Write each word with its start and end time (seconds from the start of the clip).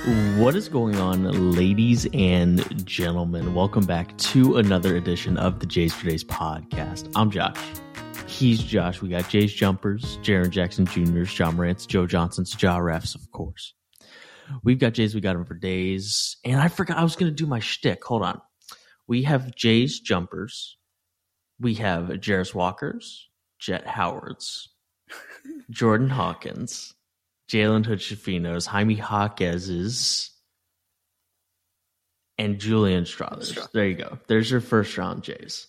What 0.00 0.56
is 0.56 0.66
going 0.70 0.96
on, 0.96 1.52
ladies 1.52 2.06
and 2.14 2.86
gentlemen? 2.86 3.52
Welcome 3.54 3.84
back 3.84 4.16
to 4.16 4.56
another 4.56 4.96
edition 4.96 5.36
of 5.36 5.60
the 5.60 5.66
Jays 5.66 5.92
for 5.92 6.06
Days 6.06 6.24
podcast. 6.24 7.12
I'm 7.14 7.30
Josh. 7.30 7.58
He's 8.26 8.62
Josh. 8.62 9.02
We 9.02 9.10
got 9.10 9.28
Jays 9.28 9.52
Jumpers, 9.52 10.16
Jaren 10.22 10.48
Jackson 10.48 10.86
Jr.'s, 10.86 11.38
Ja 11.38 11.50
Morant's, 11.50 11.84
Joe 11.84 12.06
Johnson's, 12.06 12.56
Ja 12.62 12.78
Refs, 12.78 13.14
of 13.14 13.30
course. 13.30 13.74
We've 14.64 14.78
got 14.78 14.94
Jays, 14.94 15.14
we 15.14 15.20
got 15.20 15.36
him 15.36 15.44
for 15.44 15.52
days. 15.52 16.38
And 16.46 16.58
I 16.58 16.68
forgot 16.68 16.96
I 16.96 17.02
was 17.02 17.14
going 17.14 17.30
to 17.30 17.36
do 17.36 17.46
my 17.46 17.60
shtick. 17.60 18.02
Hold 18.06 18.22
on. 18.22 18.40
We 19.06 19.24
have 19.24 19.54
Jays 19.54 20.00
Jumpers. 20.00 20.78
We 21.60 21.74
have 21.74 22.04
Jarace 22.04 22.54
Walker's, 22.54 23.28
Jett 23.58 23.86
Howard's, 23.86 24.70
Jordan 25.68 26.08
Hawkins, 26.08 26.94
Jalen 27.50 27.84
Hood-Schifino's, 27.84 28.66
Jaime 28.66 28.96
Jaquez's, 28.96 30.30
and 32.38 32.58
Julian 32.60 33.04
Strawther's. 33.04 33.58
There 33.72 33.86
you 33.86 33.96
go. 33.96 34.18
There's 34.28 34.50
your 34.50 34.60
first 34.60 34.96
round 34.96 35.24
Jays. 35.24 35.66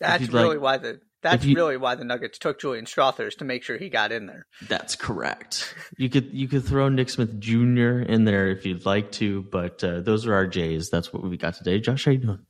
That's 0.00 0.28
really 0.28 0.56
like- 0.56 0.60
why 0.60 0.76
the 0.78 1.00
that's 1.22 1.44
you- 1.44 1.54
really 1.54 1.76
why 1.76 1.94
the 1.96 2.04
Nuggets 2.04 2.38
took 2.38 2.58
Julian 2.60 2.86
Strawthers 2.86 3.36
to 3.38 3.44
make 3.44 3.62
sure 3.62 3.76
he 3.76 3.90
got 3.90 4.10
in 4.12 4.24
there. 4.26 4.46
That's 4.68 4.96
correct. 4.96 5.74
You 5.98 6.08
could 6.08 6.32
you 6.32 6.48
could 6.48 6.64
throw 6.64 6.88
Nick 6.88 7.10
Smith 7.10 7.38
Jr. 7.40 8.00
in 8.00 8.24
there 8.24 8.48
if 8.48 8.64
you'd 8.64 8.86
like 8.86 9.12
to, 9.12 9.42
but 9.42 9.84
uh, 9.84 10.00
those 10.00 10.26
are 10.26 10.34
our 10.34 10.46
Jays. 10.46 10.88
That's 10.88 11.12
what 11.12 11.22
we 11.22 11.36
got 11.36 11.54
today. 11.56 11.78
Josh, 11.80 12.06
how 12.06 12.12
you 12.12 12.18
doing? 12.18 12.46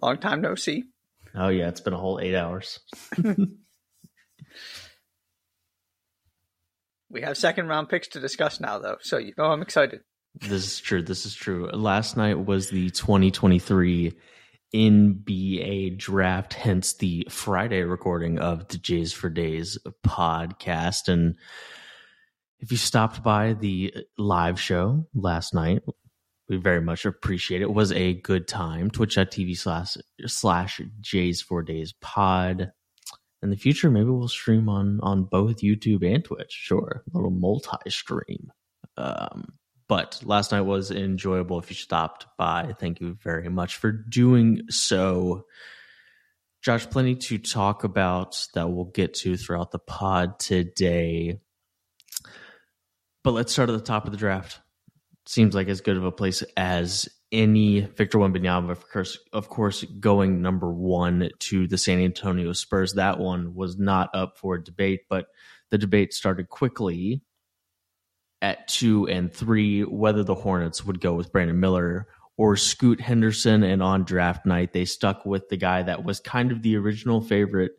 Long 0.00 0.16
time 0.18 0.40
no 0.40 0.54
see. 0.54 0.84
Oh 1.34 1.48
yeah, 1.48 1.68
it's 1.68 1.80
been 1.82 1.92
a 1.92 1.98
whole 1.98 2.18
eight 2.20 2.34
hours. 2.34 2.80
We 7.12 7.20
have 7.20 7.36
second 7.36 7.68
round 7.68 7.90
picks 7.90 8.08
to 8.08 8.20
discuss 8.20 8.58
now 8.58 8.78
though, 8.78 8.96
so 9.02 9.18
you 9.18 9.34
know 9.36 9.44
I'm 9.44 9.60
excited. 9.60 10.00
This 10.40 10.64
is 10.64 10.80
true. 10.80 11.02
This 11.02 11.26
is 11.26 11.34
true. 11.34 11.68
Last 11.70 12.16
night 12.16 12.46
was 12.46 12.70
the 12.70 12.88
2023 12.88 14.14
NBA 14.74 15.98
draft, 15.98 16.54
hence 16.54 16.94
the 16.94 17.26
Friday 17.28 17.82
recording 17.82 18.38
of 18.38 18.66
the 18.68 18.78
Jays 18.78 19.12
for 19.12 19.28
Days 19.28 19.76
podcast. 20.06 21.08
And 21.08 21.34
if 22.60 22.70
you 22.72 22.78
stopped 22.78 23.22
by 23.22 23.52
the 23.52 23.94
live 24.16 24.58
show 24.58 25.06
last 25.14 25.52
night, 25.52 25.82
we 26.48 26.56
very 26.56 26.80
much 26.80 27.04
appreciate 27.04 27.60
it. 27.60 27.64
It 27.64 27.74
was 27.74 27.92
a 27.92 28.14
good 28.14 28.48
time. 28.48 28.90
Twitch.tv 28.90 29.58
slash 29.58 29.98
slash 30.26 30.80
Jays 31.02 31.42
for 31.42 31.62
Days 31.62 31.92
pod. 32.00 32.72
In 33.42 33.50
the 33.50 33.56
future, 33.56 33.90
maybe 33.90 34.08
we'll 34.10 34.28
stream 34.28 34.68
on 34.68 35.00
on 35.02 35.24
both 35.24 35.62
YouTube 35.62 36.06
and 36.06 36.24
Twitch. 36.24 36.52
Sure, 36.52 37.02
a 37.12 37.16
little 37.16 37.30
multi 37.30 37.90
stream. 37.90 38.52
Um, 38.96 39.54
but 39.88 40.20
last 40.24 40.52
night 40.52 40.60
was 40.62 40.90
enjoyable. 40.90 41.58
If 41.58 41.68
you 41.70 41.74
stopped 41.76 42.26
by, 42.38 42.74
thank 42.78 43.00
you 43.00 43.18
very 43.22 43.48
much 43.48 43.76
for 43.76 43.90
doing 43.90 44.62
so. 44.70 45.46
Josh, 46.62 46.88
plenty 46.88 47.16
to 47.16 47.38
talk 47.38 47.82
about 47.82 48.46
that 48.54 48.70
we'll 48.70 48.84
get 48.84 49.14
to 49.14 49.36
throughout 49.36 49.72
the 49.72 49.80
pod 49.80 50.38
today. 50.38 51.40
But 53.24 53.32
let's 53.32 53.52
start 53.52 53.68
at 53.68 53.72
the 53.72 53.84
top 53.84 54.06
of 54.06 54.12
the 54.12 54.18
draft. 54.18 54.60
Seems 55.26 55.54
like 55.54 55.68
as 55.68 55.80
good 55.80 55.96
of 55.96 56.04
a 56.04 56.12
place 56.12 56.42
as 56.56 57.08
any. 57.32 57.80
Victor 57.80 58.18
Wembanyama, 58.18 58.70
of 58.70 58.88
course, 58.88 59.18
of 59.32 59.48
course, 59.48 59.82
going 59.84 60.42
number 60.42 60.72
one 60.72 61.30
to 61.40 61.66
the 61.66 61.78
San 61.78 61.98
Antonio 61.98 62.52
Spurs. 62.52 62.94
That 62.94 63.18
one 63.18 63.54
was 63.54 63.78
not 63.78 64.10
up 64.14 64.38
for 64.38 64.58
debate, 64.58 65.02
but 65.08 65.26
the 65.70 65.78
debate 65.78 66.12
started 66.12 66.48
quickly 66.48 67.22
at 68.42 68.68
two 68.68 69.08
and 69.08 69.32
three 69.32 69.82
whether 69.82 70.22
the 70.24 70.34
Hornets 70.34 70.84
would 70.84 71.00
go 71.00 71.14
with 71.14 71.32
Brandon 71.32 71.58
Miller 71.58 72.08
or 72.36 72.56
Scoot 72.56 73.00
Henderson. 73.00 73.62
And 73.62 73.82
on 73.82 74.04
draft 74.04 74.44
night, 74.44 74.72
they 74.72 74.84
stuck 74.84 75.24
with 75.24 75.48
the 75.48 75.56
guy 75.56 75.82
that 75.82 76.04
was 76.04 76.20
kind 76.20 76.52
of 76.52 76.62
the 76.62 76.76
original 76.76 77.20
favorite, 77.20 77.72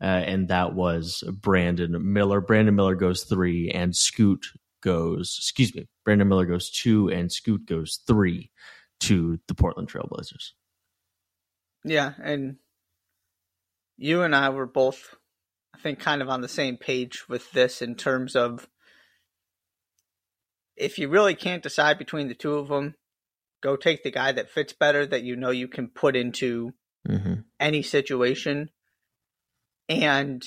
uh, 0.00 0.06
and 0.06 0.48
that 0.48 0.74
was 0.74 1.22
Brandon 1.40 2.12
Miller. 2.12 2.40
Brandon 2.40 2.74
Miller 2.74 2.94
goes 2.94 3.24
three, 3.24 3.70
and 3.70 3.94
Scoot 3.94 4.46
goes, 4.82 5.36
excuse 5.38 5.74
me, 5.74 5.86
Brandon 6.04 6.28
Miller 6.28 6.46
goes 6.46 6.70
two, 6.70 7.08
and 7.08 7.30
Scoot 7.30 7.66
goes 7.66 8.00
three 8.06 8.50
to 9.00 9.38
the 9.48 9.54
Portland 9.54 9.88
Trailblazers. 9.88 10.52
Yeah, 11.84 12.12
and 12.22 12.56
you 13.96 14.22
and 14.22 14.34
I 14.34 14.48
were 14.50 14.66
both 14.66 15.16
I 15.74 15.78
think 15.78 15.98
kind 15.98 16.22
of 16.22 16.28
on 16.28 16.40
the 16.40 16.48
same 16.48 16.76
page 16.76 17.28
with 17.28 17.52
this 17.52 17.82
in 17.82 17.94
terms 17.96 18.34
of 18.34 18.66
if 20.76 20.98
you 20.98 21.08
really 21.08 21.34
can't 21.34 21.62
decide 21.62 21.98
between 21.98 22.28
the 22.28 22.34
two 22.34 22.54
of 22.54 22.68
them, 22.68 22.94
go 23.62 23.76
take 23.76 24.02
the 24.02 24.10
guy 24.10 24.32
that 24.32 24.50
fits 24.50 24.72
better 24.72 25.06
that 25.06 25.22
you 25.22 25.36
know 25.36 25.50
you 25.50 25.68
can 25.68 25.88
put 25.88 26.16
into 26.16 26.72
Mm-hmm. 27.08 27.34
any 27.60 27.82
situation. 27.82 28.70
And 29.88 30.44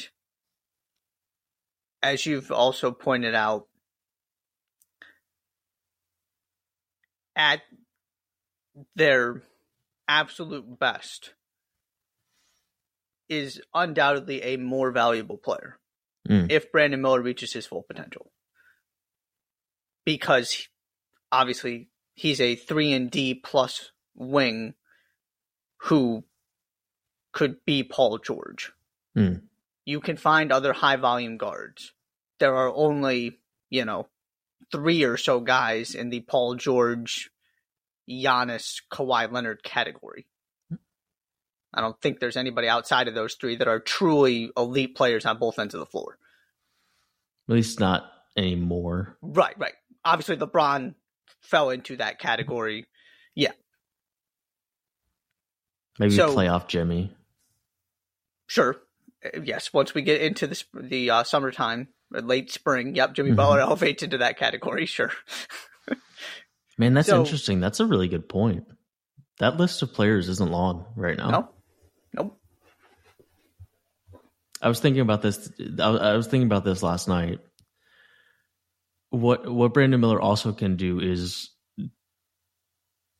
as 2.03 2.25
you've 2.25 2.51
also 2.51 2.91
pointed 2.91 3.33
out, 3.33 3.67
at 7.35 7.61
their 8.95 9.43
absolute 10.07 10.79
best, 10.79 11.33
is 13.27 13.61
undoubtedly 13.73 14.41
a 14.41 14.57
more 14.57 14.91
valuable 14.91 15.37
player 15.37 15.77
Mm. 16.27 16.51
if 16.51 16.71
Brandon 16.71 17.01
Miller 17.01 17.21
reaches 17.21 17.53
his 17.53 17.65
full 17.65 17.83
potential. 17.83 18.31
Because 20.05 20.51
he- 20.51 20.67
obviously 21.31 21.89
he's 22.15 22.41
a 22.41 22.55
3 22.55 22.91
and 22.91 23.09
D 23.11 23.33
plus 23.35 23.91
wing 24.15 24.73
who 25.83 26.25
could 27.31 27.63
be 27.65 27.83
Paul 27.83 28.17
George. 28.17 28.71
Mm. 29.15 29.47
You 29.85 30.01
can 30.01 30.17
find 30.17 30.51
other 30.51 30.73
high 30.73 30.97
volume 30.97 31.37
guards. 31.37 31.93
There 32.39 32.55
are 32.55 32.73
only, 32.73 33.39
you 33.69 33.85
know, 33.85 34.09
three 34.71 35.03
or 35.03 35.17
so 35.17 35.39
guys 35.39 35.95
in 35.95 36.09
the 36.09 36.21
Paul 36.21 36.55
George, 36.55 37.31
Giannis, 38.09 38.81
Kawhi 38.91 39.31
Leonard 39.31 39.63
category. 39.63 40.25
I 41.73 41.81
don't 41.81 41.99
think 42.01 42.19
there's 42.19 42.37
anybody 42.37 42.67
outside 42.67 43.07
of 43.07 43.13
those 43.13 43.35
three 43.35 43.55
that 43.57 43.67
are 43.67 43.79
truly 43.79 44.49
elite 44.57 44.95
players 44.95 45.25
on 45.25 45.37
both 45.37 45.59
ends 45.59 45.75
of 45.75 45.79
the 45.79 45.85
floor. 45.85 46.17
At 47.47 47.53
least 47.55 47.79
not 47.79 48.11
anymore. 48.35 49.17
Right, 49.21 49.53
right. 49.59 49.73
Obviously, 50.03 50.37
LeBron 50.37 50.95
fell 51.41 51.69
into 51.69 51.97
that 51.97 52.17
category. 52.19 52.87
Yeah. 53.35 53.51
Maybe 55.99 56.15
So- 56.15 56.35
playoff 56.35 56.67
Jimmy. 56.67 57.15
Sure. 58.47 58.77
Uh, 59.23 59.41
Yes, 59.43 59.71
once 59.73 59.93
we 59.93 60.01
get 60.01 60.21
into 60.21 60.47
the 60.47 60.63
the 60.73 61.09
uh, 61.11 61.23
summertime, 61.23 61.89
uh, 62.15 62.19
late 62.21 62.49
spring, 62.51 62.95
yep, 62.95 63.13
Jimmy 63.13 63.31
Mhm. 63.31 63.35
Butler 63.35 63.59
elevates 63.67 64.01
into 64.01 64.17
that 64.19 64.37
category. 64.37 64.85
Sure. 64.85 65.11
Man, 66.79 66.93
that's 66.95 67.09
So- 67.09 67.19
interesting. 67.19 67.59
That's 67.59 67.79
a 67.81 67.85
really 67.85 68.07
good 68.07 68.27
point. 68.29 68.63
That 69.39 69.57
list 69.57 69.81
of 69.83 69.93
players 69.93 70.27
isn't 70.29 70.51
long 70.51 70.85
right 70.95 71.17
now. 71.17 71.29
No. 71.29 71.49
Nope. 72.13 72.41
I 74.61 74.67
was 74.67 74.79
thinking 74.79 75.01
about 75.01 75.21
this. 75.21 75.51
I 75.79 76.15
was- 76.15 76.27
thinking 76.27 76.47
about 76.47 76.63
this 76.65 76.81
last 76.81 77.07
night. 77.07 77.39
What 79.11 79.49
what 79.51 79.73
Brandon 79.73 79.99
Miller 79.99 80.21
also 80.21 80.53
can 80.53 80.75
do 80.75 80.99
is 80.99 81.49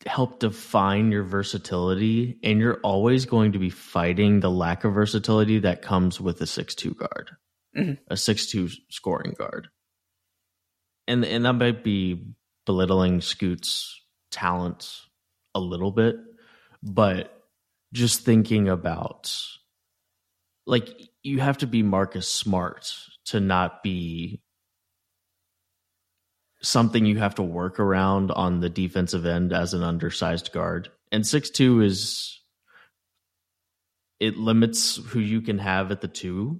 help 0.05 0.39
define 0.39 1.11
your 1.11 1.23
versatility, 1.23 2.39
and 2.43 2.59
you're 2.59 2.79
always 2.81 3.25
going 3.25 3.51
to 3.53 3.59
be 3.59 3.69
fighting 3.69 4.39
the 4.39 4.51
lack 4.51 4.83
of 4.85 4.93
versatility 4.93 5.59
that 5.59 5.81
comes 5.81 6.21
with 6.21 6.39
a 6.41 6.45
six 6.47 6.75
two 6.75 6.93
guard, 6.93 7.31
Mhm. 7.75 7.97
a 8.07 8.15
six 8.17 8.45
two 8.47 8.69
scoring 8.89 9.33
guard, 9.37 9.69
and 11.07 11.25
and 11.25 11.45
that 11.45 11.53
might 11.53 11.83
be 11.83 12.27
belittling 12.69 13.19
Scoot's 13.19 13.99
talent 14.29 15.01
a 15.55 15.59
little 15.59 15.89
bit, 15.89 16.17
but 16.83 17.41
just 17.93 18.21
thinking 18.21 18.69
about 18.69 19.35
like 20.67 20.87
you 21.23 21.39
have 21.39 21.57
to 21.57 21.65
be 21.65 21.81
Marcus 21.81 22.31
Smart 22.31 22.93
to 23.25 23.39
not 23.39 23.81
be 23.81 24.43
something 26.61 27.07
you 27.07 27.17
have 27.17 27.33
to 27.33 27.41
work 27.41 27.79
around 27.79 28.29
on 28.29 28.59
the 28.59 28.69
defensive 28.69 29.25
end 29.25 29.51
as 29.51 29.73
an 29.73 29.81
undersized 29.81 30.51
guard. 30.51 30.89
And 31.11 31.25
six 31.25 31.49
two 31.49 31.81
is 31.81 32.39
it 34.19 34.37
limits 34.37 34.97
who 35.07 35.19
you 35.19 35.41
can 35.41 35.57
have 35.57 35.89
at 35.89 36.01
the 36.01 36.07
two, 36.07 36.59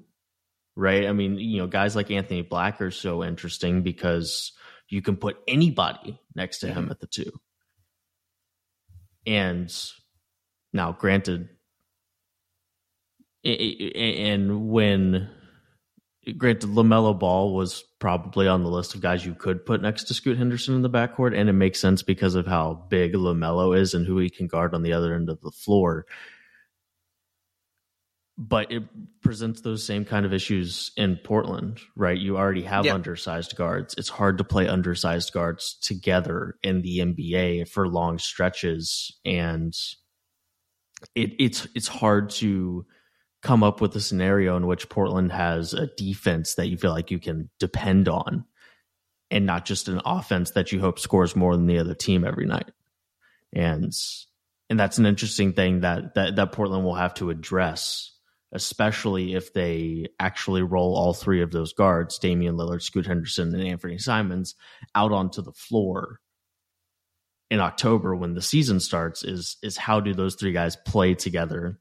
right? 0.75 1.06
I 1.06 1.13
mean, 1.13 1.38
you 1.38 1.59
know, 1.59 1.67
guys 1.67 1.95
like 1.95 2.09
Anthony 2.09 2.41
Black 2.41 2.81
are 2.81 2.89
so 2.89 3.23
interesting 3.23 3.83
because 3.83 4.53
you 4.89 5.01
can 5.01 5.15
put 5.15 5.38
anybody 5.47 6.19
next 6.36 6.59
to 6.59 6.68
him 6.68 6.83
mm-hmm. 6.83 6.91
at 6.91 7.00
the 7.00 7.07
two. 7.07 7.31
And 9.25 9.74
now, 10.74 10.91
granted, 10.91 11.50
and 13.44 14.69
when 14.69 15.30
granted 16.38 16.69
LaMelo 16.69 17.18
Ball 17.18 17.56
was 17.56 17.83
probably 18.00 18.47
on 18.47 18.63
the 18.63 18.69
list 18.69 18.95
of 18.95 19.01
guys 19.01 19.25
you 19.25 19.33
could 19.33 19.65
put 19.65 19.81
next 19.81 20.06
to 20.06 20.13
Scoot 20.13 20.38
Henderson 20.38 20.75
in 20.75 20.81
the 20.81 20.89
backcourt, 20.89 21.38
and 21.38 21.50
it 21.50 21.53
makes 21.53 21.80
sense 21.80 22.01
because 22.01 22.35
of 22.35 22.47
how 22.47 22.85
big 22.89 23.13
LaMelo 23.13 23.77
is 23.77 23.94
and 23.94 24.06
who 24.06 24.18
he 24.18 24.30
can 24.30 24.47
guard 24.47 24.74
on 24.74 24.83
the 24.83 24.94
other 24.94 25.13
end 25.13 25.30
of 25.30 25.42
the 25.42 25.51
floor. 25.51 26.06
But 28.41 28.71
it 28.71 28.83
presents 29.21 29.59
those 29.62 29.86
same 29.86 30.06
kind 30.06 30.25
of 30.25 30.31
issues 30.31 30.91
in 30.95 31.18
Portland, 31.25 31.81
right? 31.97 32.18
You 32.18 32.38
already 32.38 32.62
have 32.63 32.86
Yeah. 32.86 32.94
undersized 32.94 33.57
guards. 33.57 33.95
It's 33.97 34.07
hard 34.07 34.38
to 34.38 34.45
play 34.45 34.65
undersized 34.65 35.33
guards 35.33 35.77
together 35.81 36.56
in 36.63 36.81
the 36.81 37.00
NBA 37.00 37.65
for 37.65 37.89
long 37.89 38.18
stretches, 38.18 39.12
and 39.25 39.74
it, 41.15 41.31
it's 41.38 41.68
it's 41.75 41.89
hard 41.89 42.30
to 42.30 42.86
come 43.41 43.62
up 43.62 43.81
with 43.81 43.94
a 43.97 44.01
scenario 44.01 44.56
in 44.56 44.68
which 44.68 44.88
Portland 44.89 45.31
has 45.33 45.74
a 45.74 45.88
defense 45.97 46.56
that 46.56 46.68
you 46.68 46.77
feel 46.77 46.92
like 46.92 47.12
you 47.12 47.19
can 47.19 47.50
depend 47.59 48.07
on 48.07 48.45
and 49.31 49.45
not 49.45 49.65
just 49.65 49.88
an 49.88 50.01
offense 50.06 50.51
that 50.51 50.71
you 50.71 50.80
hope 50.80 51.00
scores 51.00 51.35
more 51.35 51.56
than 51.56 51.68
the 51.68 51.80
other 51.80 51.94
team 51.94 52.25
every 52.25 52.45
night. 52.45 52.71
And 53.53 53.94
and 54.69 54.80
that's 54.80 54.97
an 54.97 55.06
interesting 55.06 55.53
thing 55.53 55.81
that 55.81 56.15
that, 56.15 56.35
that 56.38 56.51
Portland 56.51 56.83
will 56.85 56.95
have 56.95 57.13
to 57.15 57.30
address, 57.30 58.12
especially 58.51 59.35
if 59.35 59.53
they 59.53 60.07
actually 60.19 60.61
roll 60.61 60.95
all 60.95 61.13
three 61.13 61.41
of 61.41 61.51
those 61.51 61.73
guards, 61.73 62.17
Damian 62.17 62.55
Lillard, 62.55 62.81
Scoot 62.81 63.05
Henderson, 63.05 63.53
and 63.53 63.67
Anthony 63.67 63.97
Simons, 63.97 64.55
out 64.95 65.11
onto 65.11 65.41
the 65.41 65.53
floor 65.53 66.19
in 67.49 67.59
October 67.59 68.15
when 68.15 68.33
the 68.33 68.41
season 68.41 68.79
starts 68.79 69.23
is 69.23 69.57
is 69.63 69.77
how 69.77 69.99
do 69.99 70.13
those 70.13 70.35
three 70.35 70.51
guys 70.51 70.75
play 70.75 71.15
together 71.15 71.79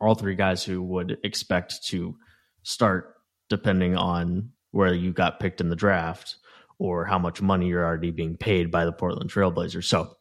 all 0.00 0.14
three 0.14 0.34
guys 0.34 0.64
who 0.64 0.82
would 0.82 1.18
expect 1.22 1.84
to 1.86 2.16
start 2.62 3.14
depending 3.48 3.96
on 3.96 4.50
where 4.70 4.94
you 4.94 5.12
got 5.12 5.40
picked 5.40 5.60
in 5.60 5.68
the 5.68 5.76
draft 5.76 6.36
or 6.78 7.04
how 7.04 7.18
much 7.18 7.42
money 7.42 7.66
you're 7.66 7.84
already 7.84 8.10
being 8.10 8.36
paid 8.36 8.70
by 8.70 8.84
the 8.84 8.92
Portland 8.92 9.30
Trailblazers. 9.30 9.84
So 9.84 10.16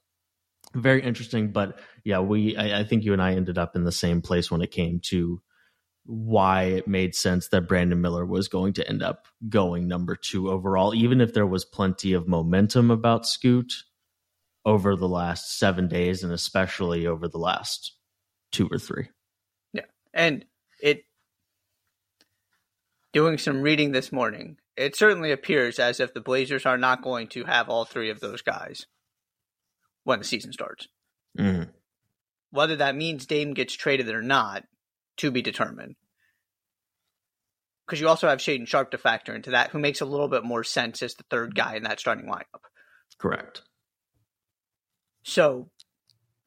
very 0.73 1.01
interesting. 1.01 1.51
But 1.51 1.79
yeah, 2.03 2.19
we 2.19 2.57
I, 2.57 2.81
I 2.81 2.83
think 2.83 3.03
you 3.03 3.13
and 3.13 3.21
I 3.21 3.33
ended 3.33 3.57
up 3.57 3.75
in 3.75 3.85
the 3.85 3.91
same 3.91 4.21
place 4.21 4.51
when 4.51 4.61
it 4.61 4.71
came 4.71 4.99
to 5.05 5.41
why 6.09 6.63
it 6.63 6.87
made 6.87 7.13
sense 7.13 7.49
that 7.49 7.67
Brandon 7.67 8.01
Miller 8.01 8.25
was 8.25 8.47
going 8.47 8.73
to 8.73 8.89
end 8.89 9.03
up 9.03 9.27
going 9.47 9.87
number 9.87 10.15
two 10.15 10.49
overall, 10.49 10.95
even 10.95 11.21
if 11.21 11.35
there 11.35 11.45
was 11.45 11.65
plenty 11.65 12.13
of 12.13 12.27
momentum 12.27 12.89
about 12.89 13.27
Scoot 13.27 13.71
over 14.65 14.95
the 14.95 15.07
last 15.07 15.59
seven 15.59 15.87
days 15.87 16.23
and 16.23 16.33
especially 16.33 17.05
over 17.05 17.27
the 17.27 17.37
last 17.37 17.93
two 18.51 18.67
or 18.71 18.79
three. 18.79 19.09
Yeah. 19.71 19.85
And 20.11 20.45
it, 20.81 21.03
doing 23.13 23.37
some 23.37 23.61
reading 23.61 23.91
this 23.91 24.11
morning, 24.11 24.57
it 24.75 24.95
certainly 24.95 25.31
appears 25.31 25.77
as 25.77 25.99
if 25.99 26.15
the 26.15 26.21
Blazers 26.21 26.65
are 26.65 26.77
not 26.77 27.03
going 27.03 27.27
to 27.27 27.43
have 27.43 27.69
all 27.69 27.85
three 27.85 28.09
of 28.09 28.19
those 28.19 28.41
guys 28.41 28.87
when 30.05 30.17
the 30.17 30.25
season 30.25 30.53
starts. 30.53 30.87
Mm. 31.37 31.69
Whether 32.49 32.77
that 32.77 32.95
means 32.95 33.27
Dame 33.27 33.53
gets 33.53 33.75
traded 33.75 34.09
or 34.09 34.23
not, 34.23 34.63
to 35.19 35.31
be 35.31 35.41
determined. 35.41 35.95
Because 37.85 38.01
you 38.01 38.07
also 38.07 38.27
have 38.27 38.39
Shaedon 38.39 38.67
Sharpe 38.67 38.91
to 38.91 38.97
factor 38.97 39.33
into 39.33 39.51
that, 39.51 39.71
who 39.71 39.79
makes 39.79 40.01
a 40.01 40.05
little 40.05 40.27
bit 40.27 40.43
more 40.43 40.63
sense 40.63 41.01
as 41.01 41.15
the 41.15 41.23
third 41.29 41.55
guy 41.55 41.75
in 41.75 41.83
that 41.83 41.99
starting 41.99 42.25
lineup. 42.25 42.61
Correct. 43.17 43.63
So 45.23 45.69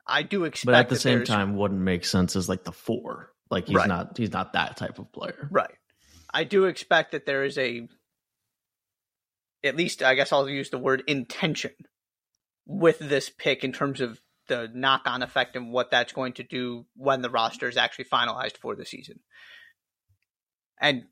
I 0.06 0.22
do 0.22 0.44
expect 0.44 0.66
But 0.66 0.74
at 0.74 0.88
the 0.88 0.96
same 0.96 1.24
time, 1.24 1.56
wouldn't 1.56 1.80
make 1.80 2.04
sense 2.04 2.36
as 2.36 2.48
like 2.48 2.64
the 2.64 2.72
four. 2.72 3.30
Like 3.50 3.66
he's 3.66 3.76
Right. 3.76 3.88
not 3.88 4.16
he's 4.16 4.32
not 4.32 4.54
that 4.54 4.76
type 4.76 4.98
of 4.98 5.12
player. 5.12 5.48
Right. 5.50 5.74
I 6.32 6.44
do 6.44 6.64
expect 6.64 7.12
that 7.12 7.26
there 7.26 7.44
is 7.44 7.58
a, 7.58 7.86
at 9.62 9.76
least 9.76 10.02
I 10.02 10.14
guess 10.14 10.32
I'll 10.32 10.48
use 10.48 10.70
the 10.70 10.78
word 10.78 11.02
intention 11.06 11.72
with 12.66 12.98
this 12.98 13.28
pick 13.28 13.64
in 13.64 13.72
terms 13.72 14.00
of 14.00 14.20
the 14.49 14.71
knock 14.75 15.03
on 15.06 15.23
effect 15.23 15.56
and 15.56 15.73
what 15.73 15.91
that's 15.91 16.12
going 16.12 16.33
to 16.35 16.43
do 16.43 16.87
when 16.97 17.23
the 17.23 17.31
roster 17.31 17.69
is 17.69 17.77
actually 17.77 18.06
finalized 18.06 18.56
for 18.59 18.75
the 18.75 18.85
season. 18.85 19.21
And 20.81 21.05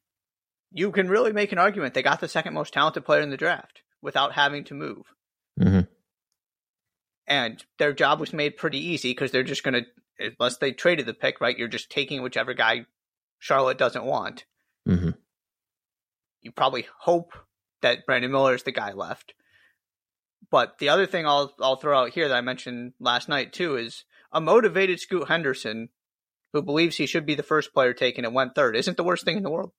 you 0.72 0.90
can 0.90 1.08
really 1.08 1.32
make 1.32 1.52
an 1.52 1.58
argument 1.58 1.94
they 1.94 2.02
got 2.02 2.20
the 2.20 2.28
second 2.28 2.54
most 2.54 2.72
talented 2.72 3.04
player 3.04 3.20
in 3.20 3.30
the 3.30 3.36
draft 3.36 3.82
without 4.02 4.32
having 4.32 4.64
to 4.64 4.74
move. 4.74 5.06
Mhm. 5.58 5.88
And 7.26 7.64
their 7.78 7.92
job 7.92 8.18
was 8.18 8.32
made 8.32 8.56
pretty 8.56 8.78
easy 8.78 9.12
because 9.12 9.30
they're 9.30 9.42
just 9.42 9.62
going 9.62 9.84
to, 9.84 10.34
unless 10.38 10.56
they 10.58 10.72
traded 10.72 11.06
the 11.06 11.14
pick, 11.14 11.40
right? 11.40 11.56
You're 11.56 11.68
just 11.68 11.90
taking 11.90 12.22
whichever 12.22 12.54
guy 12.54 12.86
Charlotte 13.38 13.78
doesn't 13.78 14.04
want. 14.04 14.44
Mhm. 14.88 15.16
you 16.42 16.50
probably 16.50 16.86
hope 17.00 17.34
that 17.82 18.06
Brandon 18.06 18.32
Miller 18.32 18.54
is 18.54 18.62
the 18.62 18.72
guy 18.72 18.92
left. 18.92 19.34
But 20.50 20.78
the 20.78 20.88
other 20.88 21.06
thing 21.06 21.26
I'll 21.26 21.54
I'll 21.60 21.76
throw 21.76 21.98
out 21.98 22.10
here 22.10 22.28
that 22.28 22.36
I 22.36 22.40
mentioned 22.40 22.92
last 22.98 23.28
night 23.28 23.52
too 23.52 23.76
is 23.76 24.04
a 24.32 24.40
motivated 24.40 25.00
Scoot 25.00 25.28
Henderson 25.28 25.90
who 26.52 26.62
believes 26.62 26.96
he 26.96 27.06
should 27.06 27.26
be 27.26 27.34
the 27.34 27.42
first 27.42 27.72
player 27.72 27.92
taken 27.92 28.24
and 28.24 28.34
went 28.34 28.54
third 28.54 28.76
isn't 28.76 28.96
the 28.96 29.04
worst 29.04 29.24
thing 29.24 29.36
in 29.36 29.42
the 29.42 29.50
world 29.50 29.72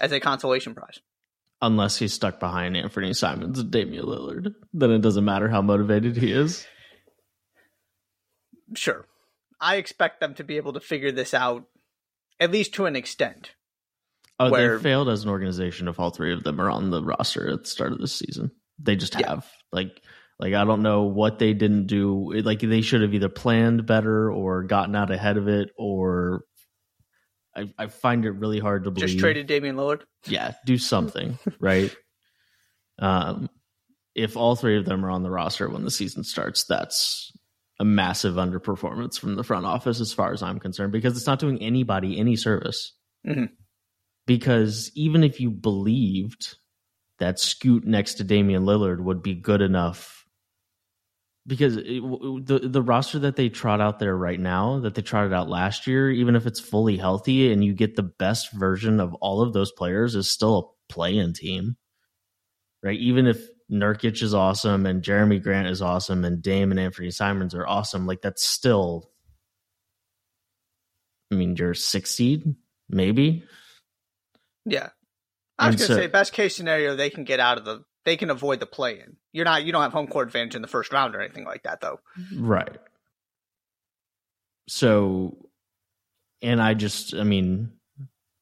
as 0.00 0.12
a 0.12 0.20
consolation 0.20 0.74
prize. 0.74 1.00
Unless 1.62 1.98
he's 1.98 2.12
stuck 2.12 2.38
behind 2.38 2.76
Anthony 2.76 3.14
Simons 3.14 3.58
and 3.58 3.70
Damian 3.70 4.04
Lillard, 4.04 4.54
then 4.74 4.90
it 4.90 5.00
doesn't 5.00 5.24
matter 5.24 5.48
how 5.48 5.62
motivated 5.62 6.16
he 6.16 6.30
is. 6.30 6.66
Sure. 8.74 9.06
I 9.58 9.76
expect 9.76 10.20
them 10.20 10.34
to 10.34 10.44
be 10.44 10.58
able 10.58 10.74
to 10.74 10.80
figure 10.80 11.12
this 11.12 11.32
out 11.32 11.64
at 12.38 12.50
least 12.50 12.74
to 12.74 12.84
an 12.84 12.96
extent. 12.96 13.52
Oh, 14.38 14.50
Where- 14.50 14.76
they 14.76 14.82
failed 14.82 15.08
as 15.08 15.24
an 15.24 15.30
organization 15.30 15.88
if 15.88 15.98
all 15.98 16.10
three 16.10 16.34
of 16.34 16.44
them 16.44 16.60
are 16.60 16.70
on 16.70 16.90
the 16.90 17.02
roster 17.02 17.48
at 17.50 17.62
the 17.62 17.68
start 17.68 17.92
of 17.92 17.98
this 17.98 18.14
season. 18.14 18.50
They 18.78 18.96
just 18.96 19.18
Yeah. 19.18 19.28
have 19.30 19.46
like 19.72 20.02
like 20.38 20.52
I 20.54 20.64
don't 20.64 20.82
know 20.82 21.04
what 21.04 21.38
they 21.38 21.54
didn't 21.54 21.86
do. 21.86 22.32
It- 22.32 22.44
Like 22.44 22.60
they 22.60 22.82
should 22.82 23.02
have 23.02 23.14
either 23.14 23.28
planned 23.28 23.86
better 23.86 24.30
or 24.30 24.62
gotten 24.64 24.94
out 24.94 25.10
ahead 25.10 25.36
of 25.38 25.48
it, 25.48 25.70
or 25.78 26.42
I, 27.54 27.72
I 27.78 27.86
find 27.86 28.24
it 28.26 28.32
really 28.32 28.58
hard 28.58 28.84
to 28.84 28.90
believe. 28.90 29.08
Just 29.08 29.18
traded 29.18 29.46
Damian 29.46 29.76
Lillard. 29.76 30.02
yeah, 30.26 30.52
do 30.66 30.76
something, 30.76 31.38
right? 31.60 31.94
Um, 32.98 33.48
if 34.14 34.36
all 34.36 34.56
three 34.56 34.78
of 34.78 34.84
them 34.84 35.04
are 35.04 35.10
on 35.10 35.22
the 35.22 35.30
roster 35.30 35.68
when 35.68 35.84
the 35.84 35.90
season 35.90 36.22
starts, 36.24 36.64
that's 36.64 37.32
a 37.78 37.84
massive 37.84 38.34
underperformance 38.36 39.18
from 39.18 39.36
the 39.36 39.44
front 39.44 39.66
office, 39.66 40.00
as 40.00 40.12
far 40.12 40.32
as 40.32 40.42
I'm 40.42 40.58
concerned, 40.58 40.92
because 40.92 41.16
it's 41.16 41.26
not 41.26 41.38
doing 41.38 41.62
anybody 41.62 42.18
any 42.18 42.36
service. 42.36 42.92
Mhm. 43.26 43.50
Because 44.26 44.90
even 44.94 45.22
if 45.24 45.40
you 45.40 45.50
believed 45.50 46.56
that 47.18 47.38
Scoot 47.38 47.86
next 47.86 48.14
to 48.14 48.24
Damian 48.24 48.64
Lillard 48.64 49.00
would 49.00 49.22
be 49.22 49.34
good 49.34 49.62
enough, 49.62 50.26
because 51.46 51.76
it, 51.76 52.02
the 52.44 52.60
the 52.62 52.82
roster 52.82 53.20
that 53.20 53.36
they 53.36 53.48
trot 53.48 53.80
out 53.80 53.98
there 53.98 54.16
right 54.16 54.40
now, 54.40 54.80
that 54.80 54.94
they 54.94 55.02
trotted 55.02 55.32
out 55.32 55.48
last 55.48 55.86
year, 55.86 56.10
even 56.10 56.34
if 56.36 56.46
it's 56.46 56.60
fully 56.60 56.96
healthy 56.96 57.52
and 57.52 57.64
you 57.64 57.72
get 57.72 57.96
the 57.96 58.02
best 58.02 58.52
version 58.52 59.00
of 59.00 59.14
all 59.14 59.42
of 59.42 59.52
those 59.52 59.72
players, 59.72 60.14
is 60.14 60.30
still 60.30 60.58
a 60.58 60.92
play-in 60.92 61.32
team, 61.32 61.76
right? 62.82 62.98
Even 62.98 63.26
if 63.26 63.46
Nurkic 63.70 64.22
is 64.22 64.34
awesome 64.34 64.86
and 64.86 65.02
Jerami 65.02 65.42
Grant 65.42 65.68
is 65.68 65.82
awesome 65.82 66.24
and 66.24 66.42
Dame 66.42 66.70
and 66.70 66.80
Anthony 66.80 67.10
Simons 67.10 67.54
are 67.54 67.66
awesome, 67.66 68.06
like 68.06 68.22
that's 68.22 68.44
still, 68.44 69.10
I 71.30 71.36
mean, 71.36 71.56
you're 71.56 71.74
six 71.74 72.10
seed, 72.10 72.54
maybe. 72.88 73.44
Yeah. 74.64 74.90
I 75.58 75.68
was 75.68 75.76
gonna 75.76 75.86
so- 75.88 75.96
say 75.96 76.06
best 76.06 76.32
case 76.32 76.54
scenario 76.56 76.96
they 76.96 77.10
can 77.10 77.24
get 77.24 77.40
out 77.40 77.58
of 77.58 77.64
the 77.64 77.84
they 78.04 78.16
can 78.16 78.30
avoid 78.30 78.60
the 78.60 78.66
play 78.66 79.00
in. 79.00 79.16
You're 79.32 79.44
not 79.44 79.64
you 79.64 79.72
don't 79.72 79.82
have 79.82 79.92
home 79.92 80.06
court 80.06 80.28
advantage 80.28 80.54
in 80.54 80.62
the 80.62 80.68
first 80.68 80.92
round 80.92 81.14
or 81.16 81.20
anything 81.20 81.44
like 81.44 81.62
that 81.64 81.80
though. 81.80 82.00
Right. 82.36 82.76
So, 84.68 85.48
and 86.42 86.60
I 86.60 86.74
just, 86.74 87.14
I 87.14 87.22
mean, 87.22 87.72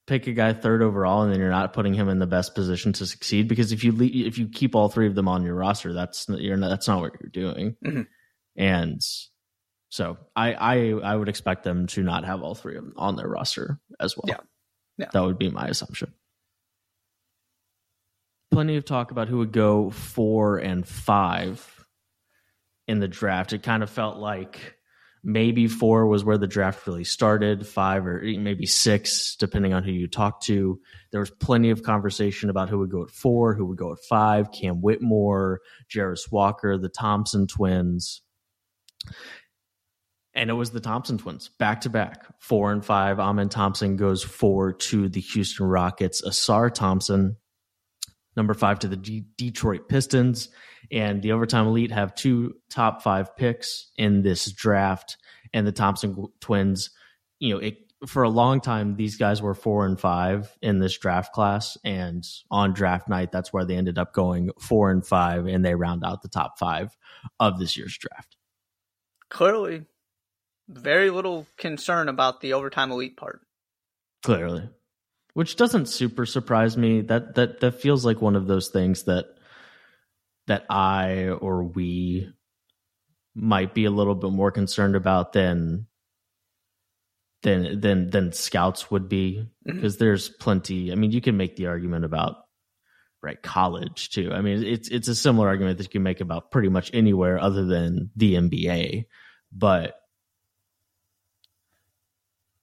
pick 0.07 0.27
a 0.27 0.33
guy 0.33 0.53
third 0.55 0.83
overall, 0.83 1.23
and 1.23 1.33
then 1.33 1.39
you're 1.39 1.51
not 1.51 1.73
putting 1.73 1.95
him 1.95 2.09
in 2.09 2.19
the 2.19 2.27
best 2.27 2.55
position 2.55 2.93
to 2.95 3.07
succeed 3.07 3.49
because 3.49 3.73
if 3.73 3.85
you 3.85 3.93
le- 3.93 4.05
if 4.07 4.39
you 4.39 4.49
keep 4.49 4.75
all 4.75 4.89
three 4.89 5.07
of 5.07 5.15
them 5.15 5.29
on 5.29 5.43
your 5.45 5.55
roster, 5.55 5.93
that's 5.93 6.27
you're 6.29 6.57
not, 6.57 6.69
that's 6.69 6.89
not 6.89 7.01
what 7.01 7.13
you're 7.21 7.31
doing. 7.31 7.77
Mhm. 7.85 8.07
And 8.57 9.03
so, 9.91 10.17
I 10.35 10.55
I 10.55 10.91
I 10.93 11.17
would 11.17 11.29
expect 11.29 11.63
them 11.65 11.87
to 11.89 12.03
not 12.03 12.25
have 12.25 12.43
all 12.43 12.55
three 12.55 12.77
of 12.77 12.85
them 12.85 12.95
on 12.97 13.17
their 13.17 13.29
roster 13.29 13.79
as 14.01 14.17
well. 14.17 14.25
Yeah. 14.29 14.41
Yeah. 14.97 15.09
that 15.13 15.23
would 15.25 15.39
be 15.39 15.51
my 15.51 15.67
assumption. 15.67 16.13
Plenty 18.55 18.77
of 18.77 18.85
talk 18.85 19.11
about 19.11 19.29
who 19.29 19.39
would 19.39 19.51
go 19.51 19.91
four 19.91 20.59
and 20.59 20.87
five 20.87 21.85
in 22.87 23.01
the 23.01 23.09
draft. 23.09 23.53
It 23.53 23.65
kind 23.65 23.83
of 23.83 23.91
felt 23.91 24.19
like 24.19 24.77
maybe 25.25 25.67
four 25.67 26.07
was 26.07 26.23
where 26.23 26.39
the 26.39 26.47
draft 26.47 26.87
really 26.87 27.03
started, 27.03 27.67
five 27.67 28.07
or 28.07 28.23
maybe 28.23 28.65
six, 28.67 29.35
depending 29.35 29.73
on 29.73 29.83
who 29.83 29.91
you 29.91 30.07
talk 30.07 30.41
to. 30.43 30.79
There 31.11 31.19
was 31.19 31.31
plenty 31.31 31.71
of 31.71 31.83
conversation 31.83 32.49
about 32.49 32.69
who 32.69 32.79
would 32.79 32.93
go 32.93 33.03
at 33.03 33.11
four, 33.11 33.55
who 33.55 33.67
would 33.67 33.79
go 33.79 33.91
at 33.91 33.99
five, 34.09 34.53
Cam 34.53 34.81
Whitmore, 34.81 35.61
Jarace 35.93 36.31
Walker, 36.31 36.79
the 36.79 36.89
Thompson 36.89 37.49
twins. 37.49 38.23
And 40.33 40.49
it 40.49 40.55
was 40.55 40.71
the 40.71 40.81
Thompson 40.81 41.19
twins 41.19 41.51
back 41.59 41.81
to 41.83 41.91
back, 41.91 42.25
four 42.39 42.71
and 42.71 42.85
five. 42.85 43.19
Amen 43.19 43.49
Thompson 43.49 43.97
goes 43.97 44.23
four 44.23 44.73
to 44.73 45.09
the 45.09 45.21
Houston 45.21 45.67
Rockets. 45.67 46.23
Ausar 46.23 46.73
Thompson 46.73 47.37
number 48.37 48.55
five 48.55 48.81
to 48.81 48.89
the 48.89 48.97
D- 48.97 49.27
Detroit 49.37 49.89
Pistons. 49.89 50.49
And 50.91 51.23
the 51.23 51.33
Overtime 51.33 51.67
Elite 51.67 51.93
have 51.93 52.15
two 52.15 52.55
top 52.71 53.03
five 53.03 53.37
picks 53.37 53.91
in 53.97 54.23
this 54.23 54.51
draft. 54.53 55.17
And 55.53 55.67
the 55.67 55.73
Thompson 55.73 56.27
twins, 56.41 56.91
you 57.39 57.55
know, 57.55 57.61
it, 57.61 57.79
for 58.07 58.23
a 58.23 58.29
long 58.29 58.61
time, 58.61 58.97
these 58.97 59.17
guys 59.17 59.41
were 59.41 59.55
four 59.55 59.87
and 59.87 59.99
five 59.99 60.55
in 60.61 60.79
this 60.79 60.99
draft 60.99 61.33
class. 61.33 61.79
And 61.85 62.27
on 62.51 62.75
draft 62.75 63.09
night, 63.09 63.33
that's 63.33 63.53
where 63.53 63.65
they 63.65 63.77
ended 63.77 63.99
up 63.99 64.13
going 64.13 64.51
four 64.61 64.91
and 64.91 65.07
five, 65.07 65.47
and 65.47 65.65
they 65.65 65.75
round 65.75 66.05
out 66.05 66.23
the 66.23 66.29
top 66.29 66.59
five 66.59 66.95
of 67.41 67.59
this 67.59 67.77
year's 67.77 67.97
draft. 67.97 68.37
Clearly, 69.31 69.87
very 70.69 71.11
little 71.11 71.47
concern 71.57 72.09
about 72.09 72.41
the 72.41 72.53
overtime 72.53 72.91
elite 72.93 73.17
part. 73.17 73.41
Clearly. 74.23 74.69
Which 75.35 75.57
doesn't 75.57 75.87
super 75.87 76.27
surprise 76.27 76.77
me. 76.77 77.03
That 77.03 77.35
that 77.35 77.61
that 77.61 77.81
feels 77.81 78.05
like 78.05 78.23
one 78.23 78.37
of 78.37 78.47
those 78.47 78.69
things 78.69 79.05
that 79.05 79.27
that 80.47 80.65
I 80.71 81.29
or 81.29 81.65
we 81.65 82.33
might 83.35 83.75
be 83.75 83.85
a 83.85 83.91
little 83.91 84.15
bit 84.15 84.31
more 84.31 84.51
concerned 84.51 84.97
about 84.97 85.33
than 85.33 85.87
than 87.43 87.81
than 87.81 88.11
than 88.11 88.33
scouts 88.33 88.91
would 88.91 89.09
be 89.09 89.47
because 89.65 89.95
mm-hmm. 89.95 90.05
there's 90.05 90.29
plenty 90.29 90.91
i 90.91 90.95
mean 90.95 91.13
you 91.13 91.21
can 91.21 91.37
make 91.37 91.57
the 91.57 91.67
argument 91.67 92.05
about 92.05 92.37
right 93.23 93.43
college 93.43 94.11
too 94.11 94.33
i 94.33 94.41
mean 94.41 94.65
it's 94.65 94.89
it's 94.89 95.09
a 95.09 95.15
similar 95.15 95.49
argument 95.49 95.77
that 95.79 95.85
you 95.85 95.91
can 95.91 96.03
make 96.03 96.21
about 96.21 96.51
pretty 96.51 96.69
much 96.69 96.91
anywhere 96.95 97.39
other 97.39 97.65
than 97.67 98.11
the 98.17 98.35
nba 98.35 99.05
but 99.53 100.01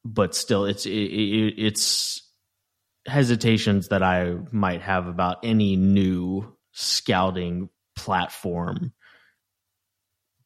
but 0.03 0.33
still 0.35 0.65
it's 0.65 0.85
it, 0.85 0.91
it, 0.91 1.53
it's 1.57 2.23
hesitations 3.07 3.89
that 3.89 4.03
i 4.03 4.35
might 4.51 4.81
have 4.81 5.07
about 5.07 5.37
any 5.43 5.75
new 5.75 6.55
scouting 6.71 7.69
platform 7.95 8.93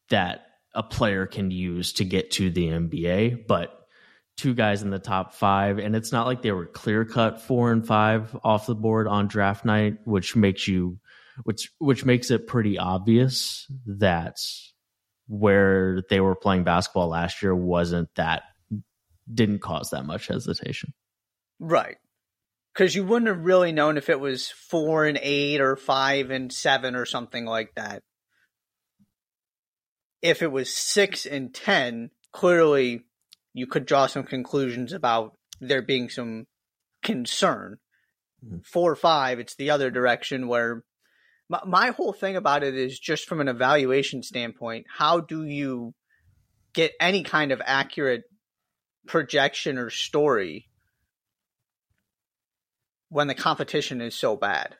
that 0.09 0.45
a 0.73 0.83
player 0.83 1.25
can 1.25 1.51
use 1.51 1.93
to 1.93 2.05
get 2.05 2.31
to 2.31 2.49
the 2.49 2.67
nba 2.67 3.45
but 3.47 3.85
two 4.37 4.53
guys 4.53 4.81
in 4.81 4.89
the 4.89 4.99
top 4.99 5.33
five, 5.33 5.79
and 5.79 5.95
it's 5.95 6.11
not 6.11 6.25
like 6.25 6.41
they 6.41 6.51
were 6.51 6.65
clear 6.65 7.05
cut 7.05 7.41
four 7.41 7.71
and 7.71 7.85
five 7.85 8.35
off 8.43 8.65
the 8.65 8.75
board 8.75 9.07
on 9.07 9.27
draft 9.27 9.65
night, 9.65 9.99
which 10.05 10.35
makes 10.35 10.67
you 10.67 10.99
which 11.43 11.71
which 11.79 12.05
makes 12.05 12.31
it 12.31 12.47
pretty 12.47 12.77
obvious 12.77 13.69
that 13.85 14.37
where 15.27 16.01
they 16.09 16.19
were 16.19 16.35
playing 16.35 16.63
basketball 16.63 17.09
last 17.09 17.41
year 17.41 17.55
wasn't 17.55 18.09
that 18.15 18.43
didn't 19.31 19.59
cause 19.59 19.89
that 19.89 20.05
much 20.05 20.27
hesitation. 20.27 20.93
Right. 21.59 21.97
Because 22.75 22.93
you 22.93 23.05
wouldn't 23.05 23.29
have 23.29 23.45
really 23.45 23.71
known 23.71 23.97
if 23.97 24.09
it 24.09 24.19
was 24.19 24.49
four 24.49 25.05
and 25.05 25.17
eight 25.21 25.61
or 25.61 25.77
five 25.77 26.29
and 26.29 26.51
seven 26.51 26.95
or 26.95 27.05
something 27.05 27.45
like 27.45 27.73
that. 27.75 28.03
If 30.21 30.41
it 30.41 30.51
was 30.51 30.75
six 30.75 31.25
and 31.25 31.53
ten, 31.53 32.09
clearly 32.33 33.01
you 33.53 33.65
could 33.65 33.85
draw 33.85 34.07
some 34.07 34.23
conclusions 34.23 34.91
about 34.91 35.37
there 35.61 35.81
being 35.81 36.09
some 36.09 36.47
concern. 37.01 37.77
Mm-hmm. 38.45 38.57
Four 38.65 38.91
or 38.91 38.97
five, 38.97 39.39
it's 39.39 39.55
the 39.55 39.69
other 39.69 39.89
direction 39.89 40.49
where 40.49 40.83
my, 41.47 41.61
my 41.65 41.87
whole 41.91 42.11
thing 42.11 42.35
about 42.35 42.63
it 42.63 42.75
is 42.75 42.99
just 42.99 43.25
from 43.25 43.39
an 43.39 43.47
evaluation 43.47 44.21
standpoint, 44.21 44.85
how 44.97 45.21
do 45.21 45.45
you 45.45 45.93
get 46.73 46.91
any 46.99 47.23
kind 47.23 47.53
of 47.53 47.61
accurate 47.63 48.23
projection 49.07 49.77
or 49.77 49.89
story 49.89 50.67
when 53.09 53.27
the 53.27 53.35
competition 53.35 54.01
is 54.01 54.15
so 54.15 54.35
bad 54.35 54.75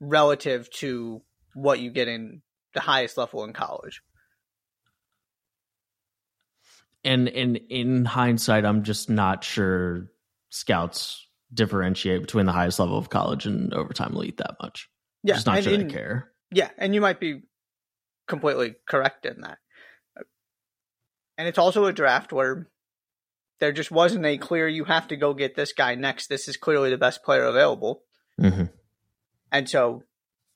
relative 0.00 0.70
to 0.70 1.22
what 1.54 1.80
you 1.80 1.90
get 1.90 2.08
in 2.08 2.42
the 2.74 2.80
highest 2.80 3.16
level 3.16 3.44
in 3.44 3.52
college? 3.52 4.02
and 7.04 7.28
and 7.28 7.56
in 7.68 8.04
hindsight, 8.04 8.64
I'm 8.64 8.82
just 8.82 9.10
not 9.10 9.44
sure 9.44 10.08
scouts 10.50 11.26
differentiate 11.52 12.20
between 12.20 12.46
the 12.46 12.52
highest 12.52 12.78
level 12.78 12.96
of 12.96 13.10
college 13.10 13.46
and 13.46 13.72
overtime 13.74 14.12
elite 14.14 14.38
that 14.38 14.56
much. 14.60 14.88
Yeah, 15.22 15.34
just 15.34 15.46
not 15.46 15.62
sure 15.62 15.76
they 15.76 15.84
care. 15.84 16.30
Yeah, 16.50 16.70
and 16.78 16.94
you 16.94 17.00
might 17.00 17.20
be 17.20 17.42
completely 18.28 18.74
correct 18.88 19.26
in 19.26 19.40
that. 19.42 19.58
And 21.38 21.48
it's 21.48 21.58
also 21.58 21.86
a 21.86 21.92
draft 21.92 22.32
where 22.32 22.68
there 23.62 23.70
just 23.70 23.92
wasn't 23.92 24.26
a 24.26 24.36
clear 24.38 24.66
you 24.66 24.82
have 24.82 25.06
to 25.06 25.14
go 25.14 25.34
get 25.34 25.54
this 25.54 25.72
guy 25.72 25.94
next. 25.94 26.26
This 26.26 26.48
is 26.48 26.56
clearly 26.56 26.90
the 26.90 26.98
best 26.98 27.22
player 27.22 27.44
available. 27.44 28.02
Mm-hmm. 28.40 28.64
And 29.52 29.70
so 29.70 30.02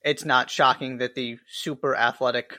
it's 0.03 0.25
not 0.25 0.51
shocking 0.51 0.99
that 0.99 1.15
the 1.15 1.39
super 1.49 1.95
athletic 1.95 2.59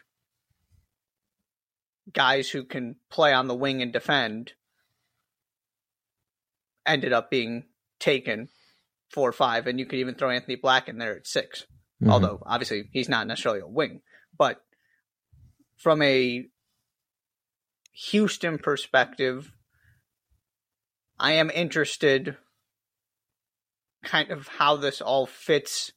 guys 2.14 2.50
who 2.50 2.64
can 2.64 2.96
play 3.10 3.34
on 3.34 3.50
the 3.50 3.56
wing 3.56 3.82
and 3.82 3.92
defend 3.92 4.54
ended 6.86 7.12
up 7.12 7.30
being 7.30 7.66
taken 8.00 8.48
four 9.10 9.28
or 9.28 9.34
five, 9.34 9.68
and 9.68 9.78
you 9.78 9.86
could 9.86 10.00
even 10.00 10.16
throw 10.16 10.30
Anthony 10.30 10.56
Black 10.56 10.88
in 10.88 10.98
there 10.98 11.18
at 11.18 11.28
6 11.28 11.66
mm-hmm. 12.02 12.10
Although 12.10 12.42
obviously 12.46 12.88
he's 12.94 13.10
not 13.10 13.28
necessarily 13.28 13.60
a 13.60 13.68
wing, 13.68 14.00
but 14.38 14.62
from 15.76 16.02
a 16.02 16.46
Houston 17.92 18.60
perspective, 18.60 19.52
I 21.20 21.34
am 21.34 21.50
interested 21.50 22.38
kind 24.04 24.32
of 24.32 24.48
how 24.48 24.76
this 24.76 25.02
all 25.02 25.26
fits 25.26 25.92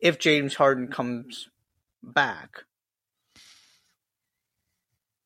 if 0.00 0.18
James 0.18 0.54
Harden 0.54 0.88
comes 0.88 1.48
back 2.02 2.64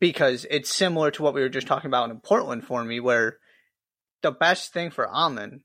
because 0.00 0.46
it's 0.50 0.74
similar 0.74 1.10
to 1.10 1.22
what 1.22 1.34
we 1.34 1.40
were 1.40 1.48
just 1.48 1.66
talking 1.66 1.88
about 1.88 2.10
in 2.10 2.20
Portland 2.20 2.64
for 2.64 2.84
me, 2.84 3.00
where 3.00 3.38
the 4.22 4.30
best 4.30 4.72
thing 4.72 4.90
for 4.90 5.08
Amen 5.08 5.62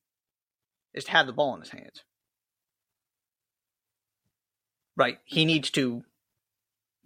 is 0.94 1.06
to 1.06 1.12
have 1.12 1.28
the 1.28 1.34
ball 1.34 1.54
in 1.56 1.62
his 1.62 1.70
hands. 1.70 2.04
Right. 4.96 5.18
He 5.26 5.46
needs 5.46 5.72
to 5.72 6.04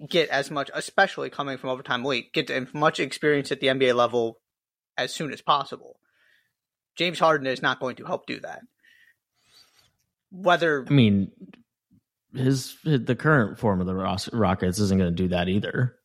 get 0.09 0.29
as 0.29 0.51
much, 0.51 0.69
especially 0.73 1.29
coming 1.29 1.57
from 1.57 1.69
overtime 1.69 2.05
elite, 2.05 2.33
get 2.33 2.49
as 2.49 2.73
much 2.73 2.99
experience 2.99 3.51
at 3.51 3.61
the 3.61 3.67
NBA 3.67 3.95
level 3.95 4.39
as 4.97 5.13
soon 5.13 5.31
as 5.31 5.41
possible. 5.41 5.99
James 6.97 7.19
Harden 7.19 7.47
is 7.47 7.61
not 7.61 7.79
going 7.79 7.95
to 7.97 8.05
help 8.05 8.25
do 8.25 8.39
that. 8.41 8.61
Whether 10.31 10.85
I 10.87 10.93
mean, 10.93 11.31
his, 12.33 12.75
his 12.83 13.05
the 13.05 13.15
current 13.15 13.59
form 13.59 13.79
of 13.79 13.87
the 13.87 13.95
Rockets 14.33 14.79
isn't 14.79 14.97
going 14.97 15.15
to 15.15 15.23
do 15.23 15.29
that 15.29 15.47
either. 15.47 15.95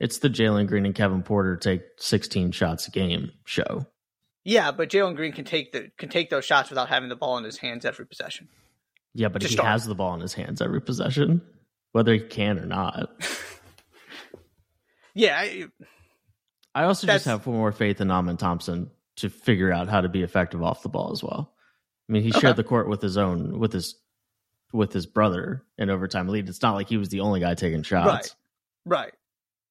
It's 0.00 0.18
the 0.18 0.30
Jalen 0.30 0.66
Green 0.66 0.86
and 0.86 0.94
Kevin 0.94 1.22
Porter 1.22 1.56
take 1.56 1.82
16 1.98 2.52
shots 2.52 2.86
a 2.88 2.90
game 2.90 3.32
show. 3.44 3.86
Yeah, 4.44 4.70
but 4.70 4.88
Jalen 4.88 5.16
Green 5.16 5.32
can 5.32 5.44
take 5.44 5.72
the 5.72 5.90
can 5.98 6.08
take 6.08 6.30
those 6.30 6.44
shots 6.44 6.70
without 6.70 6.88
having 6.88 7.08
the 7.08 7.16
ball 7.16 7.36
in 7.36 7.44
his 7.44 7.58
hands 7.58 7.84
every 7.84 8.06
possession. 8.06 8.48
Yeah, 9.14 9.28
but 9.28 9.42
he 9.42 9.48
start. 9.48 9.68
has 9.68 9.84
the 9.84 9.94
ball 9.94 10.14
in 10.14 10.20
his 10.20 10.32
hands 10.32 10.62
every 10.62 10.80
possession, 10.80 11.42
whether 11.92 12.12
he 12.12 12.20
can 12.20 12.58
or 12.58 12.66
not. 12.66 13.10
yeah, 15.14 15.38
I, 15.38 15.66
I 16.74 16.84
also 16.84 17.06
just 17.06 17.24
have 17.24 17.46
more 17.46 17.72
faith 17.72 18.00
in 18.00 18.10
Amen 18.10 18.36
Thompson 18.36 18.90
to 19.18 19.30
figure 19.30 19.72
out 19.72 19.88
how 19.88 20.00
to 20.00 20.08
be 20.08 20.22
effective 20.22 20.62
off 20.62 20.82
the 20.82 20.88
ball 20.88 21.12
as 21.12 21.22
well. 21.22 21.52
I 22.08 22.12
mean, 22.12 22.22
he 22.22 22.30
okay. 22.30 22.40
shared 22.40 22.56
the 22.56 22.64
court 22.64 22.88
with 22.88 23.02
his 23.02 23.16
own 23.16 23.58
with 23.58 23.72
his 23.72 23.96
with 24.72 24.92
his 24.92 25.06
brother 25.06 25.64
in 25.76 25.90
overtime 25.90 26.28
elite. 26.28 26.48
It's 26.48 26.62
not 26.62 26.74
like 26.74 26.88
he 26.88 26.96
was 26.96 27.08
the 27.08 27.20
only 27.20 27.40
guy 27.40 27.54
taking 27.54 27.82
shots. 27.82 28.34
Right. 28.84 28.98
Right. 28.98 29.12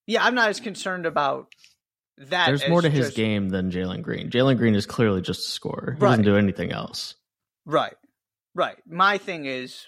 Yeah, 0.06 0.24
I'm 0.24 0.36
not 0.36 0.50
as 0.50 0.60
concerned 0.60 1.06
about 1.06 1.52
that. 2.18 2.48
There's 2.48 2.68
more 2.70 2.82
to 2.82 2.90
his 2.90 3.12
game 3.12 3.50
than 3.50 3.72
Jalen 3.72 4.02
Green. 4.02 4.30
Jalen 4.30 4.58
Green 4.58 4.76
is 4.76 4.86
clearly 4.86 5.22
just 5.22 5.42
a 5.42 5.52
scorer. 5.52 5.96
He 5.98 6.04
right. 6.04 6.12
doesn't 6.12 6.26
do 6.26 6.38
anything 6.38 6.72
else. 6.72 7.16
Right. 7.66 7.96
Right. 8.56 8.78
My 8.88 9.18
thing 9.18 9.46
is 9.46 9.86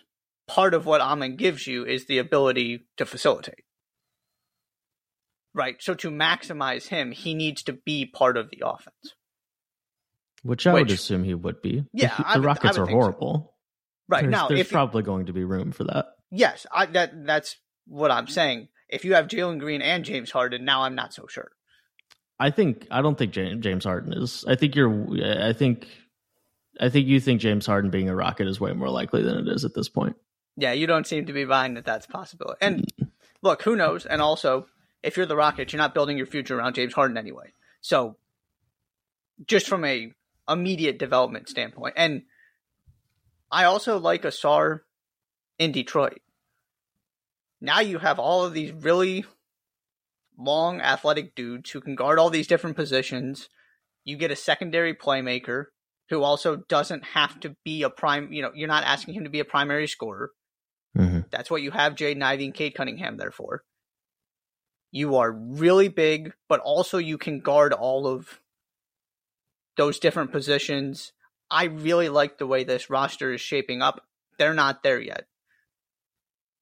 part 0.47 0.73
of 0.73 0.85
what 0.85 1.01
Amen 1.01 1.37
gives 1.37 1.65
you 1.65 1.85
is 1.85 2.05
the 2.05 2.17
ability 2.17 2.85
to 2.97 3.05
facilitate. 3.05 3.63
Right. 5.53 5.77
So 5.79 5.93
to 5.95 6.11
maximize 6.11 6.87
him, 6.87 7.11
he 7.11 7.33
needs 7.33 7.63
to 7.63 7.73
be 7.73 8.05
part 8.05 8.37
of 8.37 8.49
the 8.49 8.63
offense. 8.65 9.15
Which 10.43 10.65
I 10.65 10.73
Which, 10.73 10.83
would 10.83 10.91
assume 10.91 11.23
he 11.23 11.33
would 11.33 11.61
be. 11.61 11.85
Yeah, 11.93 12.15
the, 12.15 12.39
the 12.39 12.41
Rockets 12.41 12.77
are 12.77 12.85
horrible. 12.85 13.33
So. 13.33 13.53
Right 14.07 14.21
there's, 14.21 14.31
now, 14.31 14.47
there's 14.47 14.67
probably 14.67 15.03
going 15.03 15.27
to 15.27 15.33
be 15.33 15.43
room 15.43 15.71
for 15.71 15.83
that. 15.83 16.07
Yes, 16.31 16.65
I, 16.71 16.85
that 16.87 17.25
that's 17.25 17.57
what 17.85 18.11
I'm 18.11 18.27
saying. 18.27 18.69
If 18.87 19.05
you 19.05 19.13
have 19.13 19.27
Jalen 19.27 19.59
Green 19.59 19.81
and 19.81 20.03
James 20.03 20.31
Harden, 20.31 20.65
now 20.65 20.83
I'm 20.83 20.95
not 20.95 21.13
so 21.13 21.27
sure. 21.27 21.51
I 22.39 22.49
think 22.49 22.87
I 22.89 23.01
don't 23.01 23.17
think 23.17 23.33
James 23.33 23.83
Harden 23.83 24.13
is. 24.13 24.45
I 24.47 24.55
think 24.55 24.75
you're. 24.75 25.07
I 25.45 25.53
think. 25.53 25.87
I 26.79 26.87
think 26.87 27.07
you 27.07 27.19
think 27.19 27.41
James 27.41 27.65
Harden 27.65 27.91
being 27.91 28.07
a 28.07 28.15
Rocket 28.15 28.47
is 28.47 28.59
way 28.59 28.71
more 28.71 28.89
likely 28.89 29.21
than 29.21 29.35
it 29.35 29.53
is 29.53 29.65
at 29.65 29.73
this 29.73 29.89
point. 29.89 30.15
Yeah, 30.55 30.71
you 30.71 30.87
don't 30.87 31.05
seem 31.05 31.25
to 31.25 31.33
be 31.33 31.43
buying 31.43 31.73
that 31.73 31.85
that's 31.85 32.07
possible. 32.07 32.55
And 32.61 32.85
look, 33.41 33.63
who 33.63 33.75
knows? 33.75 34.05
And 34.05 34.21
also, 34.21 34.65
if 35.03 35.17
you're 35.17 35.25
the 35.25 35.35
Rockets, 35.35 35.73
you're 35.73 35.81
not 35.81 35.93
building 35.93 36.17
your 36.17 36.25
future 36.25 36.57
around 36.57 36.75
James 36.75 36.93
Harden 36.93 37.17
anyway. 37.17 37.51
So, 37.81 38.15
just 39.45 39.67
from 39.67 39.83
a 39.83 40.13
immediate 40.49 40.97
development 40.97 41.49
standpoint, 41.49 41.93
and 41.97 42.23
I 43.51 43.65
also 43.65 43.99
like 43.99 44.23
Ausar 44.23 44.81
in 45.57 45.71
Detroit. 45.71 46.21
Now 47.61 47.79
you 47.81 47.99
have 47.99 48.19
all 48.19 48.45
of 48.45 48.53
these 48.53 48.71
really 48.71 49.25
long 50.37 50.79
athletic 50.79 51.35
dudes 51.35 51.71
who 51.71 51.81
can 51.81 51.95
guard 51.95 52.17
all 52.17 52.29
these 52.29 52.47
different 52.47 52.75
positions. 52.75 53.49
You 54.05 54.17
get 54.17 54.31
a 54.31 54.35
secondary 54.35 54.93
playmaker 54.93 55.65
who 56.09 56.23
also 56.23 56.55
doesn't 56.55 57.03
have 57.03 57.39
to 57.41 57.55
be 57.63 57.83
a 57.83 57.89
prime, 57.89 58.31
you 58.31 58.41
know, 58.41 58.51
you're 58.55 58.67
not 58.67 58.83
asking 58.83 59.13
him 59.13 59.25
to 59.25 59.29
be 59.29 59.41
a 59.41 59.45
primary 59.45 59.87
scorer. 59.87 60.31
Mm-hmm. 60.97 61.21
That's 61.29 61.51
what 61.51 61.61
you 61.61 61.71
have 61.71 61.95
Jaden 61.95 62.23
Ivey 62.23 62.45
and 62.45 62.53
Cade 62.53 62.73
Cunningham 62.73 63.17
there 63.17 63.31
for. 63.31 63.63
You 64.91 65.17
are 65.17 65.31
really 65.31 65.87
big, 65.87 66.33
but 66.47 66.61
also 66.61 66.97
you 66.97 67.17
can 67.19 67.41
guard 67.41 67.73
all 67.73 68.07
of 68.07 68.39
those 69.79 69.97
different 69.97 70.31
positions. 70.33 71.13
I 71.49 71.63
really 71.63 72.09
like 72.09 72.37
the 72.37 72.45
way 72.45 72.65
this 72.65 72.89
roster 72.89 73.31
is 73.33 73.39
shaping 73.39 73.81
up. 73.81 74.05
They're 74.37 74.53
not 74.53 74.83
there 74.83 74.99
yet. 74.99 75.25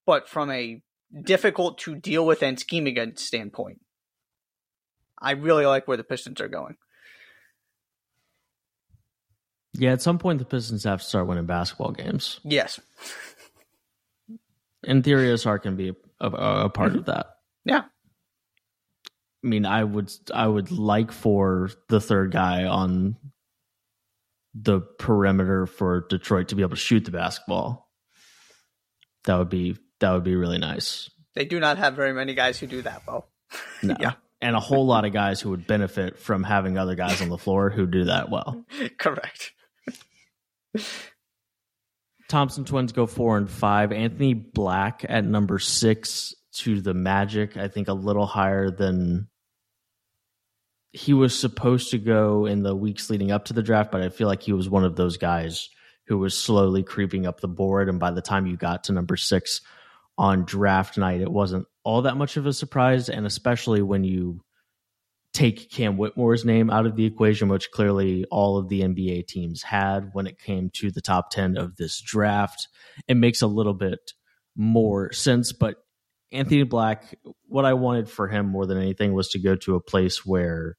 But 0.05 0.29
from 0.29 0.51
a 0.51 0.83
difficult 1.23 1.79
to 1.79 1.95
deal 1.95 2.25
with 2.27 2.43
and 2.43 2.59
scheme 2.59 2.85
against 2.85 3.25
standpoint, 3.25 3.81
I 5.19 5.31
really 5.31 5.65
like 5.65 5.87
where 5.87 5.97
the 5.97 6.03
Pistons 6.03 6.39
are 6.39 6.47
going. 6.47 6.77
Yeah, 9.73 9.93
at 9.93 10.01
some 10.03 10.19
point 10.19 10.37
the 10.37 10.45
Pistons 10.45 10.83
have 10.83 10.99
to 11.01 11.05
start 11.05 11.25
winning 11.27 11.47
basketball 11.47 11.91
games. 11.91 12.39
Yes. 12.43 12.79
In 14.83 15.01
theory, 15.01 15.29
Ausar 15.29 15.59
can 15.59 15.75
be 15.75 15.89
a, 16.19 16.27
a, 16.27 16.65
a 16.65 16.69
part 16.69 16.93
Mhm. 16.93 16.97
of 16.99 17.05
that. 17.05 17.37
Yeah. 17.65 17.85
I 19.47 19.49
mean, 19.49 19.65
I 19.65 19.81
would 19.81 20.11
I 20.33 20.45
would 20.45 20.71
like 20.71 21.13
for 21.13 21.69
the 21.87 22.01
third 22.01 22.33
guy 22.33 22.65
on 22.65 23.15
the 24.53 24.81
perimeter 24.81 25.65
for 25.65 26.05
Detroit 26.09 26.49
to 26.49 26.55
be 26.55 26.63
able 26.63 26.71
to 26.71 26.75
shoot 26.75 27.05
the 27.05 27.11
basketball. 27.11 27.89
That 29.23 29.37
would 29.37 29.47
be 29.47 29.77
that 30.01 30.11
would 30.11 30.25
be 30.25 30.35
really 30.35 30.57
nice. 30.57 31.09
They 31.33 31.45
do 31.45 31.61
not 31.61 31.77
have 31.77 31.93
very 31.93 32.11
many 32.11 32.33
guys 32.33 32.59
who 32.59 32.67
do 32.67 32.81
that, 32.81 33.05
Bo. 33.05 33.23
No. 33.81 33.95
Yeah. 34.01 34.13
And 34.41 34.53
a 34.53 34.59
whole 34.59 34.85
lot 34.85 35.05
of 35.05 35.13
guys 35.13 35.39
who 35.39 35.51
would 35.51 35.65
benefit 35.65 36.19
from 36.19 36.43
having 36.43 36.77
other 36.77 36.95
guys 36.95 37.21
on 37.21 37.29
the 37.29 37.37
floor 37.37 37.69
who 37.69 37.87
do 37.87 38.03
that 38.03 38.29
well. 38.29 38.65
Correct. 38.99 39.53
Thompson 42.27 42.65
twins 42.65 42.91
go 42.91 43.05
four 43.07 43.37
and 43.37 43.49
five. 43.49 43.93
Anthony 43.93 44.33
Black 44.33 45.05
at 45.07 45.23
number 45.23 45.57
six 45.57 46.35
to 46.57 46.81
the 46.81 46.93
Magic. 46.93 47.55
I 47.55 47.67
think 47.67 47.87
a 47.87 47.93
little 47.93 48.25
higher 48.25 48.69
than 48.69 49.29
he 50.91 51.13
was 51.13 51.37
supposed 51.37 51.91
to 51.91 51.97
go 51.97 52.45
in 52.45 52.63
the 52.63 52.75
weeks 52.75 53.09
leading 53.09 53.31
up 53.31 53.45
to 53.45 53.53
the 53.53 53.63
draft, 53.63 53.91
but 53.91 54.01
I 54.01 54.09
feel 54.09 54.27
like 54.27 54.41
he 54.41 54.53
was 54.53 54.69
one 54.69 54.83
of 54.83 54.95
those 54.95 55.17
guys 55.17 55.69
who 56.07 56.17
was 56.17 56.35
slowly 56.37 56.83
creeping 56.83 57.25
up 57.27 57.39
the 57.39 57.47
board. 57.47 57.89
And 57.89 57.99
by 57.99 58.11
the 58.11 58.21
time 58.21 58.47
you 58.47 58.55
got 58.55 58.85
to 58.85 58.93
number 58.93 59.17
six 59.17 59.61
on 60.17 60.45
draft 60.45 60.97
night, 60.97 61.21
it 61.21 61.31
wasn't 61.31 61.67
all 61.83 62.03
that 62.03 62.17
much 62.17 62.37
of 62.37 62.45
a 62.45 62.53
surprise. 62.53 63.09
And 63.09 63.25
especially 63.25 63.81
when 63.81 64.03
you 64.03 64.41
take 65.33 65.69
Cam 65.69 65.97
Whitmore's 65.97 66.45
name 66.45 66.69
out 66.69 66.85
of 66.85 66.95
the 66.95 67.05
equation, 67.05 67.49
which 67.49 67.71
clearly 67.71 68.25
all 68.31 68.57
of 68.57 68.69
the 68.69 68.81
NBA 68.81 69.27
teams 69.27 69.61
had 69.61 70.09
when 70.13 70.25
it 70.25 70.39
came 70.39 70.71
to 70.75 70.89
the 70.89 71.01
top 71.01 71.29
10 71.29 71.57
of 71.57 71.75
this 71.75 72.01
draft, 72.01 72.67
it 73.07 73.15
makes 73.15 73.41
a 73.41 73.47
little 73.47 73.73
bit 73.73 74.13
more 74.55 75.11
sense. 75.11 75.51
But 75.51 75.75
Anthony 76.31 76.63
Black, 76.63 77.17
what 77.47 77.65
I 77.65 77.73
wanted 77.73 78.09
for 78.09 78.27
him 78.27 78.47
more 78.47 78.65
than 78.65 78.77
anything 78.77 79.13
was 79.13 79.29
to 79.29 79.39
go 79.39 79.55
to 79.55 79.75
a 79.75 79.81
place 79.81 80.25
where 80.25 80.77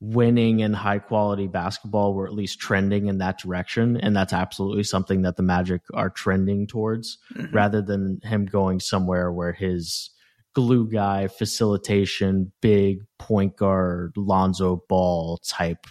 winning 0.00 0.62
and 0.62 0.74
high 0.74 0.98
quality 0.98 1.46
basketball 1.46 2.12
were 2.14 2.26
at 2.26 2.32
least 2.32 2.58
trending 2.58 3.06
in 3.06 3.18
that 3.18 3.38
direction. 3.38 3.96
And 3.96 4.16
that's 4.16 4.32
absolutely 4.32 4.82
something 4.82 5.22
that 5.22 5.36
the 5.36 5.44
Magic 5.44 5.82
are 5.94 6.10
trending 6.10 6.66
towards 6.66 7.18
Mhm. 7.34 7.52
rather 7.52 7.80
than 7.80 8.18
him 8.24 8.46
going 8.46 8.80
somewhere 8.80 9.30
where 9.30 9.52
his 9.52 10.10
glue 10.54 10.90
guy, 10.90 11.28
facilitation, 11.28 12.52
big 12.60 13.04
point 13.18 13.56
guard, 13.56 14.12
Lonzo 14.16 14.82
Ball 14.88 15.38
type 15.46 15.86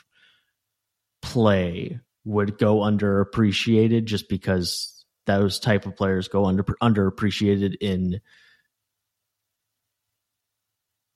play 1.22 2.00
would 2.26 2.58
go 2.58 2.80
underappreciated 2.80 4.06
just 4.06 4.28
because 4.28 5.06
those 5.26 5.60
type 5.60 5.86
of 5.86 5.96
players 5.96 6.28
go 6.28 6.46
under 6.46 6.63
underappreciated 6.63 7.76
in 7.80 8.20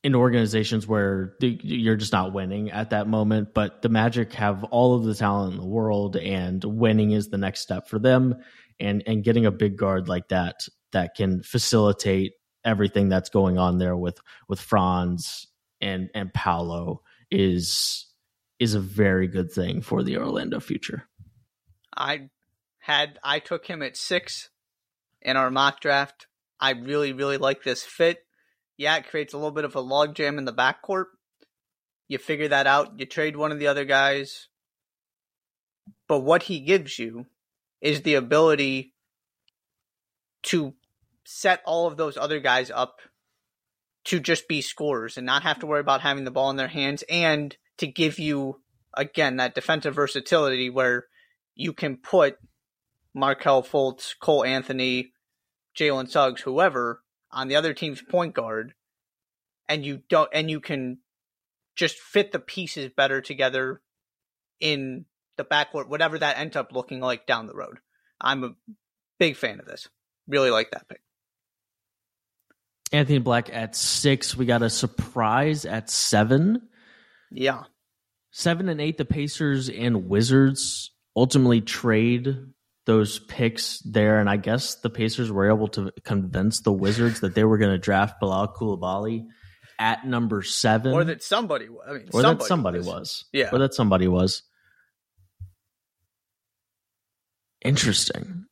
in 0.05 0.13
organizations 0.13 0.87
where 0.87 1.33
you're 1.41 1.95
just 1.95 2.13
not 2.13 2.31
winning 2.31 2.69
at 2.69 2.91
that 2.91 3.07
moment 3.07 3.55
but 3.55 3.81
the 3.81 3.89
magic 3.89 4.33
have 4.33 4.63
all 4.65 4.93
of 4.93 5.03
the 5.03 5.15
talent 5.15 5.53
in 5.53 5.59
the 5.59 5.65
world 5.65 6.15
and 6.15 6.63
winning 6.63 7.09
is 7.09 7.29
the 7.29 7.39
next 7.39 7.61
step 7.61 7.87
for 7.87 7.97
them 7.97 8.35
and 8.79 9.01
and 9.07 9.23
getting 9.23 9.47
a 9.47 9.51
big 9.51 9.75
guard 9.75 10.07
like 10.07 10.27
that 10.27 10.67
that 10.91 11.15
can 11.15 11.41
facilitate 11.41 12.33
everything 12.63 13.09
that's 13.09 13.29
going 13.29 13.57
on 13.57 13.77
there 13.79 13.97
with 13.97 14.19
with 14.47 14.59
Franz 14.59 15.47
and 15.81 16.09
and 16.13 16.33
Paolo 16.33 17.01
is 17.31 18.07
is 18.59 18.73
a 18.73 18.79
very 18.79 19.27
good 19.27 19.51
thing 19.51 19.81
for 19.81 20.03
the 20.03 20.17
Orlando 20.17 20.59
future. 20.59 21.07
I 21.95 22.29
had 22.79 23.19
I 23.23 23.39
took 23.39 23.65
him 23.65 23.81
at 23.81 23.97
six 23.97 24.49
in 25.21 25.37
our 25.37 25.51
mock 25.51 25.79
draft. 25.79 26.27
I 26.59 26.71
really, 26.71 27.13
really 27.13 27.37
like 27.37 27.63
this 27.63 27.83
fit. 27.83 28.19
Yeah, 28.77 28.97
it 28.97 29.07
creates 29.07 29.33
a 29.33 29.37
little 29.37 29.51
bit 29.51 29.65
of 29.65 29.75
a 29.75 29.83
logjam 29.83 30.37
in 30.37 30.45
the 30.45 30.53
backcourt. 30.53 31.05
You 32.07 32.17
figure 32.17 32.49
that 32.49 32.67
out. 32.67 32.99
You 32.99 33.05
trade 33.05 33.35
one 33.35 33.51
of 33.51 33.59
the 33.59 33.67
other 33.67 33.85
guys. 33.85 34.47
But 36.07 36.19
what 36.19 36.43
he 36.43 36.59
gives 36.59 36.99
you 36.99 37.25
is 37.81 38.01
the 38.01 38.15
ability 38.15 38.93
to 40.43 40.73
set 41.23 41.61
all 41.65 41.87
of 41.87 41.97
those 41.97 42.17
other 42.17 42.39
guys 42.39 42.69
up 42.69 42.99
to 44.05 44.19
just 44.19 44.47
be 44.47 44.61
scorers 44.61 45.17
and 45.17 45.25
not 45.25 45.43
have 45.43 45.59
to 45.59 45.65
worry 45.65 45.79
about 45.79 46.01
having 46.01 46.23
the 46.23 46.31
ball 46.31 46.51
in 46.51 46.57
their 46.57 46.67
hands 46.67 47.03
and 47.09 47.57
to 47.77 47.87
give 47.87 48.19
you 48.19 48.61
again 48.95 49.37
that 49.37 49.55
defensive 49.55 49.95
versatility 49.95 50.69
where 50.69 51.05
you 51.55 51.73
can 51.73 51.97
put 51.97 52.37
Markelle 53.13 53.63
Fultz, 53.63 54.13
Cole 54.19 54.45
Anthony, 54.45 55.13
Jalen 55.75 56.09
Suggs, 56.09 56.41
whoever 56.41 57.01
on 57.35 57.49
the 57.49 57.57
other 57.57 57.73
team's 57.73 58.01
point 58.01 58.33
guard, 58.33 58.73
and 59.69 59.85
you 59.85 60.01
don't 60.09 60.29
and 60.33 60.49
you 60.49 60.59
can 60.59 60.99
just 61.75 61.99
fit 61.99 62.31
the 62.31 62.39
pieces 62.39 62.89
better 62.95 63.21
together 63.21 63.81
in 64.59 65.05
the 65.37 65.43
backcourt, 65.43 65.89
whatever 65.89 66.17
that 66.17 66.39
ends 66.39 66.55
up 66.55 66.71
looking 66.71 67.01
like 67.01 67.27
down 67.27 67.45
the 67.45 67.53
road. 67.53 67.77
I'm 68.19 68.43
a 68.43 68.55
big 69.19 69.35
fan 69.35 69.59
of 69.59 69.65
this. 69.65 69.89
Really 70.27 70.49
like 70.49 70.71
that 70.71 70.87
pick. 70.87 71.01
Anthony 72.91 73.19
Black 73.19 73.53
at 73.53 73.75
six. 73.75 74.37
We 74.37 74.45
got 74.45 74.63
a 74.63 74.69
surprise 74.69 75.65
at 75.65 75.89
seven. 75.89 76.61
Yeah. 77.29 77.63
Seven 78.31 78.69
and 78.69 78.79
eight, 78.79 78.97
the 78.97 79.05
Pacers 79.05 79.69
and 79.69 80.07
Wizards 80.07 80.91
ultimately 81.15 81.61
trade 81.61 82.35
those 82.85 83.19
picks 83.19 83.79
there. 83.79 84.19
And 84.19 84.29
I 84.29 84.37
guess 84.37 84.75
the 84.75 84.89
Pacers 84.89 85.31
were 85.31 85.49
able 85.49 85.67
to 85.69 85.91
convince 86.03 86.61
the 86.61 86.71
Wizards 86.71 87.21
that 87.21 87.35
they 87.35 87.43
were 87.43 87.57
going 87.57 87.71
to 87.71 87.77
draft 87.77 88.19
Bilal 88.19 88.53
Coulibaly 88.53 89.25
at 89.79 90.05
number 90.05 90.41
seven. 90.41 90.93
Or 90.93 91.03
that 91.03 91.23
somebody 91.23 91.67
I 91.87 91.93
mean 91.93 92.09
or 92.13 92.21
somebody 92.21 92.37
that 92.37 92.45
somebody 92.45 92.77
was. 92.79 92.87
was. 92.87 93.25
Yeah. 93.33 93.49
Or 93.51 93.59
that 93.59 93.73
somebody 93.73 94.07
was. 94.07 94.43
Interesting. 97.63 98.45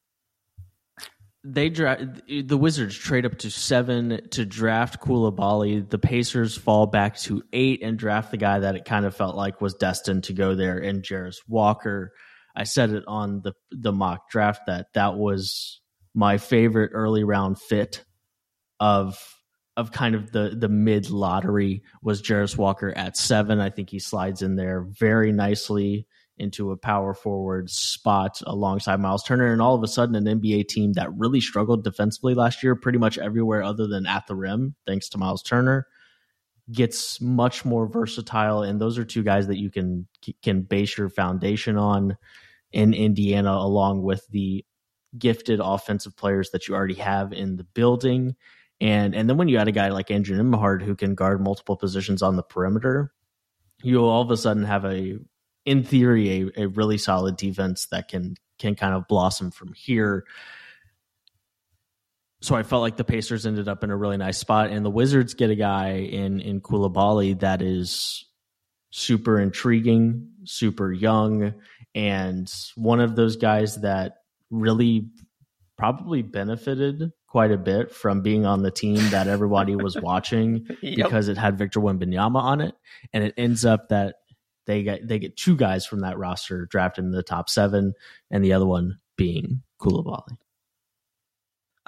They 1.46 1.69
draft 1.69 2.04
the 2.28 2.58
Wizards 2.58 2.98
trade 2.98 3.26
up 3.26 3.38
to 3.39 3.52
seven 3.52 4.30
to 4.32 4.46
draft 4.46 5.02
Coulibaly. 5.02 5.88
The 5.88 6.00
Pacers 6.00 6.58
fall 6.58 6.88
back 6.88 7.17
to 7.19 7.43
eight 7.52 7.84
and 7.84 8.00
draft 8.00 8.32
the 8.32 8.38
guy 8.38 8.60
that 8.60 8.76
it 8.76 8.86
kind 8.86 9.06
of 9.06 9.13
felt 9.13 9.36
like 9.36 9.60
was 9.60 9.74
destined 9.74 10.24
to 10.26 10.34
go 10.34 10.56
there, 10.56 10.80
and 10.80 11.04
Jarace 11.04 11.41
Walker. 11.48 12.13
I 12.56 12.63
said 12.63 12.92
it 12.92 13.04
on 13.08 13.42
the 13.42 13.54
the 13.72 13.92
mock 13.92 14.30
draft 14.30 14.62
that 14.68 14.88
that 14.94 15.16
was 15.16 15.82
my 16.13 16.38
favorite 16.38 16.92
early 16.94 17.24
round 17.24 17.60
fit 17.60 18.04
of 18.80 19.18
of 19.76 19.92
kind 19.92 20.16
of 20.16 20.32
the 20.32 20.56
the 20.58 20.70
mid 20.70 21.10
lottery 21.10 21.84
was 22.02 22.22
Jarace 22.22 22.58
Walker 22.58 22.94
at 22.96 23.18
seven. 23.18 23.60
I 23.60 23.70
think 23.70 23.89
he 23.89 24.00
slides 24.00 24.42
in 24.42 24.56
there 24.56 24.82
very 24.82 25.32
nicely 25.32 26.08
into 26.38 26.72
a 26.72 26.78
power 26.78 27.13
forward 27.13 27.70
spot 27.70 28.42
alongside 28.46 29.00
Miles 29.00 29.24
Turner, 29.24 29.52
and 29.52 29.62
all 29.62 29.76
of 29.76 29.84
a 29.84 29.88
sudden, 29.88 30.16
an 30.16 30.39
NBA 30.39 30.68
team 30.68 30.94
that 30.94 31.13
really 31.16 31.42
struggled 31.42 31.84
defensively 31.84 32.34
last 32.34 32.63
year, 32.63 32.76
pretty 32.76 32.98
much 32.98 33.18
everywhere 33.18 33.63
other 33.63 33.88
than 33.88 34.06
at 34.06 34.26
the 34.28 34.36
rim, 34.36 34.76
thanks 34.88 35.10
to 35.10 35.18
Miles 35.18 35.44
Turner, 35.44 35.88
gets 36.72 37.22
much 37.22 37.66
more 37.66 37.88
versatile. 37.88 38.63
And 38.63 38.80
those 38.80 38.98
are 38.98 39.06
two 39.06 39.24
guys 39.24 39.48
that 39.48 39.60
you 39.60 39.70
can 39.70 40.08
can 40.44 40.62
base 40.62 40.98
your 40.98 41.10
foundation 41.10 41.78
on 41.78 42.18
in 42.73 42.93
Indiana, 42.93 43.51
along 43.51 44.01
with 44.01 44.27
the 44.29 44.65
gifted 45.17 45.59
offensive 45.63 46.17
players 46.17 46.49
that 46.49 46.67
you 46.67 46.73
already 46.73 46.95
have 46.95 47.31
in 47.31 47.55
the 47.55 47.63
building. 47.63 48.36
And 48.81 49.15
and 49.15 49.29
then 49.29 49.38
when 49.38 49.47
you 49.47 49.57
add 49.59 49.67
a 49.67 49.71
guy 49.71 49.89
like 49.89 50.12
Andrew 50.12 50.38
Nembhard 50.38 50.81
who 50.81 50.95
can 50.95 51.15
guard 51.15 51.39
multiple 51.39 51.77
positions 51.77 52.21
on 52.21 52.36
the 52.36 52.43
perimeter, 52.43 53.13
you'll 53.81 54.09
all 54.09 54.23
of 54.23 54.31
a 54.31 54.38
sudden 54.38 54.63
have 54.63 54.83
a 54.86 55.19
in 55.65 55.83
theory 55.83 56.51
a, 56.57 56.63
a 56.63 56.67
really 56.67 56.97
solid 56.97 57.38
defense 57.38 57.88
that 57.91 58.07
can 58.09 58.36
can 58.59 58.75
kind 58.75 58.93
of 58.93 59.07
blossom 59.07 59.51
from 59.51 59.73
here. 59.73 60.25
so 62.41 62.55
I 62.55 62.63
felt 62.63 62.81
like 62.81 62.97
the 62.97 63.03
Pacers 63.03 63.45
ended 63.45 63.67
up 63.67 63.83
in 63.83 63.89
a 63.89 63.95
really 63.95 64.17
nice 64.17 64.38
spot, 64.38 64.69
and 64.69 64.86
the 64.86 64.89
Wizards 64.89 65.33
get 65.33 65.49
a 65.49 65.55
guy 65.55 65.91
in 65.91 66.41
in 66.41 66.59
Coulibaly 66.59 67.39
that 67.39 67.62
is 67.62 68.25
super 68.89 69.39
intriguing, 69.39 70.29
super 70.43 70.91
young, 70.91 71.53
and 71.95 72.51
one 72.75 72.99
of 72.99 73.15
those 73.15 73.36
guys 73.36 73.82
that 73.82 74.17
really 74.49 75.10
probably 75.77 76.21
benefited 76.21 77.12
quite 77.27 77.51
a 77.51 77.58
bit 77.58 77.93
from 77.93 78.21
being 78.21 78.45
on 78.45 78.62
the 78.62 78.71
team 78.71 79.10
that 79.10 79.27
everybody 79.27 79.75
was 79.75 79.97
watching 80.01 80.67
yep. 80.82 81.08
because 81.08 81.27
it 81.27 81.38
had 81.38 81.58
Victor 81.58 81.79
Wembanyama 81.79 82.41
on 82.41 82.62
it, 82.62 82.75
and 83.12 83.23
it 83.23 83.34
ends 83.38 83.65
up 83.65 83.89
that 83.89 84.15
they 84.65 84.84
get 84.84 85.08
they 85.08 85.19
get 85.19 85.36
two 85.36 85.56
guys 85.56 85.86
from 85.86 86.01
that 86.01 86.17
roster 86.17 86.65
drafted 86.65 87.06
in 87.06 87.12
the 87.12 87.23
top 87.23 87.49
seven, 87.49 87.93
and 88.32 88.43
the 88.43 88.53
other 88.53 88.65
one 88.65 88.99
being 89.17 89.62
Coulibaly. 89.82 90.38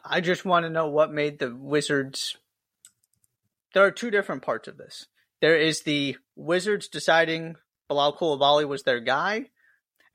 I 0.04 0.22
just 0.22 0.46
want 0.46 0.66
to 0.66 0.70
know 0.70 0.88
what 0.88 1.12
made 1.12 1.40
the 1.40 1.56
Wizards. 1.56 2.38
There 3.74 3.84
are 3.84 3.92
two 3.92 4.12
different 4.12 4.44
parts 4.44 4.68
of 4.68 4.78
this. 4.78 5.08
There 5.42 5.58
is 5.58 5.82
the 5.82 6.18
Wizards 6.36 6.88
deciding 6.88 7.56
Bilal 7.88 8.18
Coulibaly 8.18 8.68
was 8.68 8.84
their 8.84 9.00
guy, 9.00 9.50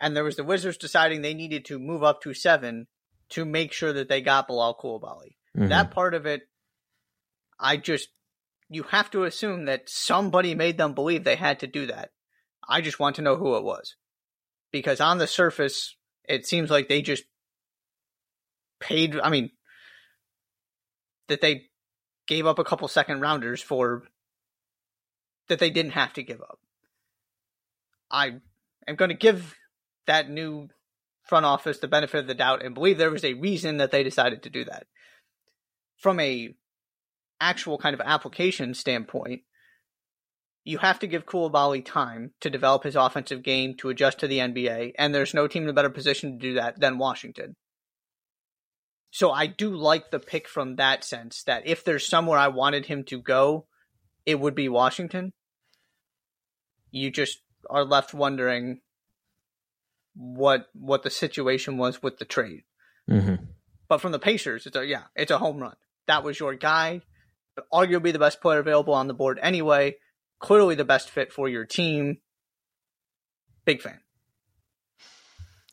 and 0.01 0.17
there 0.17 0.25
was 0.25 0.37
the 0.37 0.45
Wizards 0.45 0.79
deciding 0.79 1.21
they 1.21 1.35
needed 1.35 1.65
to 1.67 1.79
move 1.79 2.03
up 2.03 2.23
to 2.23 2.33
seven 2.33 2.87
to 3.31 3.45
make 3.45 3.73
sure 3.73 3.93
that 3.93 4.09
they 4.09 4.21
got 4.21 4.49
Bilal 4.49 4.77
Coulibaly. 4.83 5.37
Mm-hmm. 5.57 5.69
That 5.69 5.91
part 5.91 6.15
of 6.15 6.27
it, 6.27 6.43
I 7.59 7.77
just 7.77 8.09
you 8.69 8.85
have 8.85 9.11
to 9.11 9.25
assume 9.25 9.67
that 9.67 9.89
somebody 9.89 10.55
made 10.55 10.79
them 10.79 10.95
believe 10.95 11.25
they 11.25 11.37
had 11.37 11.61
to 11.61 11.67
do 11.67 11.87
that. 11.87 12.11
I 12.69 12.81
just 12.81 13.01
want 13.01 13.17
to 13.17 13.23
know 13.23 13.37
who 13.37 13.57
it 13.57 13.65
was. 13.65 13.97
Because 14.73 15.01
on 15.01 15.19
the 15.19 15.27
surface, 15.27 15.97
it 16.29 16.47
seems 16.47 16.71
like 16.71 16.89
they 16.89 17.03
just 17.03 17.25
paid 18.79 19.19
I 19.21 19.29
mean 19.29 19.51
that 21.29 21.41
they 21.41 21.67
gave 22.27 22.47
up 22.47 22.59
a 22.59 22.65
couple 22.65 22.89
second 22.89 23.21
rounders 23.21 23.61
for 23.61 24.05
that 25.49 25.59
they 25.59 25.71
didn't 25.71 25.93
have 25.93 26.13
to 26.15 26.23
give 26.23 26.41
up. 26.41 26.59
I 28.11 28.37
am 28.87 28.97
going 28.97 29.11
to 29.11 29.17
give 29.17 29.55
that 30.11 30.29
new 30.29 30.69
front 31.23 31.47
office 31.47 31.79
the 31.79 31.87
benefit 31.87 32.19
of 32.19 32.27
the 32.27 32.35
doubt 32.35 32.65
and 32.65 32.75
believe 32.75 32.99
there 32.99 33.13
was 33.13 33.25
a 33.25 33.35
reason 33.35 33.77
that 33.77 33.93
they 33.93 34.03
decided 34.03 34.43
to 34.43 34.51
do 34.51 34.65
that. 34.65 34.89
From 35.97 36.19
a 36.19 36.53
actual 37.41 37.79
kind 37.79 37.95
of 37.95 38.01
application 38.01 38.75
standpoint, 38.75 39.43
you 40.65 40.79
have 40.79 40.99
to 40.99 41.07
give 41.07 41.27
Coulibaly 41.27 41.85
time 41.85 42.33
to 42.41 42.51
develop 42.51 42.83
his 42.83 42.97
offensive 42.97 43.45
game 43.45 43.77
to 43.77 43.89
adjust 43.89 44.19
to 44.19 44.27
the 44.27 44.39
NBA, 44.39 44.93
and 44.99 45.15
there's 45.15 45.33
no 45.33 45.47
team 45.47 45.63
in 45.63 45.69
a 45.69 45.73
better 45.73 45.91
position 45.91 46.33
to 46.33 46.39
do 46.39 46.55
that 46.55 46.81
than 46.81 46.99
Washington. 46.99 47.55
So 49.13 49.31
I 49.31 49.47
do 49.47 49.75
like 49.75 50.11
the 50.11 50.19
pick 50.19 50.49
from 50.49 50.75
that 50.77 51.05
sense 51.05 51.45
that 51.45 51.67
if 51.67 51.85
there's 51.85 52.07
somewhere 52.07 52.39
I 52.39 52.49
wanted 52.49 52.87
him 52.87 53.05
to 53.05 53.23
go, 53.23 53.67
it 54.27 54.41
would 54.41 54.57
be 54.57 54.69
Washington. 54.69 55.33
You 56.91 57.13
just 57.13 57.39
are 57.69 57.85
left 57.85 58.13
wondering 58.13 58.81
what 60.15 60.69
what 60.73 61.03
the 61.03 61.11
situation 61.11 61.77
was 61.79 62.03
with 62.03 62.19
the 62.19 62.25
trade. 62.25 62.63
Mm-hmm. 63.09 63.45
But 63.89 64.01
from 64.01 64.13
the 64.13 64.19
Pacers, 64.19 64.67
it's 64.67 64.77
a 64.77 64.87
yeah, 64.87 65.05
it's 65.17 65.31
a 65.31 65.39
home 65.39 65.59
run. 65.59 65.77
That 66.07 66.25
was 66.25 66.39
your 66.39 66.55
guy, 66.55 67.03
arguably 67.73 68.13
the 68.13 68.19
best 68.19 68.41
player 68.41 68.59
available 68.59 68.95
on 68.95 69.09
the 69.09 69.15
board 69.15 69.39
anyway. 69.43 69.97
Clearly 70.39 70.75
the 70.75 70.85
best 70.85 71.11
fit 71.11 71.33
for 71.33 71.49
your 71.49 71.67
team. 71.67 72.19
Big 73.65 73.83
fan. 73.83 74.01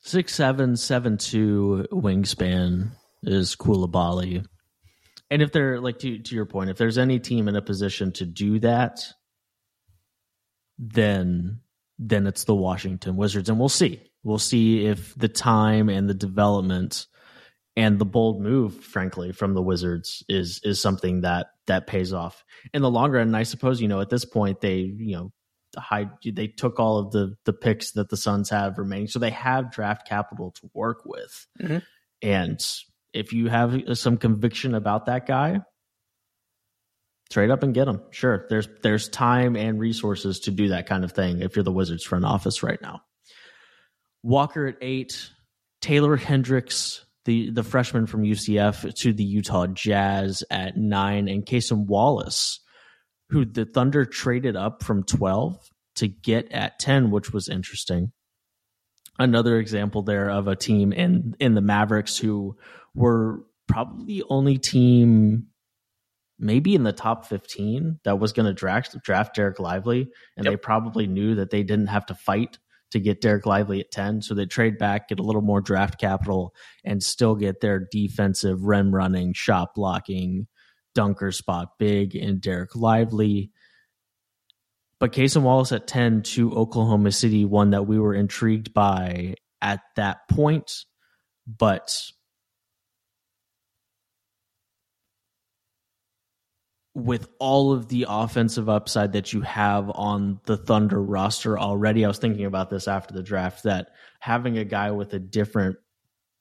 Six 0.02 0.34
seven 0.34 0.76
seven 0.78 1.18
two 1.18 1.86
wingspan 1.92 2.92
is 3.24 3.56
Coulibaly. 3.56 4.46
And 5.30 5.42
if 5.42 5.52
they're 5.52 5.80
like 5.80 6.00
to 6.00 6.20
to 6.20 6.36
your 6.36 6.46
point, 6.46 6.70
if 6.70 6.78
there's 6.78 6.98
any 6.98 7.20
team 7.20 7.48
in 7.48 7.56
a 7.56 7.62
position 7.62 8.12
to 8.14 8.26
do 8.26 8.60
that, 8.60 9.06
then 10.78 11.62
then 12.00 12.28
it's 12.28 12.44
the 12.44 12.56
Washington 12.56 13.18
Wizards, 13.18 13.50
and 13.50 13.60
we'll 13.60 13.70
see. 13.70 14.02
We'll 14.28 14.40
see 14.40 14.86
if 14.86 15.16
the 15.16 15.30
time 15.30 15.88
and 15.88 16.10
the 16.10 16.14
development 16.14 17.08
and 17.78 17.98
the 17.98 18.04
bold 18.04 18.42
move, 18.42 18.76
frankly, 18.84 19.32
from 19.32 19.54
the 19.54 19.62
Wizards 19.62 20.22
is 20.28 20.60
is 20.66 20.82
something 20.82 21.22
that 21.22 21.48
that 21.68 21.88
pays 21.88 22.12
off 22.12 22.44
in 22.74 22.82
the 22.82 22.92
long 22.92 23.12
run. 23.12 23.28
And 23.28 23.38
I 23.38 23.44
suppose 23.44 23.80
you 23.80 23.88
know 23.88 24.02
at 24.02 24.10
this 24.10 24.26
point 24.26 24.60
they 24.60 24.80
you 24.80 25.16
know 25.16 25.32
high 25.78 26.10
they 26.26 26.48
took 26.48 26.78
all 26.78 26.98
of 26.98 27.12
the 27.12 27.38
the 27.46 27.54
picks 27.54 27.92
that 27.92 28.10
the 28.10 28.18
Suns 28.18 28.50
have 28.50 28.78
remaining, 28.78 29.08
so 29.08 29.20
they 29.20 29.30
have 29.30 29.72
draft 29.72 30.06
capital 30.06 30.52
to 30.60 30.70
work 30.74 31.04
with. 31.06 31.48
Mm-hmm. 31.62 31.78
And 32.22 32.60
if 33.14 33.32
you 33.32 33.48
have 33.48 33.82
some 33.98 34.18
conviction 34.18 34.76
about 34.76 35.06
that 35.06 35.26
guy, 35.26 35.62
trade 37.30 37.50
up 37.50 37.64
and 37.64 37.74
get 37.74 37.88
him. 37.88 38.02
Sure, 38.12 38.46
there's 38.50 38.68
there's 38.84 39.08
time 39.08 39.56
and 39.56 39.80
resources 39.80 40.42
to 40.42 40.52
do 40.52 40.68
that 40.68 40.86
kind 40.86 41.06
of 41.06 41.14
thing 41.14 41.42
if 41.42 41.56
you're 41.56 41.64
the 41.64 41.72
Wizards 41.72 42.04
front 42.04 42.26
office 42.26 42.62
right 42.62 42.82
now. 42.82 43.04
Walker 44.24 44.68
at 44.68 44.78
eight, 44.82 45.32
Taylor 45.82 46.18
Hendricks, 46.18 47.06
the 47.26 47.50
the 47.50 47.64
freshman 47.64 48.08
from 48.08 48.24
UCF, 48.24 48.94
to 49.00 49.14
the 49.14 49.24
Utah 49.24 49.68
Jazz 49.68 50.44
at 50.50 50.78
nine, 50.78 51.28
and 51.28 51.46
Cason 51.46 51.86
Wallace, 51.86 52.60
who 53.30 53.46
the 53.46 53.66
Thunder 53.66 54.06
traded 54.06 54.56
up 54.56 54.84
from 54.84 55.04
twelve 55.04 55.58
to 55.96 56.08
get 56.08 56.52
at 56.52 56.80
ten, 56.80 57.12
which 57.12 57.32
was 57.32 57.50
interesting. 57.50 58.12
Another 59.20 59.58
example 59.58 60.04
there 60.04 60.30
of 60.30 60.48
a 60.48 60.56
team 60.56 60.94
in 60.94 61.36
in 61.40 61.54
the 61.56 61.62
Mavericks 61.62 62.18
who 62.18 62.58
were 62.94 63.44
probably 63.68 64.06
the 64.06 64.24
only 64.30 64.58
team 64.58 65.48
maybe 66.40 66.76
in 66.76 66.84
the 66.84 66.94
top 66.94 67.26
15 67.26 68.00
that 68.04 68.20
was 68.20 68.32
going 68.32 68.46
to 68.46 68.54
draft 68.54 68.96
draft 69.04 69.36
Dereck 69.36 69.60
Lively 69.60 70.08
and 70.36 70.46
yep. 70.46 70.54
they 70.54 70.58
probably 70.58 71.08
knew 71.08 71.36
that 71.36 71.50
they 71.50 71.64
didn't 71.64 71.88
have 71.88 72.06
to 72.06 72.16
fight 72.16 72.60
to 72.92 73.00
get 73.00 73.22
Dereck 73.22 73.46
Lively 73.46 73.80
at 73.82 73.92
10 73.92 74.22
so 74.22 74.34
they 74.34 74.46
trade 74.46 74.78
back 74.78 75.10
get 75.10 75.20
a 75.20 75.24
little 75.24 75.42
more 75.42 75.62
draft 75.62 76.00
capital 76.00 76.54
and 76.84 77.04
still 77.04 77.36
get 77.36 77.60
their 77.60 77.86
defensive 77.92 78.64
rim 78.64 78.94
running 78.94 79.34
shot 79.34 79.70
blocking 79.76 80.48
dunker 80.96 81.32
spot 81.32 81.78
big 81.78 82.16
and 82.16 82.42
Dereck 82.42 82.76
Lively. 82.76 83.52
But 85.00 85.14
Cason 85.14 85.44
Wallace 85.44 85.72
at 85.72 85.86
10 85.86 86.24
to 86.24 86.54
Oklahoma 86.54 87.12
City 87.12 87.46
one 87.46 87.70
that 87.70 87.84
we 87.84 88.00
were 88.00 88.16
intrigued 88.16 88.74
by 88.74 89.36
at 89.62 89.82
that 89.96 90.28
point. 90.28 90.72
But 91.46 92.02
with 96.98 97.30
all 97.38 97.74
of 97.74 97.90
the 97.90 98.08
offensive 98.10 98.68
upside 98.68 99.14
that 99.14 99.32
you 99.32 99.42
have 99.42 99.92
on 99.94 100.40
the 100.46 100.58
Thunder 100.58 101.00
roster 101.00 101.58
already. 101.60 102.04
I 102.04 102.08
was 102.08 102.18
thinking 102.18 102.46
about 102.46 102.72
this 102.72 102.88
after 102.88 103.14
the 103.14 103.22
draft 103.22 103.66
that 103.66 103.90
having 104.20 104.58
a 104.58 104.66
guy 104.66 104.90
with 104.90 105.14
a 105.14 105.20
different 105.20 105.78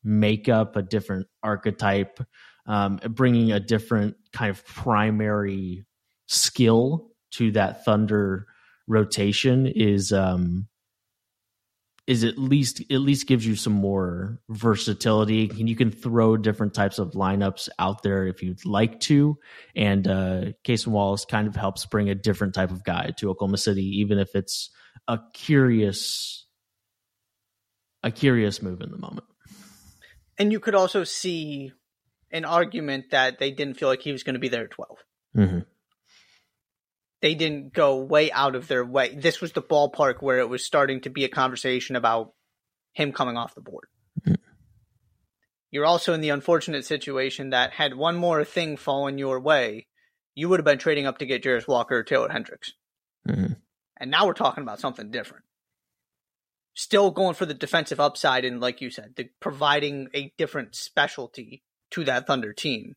makeup, 0.02 0.74
a 0.74 0.80
different 0.80 1.26
archetype, 1.42 2.20
um, 2.64 2.98
bringing 3.10 3.52
a 3.52 3.60
different 3.60 4.16
kind 4.32 4.48
of 4.48 4.64
primary 4.64 5.84
skill 6.26 7.10
to 7.32 7.50
that 7.50 7.84
Thunder 7.84 8.46
rotation 8.88 9.66
is 9.66 10.10
um, 10.10 10.68
is 12.06 12.22
at 12.22 12.38
least 12.38 12.80
at 12.90 13.00
least 13.00 13.26
gives 13.26 13.44
you 13.46 13.56
some 13.56 13.72
more 13.72 14.40
versatility. 14.48 15.50
And 15.50 15.68
you 15.68 15.76
can 15.76 15.90
throw 15.90 16.36
different 16.36 16.74
types 16.74 16.98
of 16.98 17.12
lineups 17.12 17.68
out 17.78 18.02
there 18.02 18.26
if 18.26 18.42
you'd 18.42 18.64
like 18.64 19.00
to. 19.00 19.38
And 19.74 20.06
uh 20.06 20.44
Cason 20.64 20.88
Wallace 20.88 21.24
kind 21.24 21.48
of 21.48 21.56
helps 21.56 21.86
bring 21.86 22.08
a 22.08 22.14
different 22.14 22.54
type 22.54 22.70
of 22.70 22.84
guy 22.84 23.12
to 23.18 23.30
Oklahoma 23.30 23.58
City 23.58 24.00
even 24.00 24.18
if 24.18 24.34
it's 24.34 24.70
a 25.08 25.18
curious 25.32 26.46
a 28.02 28.10
curious 28.10 28.62
move 28.62 28.80
in 28.82 28.90
the 28.90 28.98
moment. 28.98 29.26
And 30.38 30.52
you 30.52 30.60
could 30.60 30.74
also 30.74 31.02
see 31.02 31.72
an 32.30 32.44
argument 32.44 33.10
that 33.10 33.38
they 33.38 33.50
didn't 33.50 33.74
feel 33.74 33.88
like 33.88 34.02
he 34.02 34.12
was 34.12 34.22
going 34.22 34.34
to 34.34 34.40
be 34.40 34.48
there 34.48 34.64
at 34.64 34.70
12 34.70 34.98
mm-hmm 35.36 35.58
they 37.22 37.34
didn't 37.34 37.72
go 37.72 37.96
way 37.96 38.30
out 38.30 38.54
of 38.54 38.68
their 38.68 38.84
way. 38.84 39.14
This 39.14 39.40
was 39.40 39.52
the 39.52 39.62
ballpark 39.62 40.16
where 40.20 40.38
it 40.38 40.48
was 40.48 40.64
starting 40.64 41.00
to 41.02 41.10
be 41.10 41.24
a 41.24 41.28
conversation 41.28 41.96
about 41.96 42.32
him 42.92 43.12
coming 43.12 43.36
off 43.36 43.54
the 43.54 43.60
board. 43.60 43.88
Mm-hmm. 44.20 44.34
You're 45.70 45.86
also 45.86 46.12
in 46.14 46.20
the 46.20 46.30
unfortunate 46.30 46.84
situation 46.84 47.50
that 47.50 47.72
had 47.72 47.94
one 47.94 48.16
more 48.16 48.44
thing 48.44 48.76
fallen 48.76 49.18
your 49.18 49.40
way, 49.40 49.86
you 50.34 50.48
would 50.48 50.60
have 50.60 50.64
been 50.64 50.78
trading 50.78 51.06
up 51.06 51.18
to 51.18 51.26
get 51.26 51.42
Jarace 51.42 51.66
Walker 51.66 51.98
or 51.98 52.02
Taylor 52.02 52.28
Hendricks. 52.28 52.72
Mm-hmm. 53.28 53.54
And 53.98 54.10
now 54.10 54.26
we're 54.26 54.34
talking 54.34 54.62
about 54.62 54.80
something 54.80 55.10
different. 55.10 55.44
Still 56.74 57.10
going 57.10 57.34
for 57.34 57.46
the 57.46 57.54
defensive 57.54 57.98
upside, 57.98 58.44
and 58.44 58.60
like 58.60 58.82
you 58.82 58.90
said, 58.90 59.14
the, 59.16 59.30
providing 59.40 60.08
a 60.14 60.32
different 60.36 60.74
specialty 60.74 61.62
to 61.92 62.04
that 62.04 62.26
Thunder 62.26 62.52
team. 62.52 62.94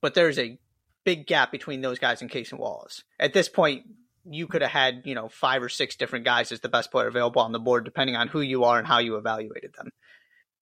But 0.00 0.14
there's 0.14 0.38
a 0.38 0.58
big 1.04 1.26
gap 1.26 1.52
between 1.52 1.80
those 1.80 1.98
guys 1.98 2.22
and 2.22 2.30
Cason 2.30 2.58
Wallace. 2.58 3.04
At 3.18 3.32
this 3.32 3.48
point, 3.48 3.84
you 4.24 4.46
could 4.46 4.62
have 4.62 4.70
had, 4.70 5.02
you 5.04 5.14
know, 5.14 5.28
five 5.28 5.62
or 5.62 5.68
six 5.68 5.96
different 5.96 6.24
guys 6.24 6.50
as 6.50 6.60
the 6.60 6.68
best 6.68 6.90
player 6.90 7.08
available 7.08 7.42
on 7.42 7.52
the 7.52 7.58
board, 7.58 7.84
depending 7.84 8.16
on 8.16 8.28
who 8.28 8.40
you 8.40 8.64
are 8.64 8.78
and 8.78 8.86
how 8.86 8.98
you 8.98 9.16
evaluated 9.16 9.74
them. 9.76 9.90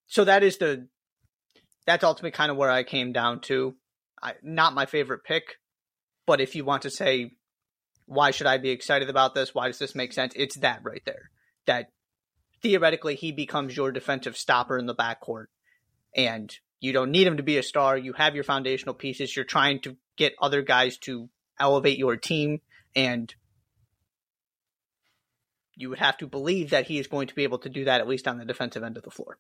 So 0.09 0.25
that 0.25 0.43
is 0.43 0.59
the 0.59 0.89
that's 1.87 2.05
ultimately 2.05 2.33
kind 2.33 2.51
of 2.51 2.57
where 2.57 2.71
I 2.71 2.83
came 2.83 3.13
down 3.13 3.41
to. 3.43 3.75
I, 4.23 4.35
not 4.43 4.75
my 4.75 4.87
favorite 4.87 5.25
pick, 5.25 5.57
but 6.27 6.41
if 6.41 6.55
you 6.55 6.65
want 6.65 6.83
to 6.83 6.91
say 6.91 7.33
why 8.07 8.31
should 8.31 8.47
I 8.47 8.59
be 8.59 8.71
excited 8.71 9.09
about 9.09 9.35
this? 9.35 9.55
Why 9.55 9.69
does 9.69 9.79
this 9.79 9.95
make 9.95 10.13
sense? 10.13 10.33
It's 10.37 10.59
that 10.59 10.81
right 10.83 11.03
there. 11.05 11.31
That 11.67 11.91
theoretically 12.61 13.15
he 13.15 13.33
becomes 13.33 13.77
your 13.77 13.93
defensive 13.93 14.37
stopper 14.37 14.79
in 14.79 14.87
the 14.87 14.95
backcourt. 14.95 15.47
And 16.15 16.55
you 16.81 16.93
don't 16.93 17.11
need 17.11 17.27
him 17.27 17.39
to 17.39 17.43
be 17.43 17.59
a 17.59 17.63
star. 17.63 17.97
You 17.97 18.13
have 18.15 18.35
your 18.35 18.45
foundational 18.45 18.95
pieces. 18.95 19.35
You're 19.35 19.45
trying 19.45 19.81
to 19.83 19.97
get 20.17 20.35
other 20.41 20.63
guys 20.63 20.99
to 20.99 21.29
elevate 21.59 21.99
your 21.99 22.17
team. 22.17 22.61
And 22.95 23.35
you 25.75 25.89
would 25.89 25.99
have 25.99 26.19
to 26.19 26.27
believe 26.27 26.71
that 26.71 26.87
he 26.87 26.99
is 26.99 27.07
going 27.07 27.29
to 27.29 27.35
be 27.35 27.45
able 27.45 27.59
to 27.59 27.69
do 27.69 27.85
that 27.85 28.01
at 28.01 28.09
least 28.09 28.29
on 28.29 28.39
the 28.39 28.45
defensive 28.45 28.83
end 28.83 28.97
of 28.97 29.03
the 29.03 29.11
floor. 29.11 29.39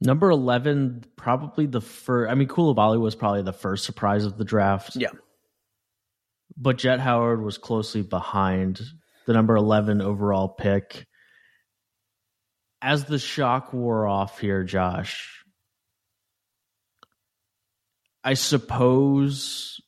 Number 0.00 0.30
11, 0.30 1.04
probably 1.16 1.66
the 1.66 1.80
first. 1.80 2.30
I 2.30 2.34
mean, 2.34 2.48
Coulibaly 2.48 3.00
was 3.00 3.14
probably 3.14 3.42
the 3.42 3.52
first 3.52 3.84
surprise 3.84 4.24
of 4.24 4.36
the 4.36 4.44
draft. 4.44 4.96
Yeah. 4.96 5.10
But 6.56 6.78
Jett 6.78 7.00
Howard 7.00 7.42
was 7.42 7.58
closely 7.58 8.02
behind 8.02 8.80
the 9.26 9.32
number 9.32 9.56
11 9.56 10.02
overall 10.02 10.48
pick. 10.48 11.06
As 12.82 13.04
the 13.04 13.18
shock 13.18 13.72
wore 13.72 14.06
off 14.06 14.38
here, 14.38 14.64
Josh, 14.64 15.35
I 18.26 18.34
suppose 18.34 19.80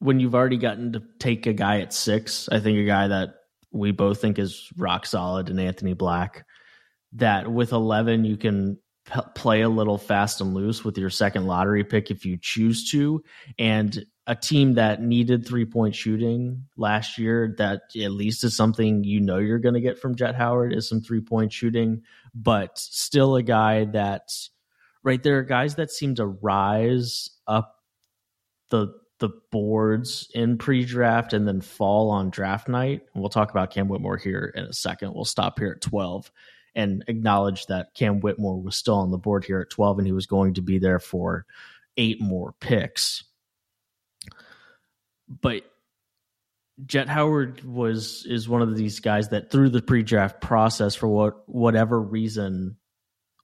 when 0.00 0.20
you've 0.20 0.34
already 0.34 0.58
gotten 0.58 0.92
to 0.92 1.02
take 1.18 1.46
a 1.46 1.54
guy 1.54 1.80
at 1.80 1.94
six, 1.94 2.46
I 2.52 2.60
think 2.60 2.76
a 2.76 2.84
guy 2.84 3.08
that 3.08 3.36
we 3.72 3.90
both 3.90 4.20
think 4.20 4.38
is 4.38 4.68
rock 4.76 5.06
solid 5.06 5.48
and 5.48 5.58
Anthony 5.58 5.94
Black 5.94 6.44
that 7.14 7.50
with 7.50 7.72
11 7.72 8.26
you 8.26 8.36
can 8.36 8.78
p- 9.06 9.20
play 9.34 9.62
a 9.62 9.68
little 9.70 9.96
fast 9.96 10.42
and 10.42 10.52
loose 10.52 10.84
with 10.84 10.98
your 10.98 11.08
second 11.08 11.46
lottery 11.46 11.84
pick 11.84 12.10
if 12.10 12.26
you 12.26 12.36
choose 12.36 12.90
to. 12.90 13.24
And 13.58 14.04
a 14.26 14.34
team 14.34 14.74
that 14.74 15.00
needed 15.00 15.46
three 15.46 15.64
point 15.64 15.94
shooting 15.94 16.66
last 16.76 17.16
year 17.16 17.54
that 17.56 17.80
at 17.98 18.12
least 18.12 18.44
is 18.44 18.54
something 18.54 19.04
you 19.04 19.20
know 19.20 19.38
you're 19.38 19.58
going 19.58 19.74
to 19.74 19.80
get 19.80 19.98
from 19.98 20.16
Jett 20.16 20.34
Howard 20.34 20.74
is 20.74 20.86
some 20.86 21.00
three 21.00 21.22
point 21.22 21.50
shooting 21.50 22.02
but 22.34 22.78
still 22.78 23.36
a 23.36 23.42
guy 23.42 23.86
that 23.86 24.28
right 25.02 25.22
there 25.22 25.38
are 25.38 25.42
guys 25.42 25.76
that 25.76 25.90
seem 25.90 26.14
to 26.16 26.26
rise 26.26 27.30
up 27.46 27.76
the 28.70 28.94
the 29.22 29.30
boards 29.52 30.28
in 30.34 30.58
pre-draft 30.58 31.32
and 31.32 31.46
then 31.46 31.60
fall 31.60 32.10
on 32.10 32.28
draft 32.28 32.66
night. 32.66 33.02
And 33.14 33.22
we'll 33.22 33.30
talk 33.30 33.52
about 33.52 33.70
Cam 33.70 33.86
Whitmore 33.86 34.16
here 34.16 34.52
in 34.56 34.64
a 34.64 34.72
second. 34.72 35.14
We'll 35.14 35.24
stop 35.24 35.60
here 35.60 35.74
at 35.76 35.80
12 35.80 36.28
and 36.74 37.04
acknowledge 37.06 37.66
that 37.66 37.94
Cam 37.94 38.18
Whitmore 38.18 38.60
was 38.60 38.74
still 38.74 38.96
on 38.96 39.12
the 39.12 39.18
board 39.18 39.44
here 39.44 39.60
at 39.60 39.70
12 39.70 39.98
and 39.98 40.06
he 40.08 40.12
was 40.12 40.26
going 40.26 40.54
to 40.54 40.60
be 40.60 40.80
there 40.80 40.98
for 40.98 41.46
eight 41.96 42.20
more 42.20 42.52
picks. 42.58 43.22
But 45.28 45.62
Jett 46.84 47.08
Howard 47.08 47.62
was 47.62 48.26
is 48.28 48.48
one 48.48 48.62
of 48.62 48.76
these 48.76 48.98
guys 48.98 49.28
that 49.28 49.52
through 49.52 49.68
the 49.68 49.82
pre-draft 49.82 50.40
process 50.40 50.96
for 50.96 51.06
what 51.06 51.48
whatever 51.48 52.00
reason 52.00 52.76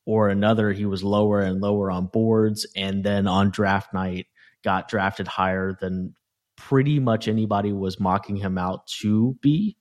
or 0.09 0.31
another 0.31 0.73
he 0.73 0.87
was 0.87 1.05
lower 1.05 1.39
and 1.43 1.61
lower 1.61 1.91
on 1.91 2.07
boards 2.07 2.67
and 2.75 3.05
then 3.05 3.29
on 3.29 3.51
draft 3.51 3.93
night 3.93 4.27
got 4.65 4.89
drafted 4.89 5.29
higher 5.29 5.77
than 5.79 6.15
pretty 6.57 6.99
much 6.99 7.29
anybody 7.29 7.75
was 7.75 8.01
mocking 8.01 8.37
him 8.37 8.57
out 8.57 8.87
to 8.87 9.37
be. 9.43 9.77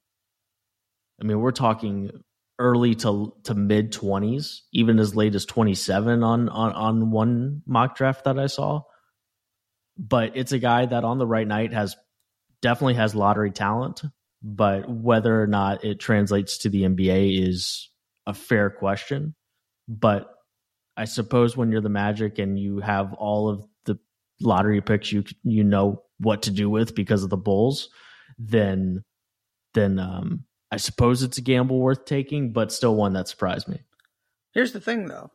I 1.21 1.23
mean, 1.23 1.39
we're 1.39 1.51
talking 1.51 2.11
early 2.59 2.93
to 2.95 3.33
to 3.43 3.55
mid 3.55 3.93
20s, 3.93 4.63
even 4.73 4.99
as 4.99 5.15
late 5.15 5.33
as 5.33 5.45
27 5.45 6.21
on 6.23 6.49
on 6.49 6.73
on 6.73 7.09
one 7.09 7.61
mock 7.65 7.95
draft 7.95 8.25
that 8.25 8.37
I 8.37 8.47
saw. 8.47 8.81
But 9.97 10.33
it's 10.35 10.51
a 10.51 10.59
guy 10.59 10.87
that 10.87 11.05
on 11.05 11.19
the 11.19 11.25
right 11.25 11.47
night 11.47 11.71
has 11.71 11.95
definitely 12.61 12.95
has 12.95 13.15
lottery 13.15 13.51
talent, 13.51 14.01
but 14.43 14.89
whether 14.89 15.41
or 15.41 15.47
not 15.47 15.85
it 15.85 16.01
translates 16.01 16.57
to 16.59 16.69
the 16.69 16.83
NBA 16.83 17.47
is 17.47 17.89
a 18.25 18.33
fair 18.33 18.69
question. 18.69 19.33
But 19.87 20.29
I 20.95 21.05
suppose 21.05 21.55
when 21.55 21.71
you're 21.71 21.81
the 21.81 21.89
Magic 21.89 22.39
and 22.39 22.59
you 22.59 22.79
have 22.79 23.13
all 23.13 23.49
of 23.49 23.65
the 23.85 23.97
lottery 24.41 24.81
picks 24.81 25.11
you 25.11 25.23
you 25.43 25.63
know 25.63 26.03
what 26.19 26.43
to 26.43 26.51
do 26.51 26.69
with 26.69 26.95
because 26.95 27.23
of 27.23 27.29
the 27.29 27.37
Bulls, 27.37 27.89
then 28.37 29.03
then 29.73 29.99
um 29.99 30.45
I 30.71 30.77
suppose 30.77 31.23
it's 31.23 31.37
a 31.37 31.41
gamble 31.41 31.79
worth 31.79 32.05
taking, 32.05 32.51
but 32.51 32.71
still 32.71 32.95
one 32.95 33.13
that 33.13 33.27
surprised 33.27 33.67
me. 33.67 33.79
Here's 34.53 34.73
the 34.73 34.81
thing, 34.81 35.05
though. 35.05 35.31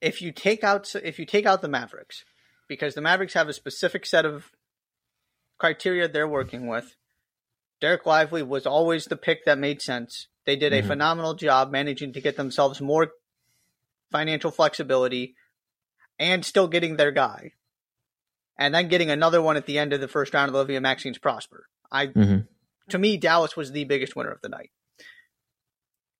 If 0.00 0.20
you 0.20 0.32
take 0.32 0.64
out 0.64 0.94
if 0.96 1.18
you 1.18 1.26
take 1.26 1.46
out 1.46 1.62
the 1.62 1.68
Mavericks, 1.68 2.24
because 2.68 2.94
the 2.94 3.00
Mavericks 3.00 3.34
have 3.34 3.48
a 3.48 3.52
specific 3.52 4.04
set 4.06 4.24
of 4.24 4.50
criteria 5.58 6.08
they're 6.08 6.28
working 6.28 6.66
with, 6.66 6.96
Dereck 7.80 8.06
Lively 8.06 8.42
was 8.42 8.66
always 8.66 9.04
the 9.04 9.16
pick 9.16 9.44
that 9.44 9.58
made 9.58 9.80
sense. 9.80 10.28
They 10.46 10.56
did 10.56 10.72
a 10.72 10.78
mm-hmm. 10.78 10.88
phenomenal 10.88 11.34
job 11.34 11.70
managing 11.70 12.14
to 12.14 12.20
get 12.20 12.36
themselves 12.36 12.80
more 12.80 13.10
financial 14.10 14.50
flexibility 14.50 15.34
and 16.18 16.44
still 16.44 16.68
getting 16.68 16.96
their 16.96 17.10
guy. 17.10 17.52
And 18.58 18.74
then 18.74 18.88
getting 18.88 19.10
another 19.10 19.42
one 19.42 19.58
at 19.58 19.66
the 19.66 19.78
end 19.78 19.92
of 19.92 20.00
the 20.00 20.08
first 20.08 20.32
round 20.32 20.48
of 20.48 20.54
Olivier-Maxence 20.54 21.18
Prosper. 21.18 21.66
I 21.92 22.06
mm-hmm 22.06 22.38
to 22.90 22.98
me, 22.98 23.16
Dallas 23.16 23.56
was 23.56 23.72
the 23.72 23.84
biggest 23.84 24.14
winner 24.16 24.30
of 24.30 24.40
the 24.42 24.48
night. 24.48 24.70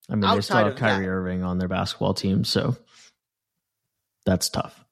I 0.09 0.15
mean, 0.15 0.23
Outside 0.23 0.37
they 0.37 0.41
still 0.41 0.65
have 0.65 0.75
Kyrie 0.75 1.05
that, 1.05 1.11
Irving 1.11 1.43
on 1.43 1.57
their 1.57 1.67
basketball 1.67 2.13
team, 2.13 2.43
so 2.43 2.77
that's 4.25 4.49
tough. 4.49 4.85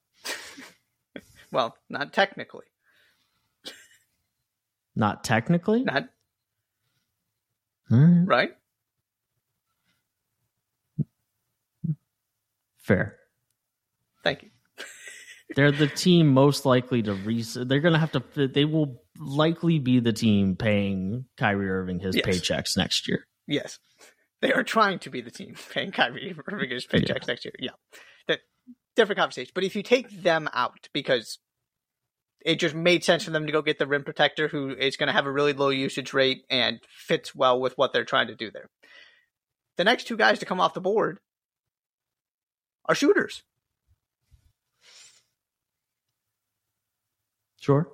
well, 1.52 1.76
not 1.88 2.12
technically. 2.12 2.66
Not 4.94 5.24
technically? 5.24 5.84
Not. 5.84 6.08
Right. 7.90 8.24
right? 8.26 8.55
Fair. 12.86 13.16
Thank 14.22 14.44
you. 14.44 14.50
They're 15.56 15.72
the 15.72 15.88
team 15.88 16.28
most 16.28 16.64
likely 16.64 17.02
to 17.02 17.14
re. 17.14 17.42
They're 17.42 17.80
going 17.80 17.94
to 17.94 17.98
have 17.98 18.12
to. 18.12 18.48
They 18.48 18.64
will 18.64 19.02
likely 19.18 19.80
be 19.80 19.98
the 19.98 20.12
team 20.12 20.54
paying 20.54 21.24
Kyrie 21.36 21.68
Irving 21.68 21.98
his 21.98 22.14
yes. 22.14 22.24
paychecks 22.24 22.76
next 22.76 23.08
year. 23.08 23.26
Yes, 23.48 23.80
they 24.40 24.52
are 24.52 24.62
trying 24.62 25.00
to 25.00 25.10
be 25.10 25.20
the 25.20 25.32
team 25.32 25.56
paying 25.72 25.90
Kyrie 25.90 26.36
Irving 26.46 26.70
his 26.70 26.86
paychecks 26.86 27.08
yeah. 27.08 27.24
next 27.26 27.44
year. 27.44 27.54
Yeah, 27.58 27.70
that 28.28 28.40
different 28.94 29.18
conversation. 29.18 29.50
But 29.52 29.64
if 29.64 29.74
you 29.74 29.82
take 29.82 30.22
them 30.22 30.48
out 30.52 30.88
because 30.92 31.38
it 32.44 32.60
just 32.60 32.76
made 32.76 33.02
sense 33.02 33.24
for 33.24 33.32
them 33.32 33.46
to 33.46 33.52
go 33.52 33.62
get 33.62 33.80
the 33.80 33.86
rim 33.88 34.04
protector 34.04 34.46
who 34.46 34.70
is 34.70 34.96
going 34.96 35.08
to 35.08 35.12
have 35.12 35.26
a 35.26 35.32
really 35.32 35.52
low 35.52 35.70
usage 35.70 36.12
rate 36.12 36.44
and 36.48 36.78
fits 36.88 37.34
well 37.34 37.60
with 37.60 37.72
what 37.76 37.92
they're 37.92 38.04
trying 38.04 38.28
to 38.28 38.36
do 38.36 38.52
there. 38.52 38.70
The 39.76 39.84
next 39.84 40.04
two 40.04 40.16
guys 40.16 40.38
to 40.38 40.46
come 40.46 40.60
off 40.60 40.72
the 40.72 40.80
board 40.80 41.18
are 42.88 42.94
shooters. 42.94 43.42
Sure. 47.58 47.88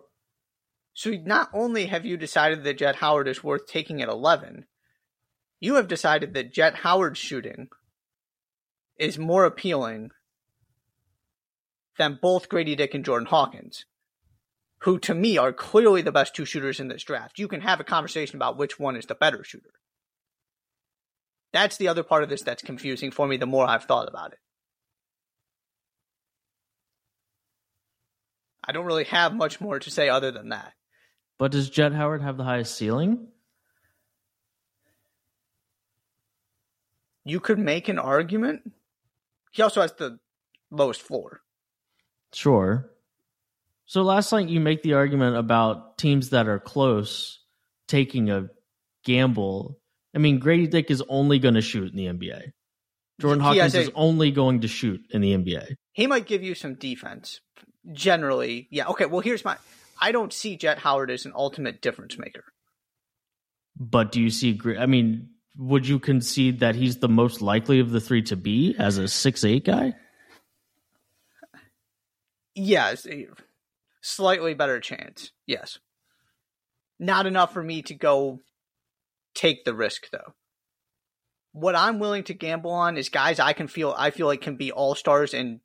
So 0.92 1.10
not 1.24 1.48
only 1.54 1.86
have 1.86 2.04
you 2.04 2.16
decided 2.16 2.62
that 2.64 2.78
Jett 2.78 2.96
Howard 2.96 3.26
is 3.26 3.42
worth 3.42 3.66
taking 3.66 4.02
at 4.02 4.08
11, 4.08 4.66
you 5.60 5.76
have 5.76 5.88
decided 5.88 6.34
that 6.34 6.52
Jett 6.52 6.76
Howard's 6.76 7.18
shooting 7.18 7.68
is 8.98 9.18
more 9.18 9.44
appealing 9.44 10.10
than 11.98 12.18
both 12.20 12.48
Gradey 12.48 12.76
Dick 12.76 12.94
and 12.94 13.04
Jordan 13.04 13.26
Hawkins, 13.26 13.86
who 14.80 14.98
to 14.98 15.14
me 15.14 15.38
are 15.38 15.52
clearly 15.52 16.02
the 16.02 16.12
best 16.12 16.34
two 16.34 16.44
shooters 16.44 16.80
in 16.80 16.88
this 16.88 17.02
draft. 17.02 17.38
You 17.38 17.48
can 17.48 17.62
have 17.62 17.80
a 17.80 17.84
conversation 17.84 18.36
about 18.36 18.58
which 18.58 18.78
one 18.78 18.96
is 18.96 19.06
the 19.06 19.14
better 19.14 19.42
shooter. 19.42 19.70
That's 21.52 21.76
the 21.76 21.88
other 21.88 22.02
part 22.02 22.22
of 22.22 22.28
this 22.28 22.42
that's 22.42 22.62
confusing 22.62 23.10
for 23.10 23.26
me 23.26 23.36
the 23.36 23.46
more 23.46 23.66
I've 23.66 23.84
thought 23.84 24.08
about 24.08 24.32
it. 24.32 24.38
I 28.64 28.72
don't 28.72 28.86
really 28.86 29.04
have 29.04 29.34
much 29.34 29.60
more 29.60 29.78
to 29.78 29.90
say 29.90 30.08
other 30.08 30.30
than 30.30 30.50
that. 30.50 30.72
But 31.38 31.52
does 31.52 31.70
Jett 31.70 31.92
Howard 31.92 32.22
have 32.22 32.36
the 32.36 32.44
highest 32.44 32.76
ceiling? 32.76 33.28
You 37.24 37.40
could 37.40 37.58
make 37.58 37.88
an 37.88 37.98
argument. 37.98 38.72
He 39.52 39.62
also 39.62 39.80
has 39.80 39.92
the 39.92 40.18
lowest 40.70 41.02
floor. 41.02 41.40
Sure. 42.32 42.90
So 43.86 44.02
last 44.02 44.32
night 44.32 44.48
you 44.48 44.60
make 44.60 44.82
the 44.82 44.94
argument 44.94 45.36
about 45.36 45.98
teams 45.98 46.30
that 46.30 46.48
are 46.48 46.58
close 46.58 47.40
taking 47.88 48.30
a 48.30 48.48
gamble. 49.04 49.78
I 50.14 50.18
mean, 50.18 50.40
Gradey 50.40 50.70
Dick 50.70 50.90
is 50.90 51.02
only 51.08 51.38
going 51.38 51.54
to 51.54 51.60
shoot 51.60 51.92
in 51.92 51.96
the 51.96 52.06
NBA. 52.06 52.52
Jordan 53.20 53.40
Hawkins 53.40 53.74
a, 53.74 53.80
is 53.82 53.90
only 53.94 54.30
going 54.30 54.62
to 54.62 54.68
shoot 54.68 55.00
in 55.10 55.20
the 55.20 55.34
NBA. 55.36 55.76
He 55.92 56.06
might 56.06 56.26
give 56.26 56.42
you 56.42 56.54
some 56.54 56.74
defense, 56.74 57.40
generally, 57.90 58.68
yeah. 58.70 58.88
Okay, 58.88 59.06
well, 59.06 59.20
here's 59.20 59.44
my. 59.44 59.56
I 60.00 60.12
don't 60.12 60.32
see 60.32 60.56
Jett 60.56 60.78
Howard 60.78 61.10
as 61.10 61.26
an 61.26 61.32
ultimate 61.34 61.80
difference 61.80 62.18
maker. 62.18 62.44
But 63.78 64.12
do 64.12 64.20
you 64.20 64.30
see? 64.30 64.58
I 64.78 64.86
mean, 64.86 65.30
would 65.56 65.86
you 65.86 65.98
concede 65.98 66.60
that 66.60 66.74
he's 66.74 66.98
the 66.98 67.08
most 67.08 67.42
likely 67.42 67.80
of 67.80 67.90
the 67.90 68.00
three 68.00 68.22
to 68.22 68.36
be 68.36 68.74
as 68.78 68.98
a 68.98 69.08
six 69.08 69.44
eight 69.44 69.64
guy? 69.64 69.94
Yes, 72.54 73.06
slightly 74.02 74.54
better 74.54 74.78
chance. 74.80 75.30
Yes, 75.46 75.78
not 76.98 77.26
enough 77.26 77.52
for 77.52 77.62
me 77.62 77.82
to 77.82 77.94
go 77.94 78.40
take 79.34 79.64
the 79.64 79.74
risk 79.74 80.10
though. 80.10 80.34
What 81.52 81.76
I'm 81.76 81.98
willing 81.98 82.24
to 82.24 82.34
gamble 82.34 82.70
on 82.70 82.96
is 82.96 83.08
guys 83.08 83.38
I 83.38 83.52
can 83.52 83.68
feel 83.68 83.94
I 83.96 84.10
feel 84.10 84.26
like 84.26 84.40
can 84.40 84.56
be 84.56 84.72
all 84.72 84.94
stars 84.94 85.34
and 85.34 85.60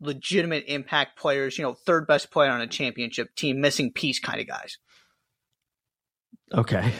legitimate 0.00 0.64
impact 0.66 1.18
players. 1.18 1.58
You 1.58 1.64
know, 1.64 1.74
third 1.74 2.06
best 2.06 2.30
player 2.30 2.50
on 2.50 2.60
a 2.60 2.66
championship 2.66 3.34
team, 3.34 3.60
missing 3.60 3.92
piece 3.92 4.18
kind 4.18 4.40
of 4.40 4.46
guys. 4.46 4.78
Okay. 6.52 6.92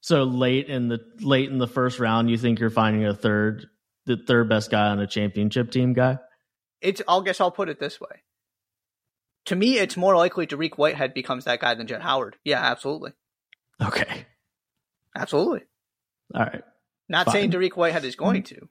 So 0.00 0.24
late 0.24 0.68
in 0.68 0.88
the 0.88 1.00
late 1.20 1.50
in 1.50 1.58
the 1.58 1.66
first 1.66 2.00
round, 2.00 2.30
you 2.30 2.38
think 2.38 2.58
you're 2.58 2.70
finding 2.70 3.04
a 3.04 3.14
third, 3.14 3.66
the 4.06 4.16
third 4.16 4.48
best 4.48 4.70
guy 4.70 4.88
on 4.88 4.98
a 4.98 5.06
championship 5.06 5.70
team 5.70 5.92
guy? 5.92 6.18
It's. 6.80 7.02
I'll 7.06 7.22
guess 7.22 7.40
I'll 7.40 7.50
put 7.50 7.68
it 7.68 7.78
this 7.78 8.00
way. 8.00 8.22
To 9.46 9.56
me, 9.56 9.78
it's 9.78 9.96
more 9.96 10.16
likely 10.16 10.46
Dariq 10.46 10.74
Whitehead 10.74 11.14
becomes 11.14 11.44
that 11.44 11.60
guy 11.60 11.74
than 11.74 11.86
Jett 11.86 12.02
Howard. 12.02 12.36
Yeah, 12.44 12.60
absolutely. 12.60 13.12
Okay. 13.82 14.26
Absolutely. 15.16 15.62
All 16.34 16.42
right. 16.42 16.62
Not 17.08 17.26
fine. 17.26 17.32
saying 17.32 17.50
Dariq 17.50 17.72
Whitehead 17.72 18.04
is 18.04 18.16
going 18.16 18.42
mm. 18.42 18.46
to. 18.46 18.68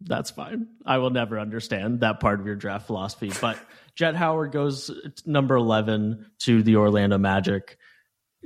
That's 0.00 0.30
fine. 0.30 0.68
I 0.84 0.98
will 0.98 1.10
never 1.10 1.38
understand 1.38 2.00
that 2.00 2.20
part 2.20 2.40
of 2.40 2.46
your 2.46 2.56
draft 2.56 2.86
philosophy. 2.86 3.32
But 3.40 3.58
Jett 3.94 4.16
Howard 4.16 4.52
goes 4.52 4.90
number 5.26 5.56
11 5.56 6.26
to 6.40 6.62
the 6.62 6.76
Orlando 6.76 7.18
Magic. 7.18 7.76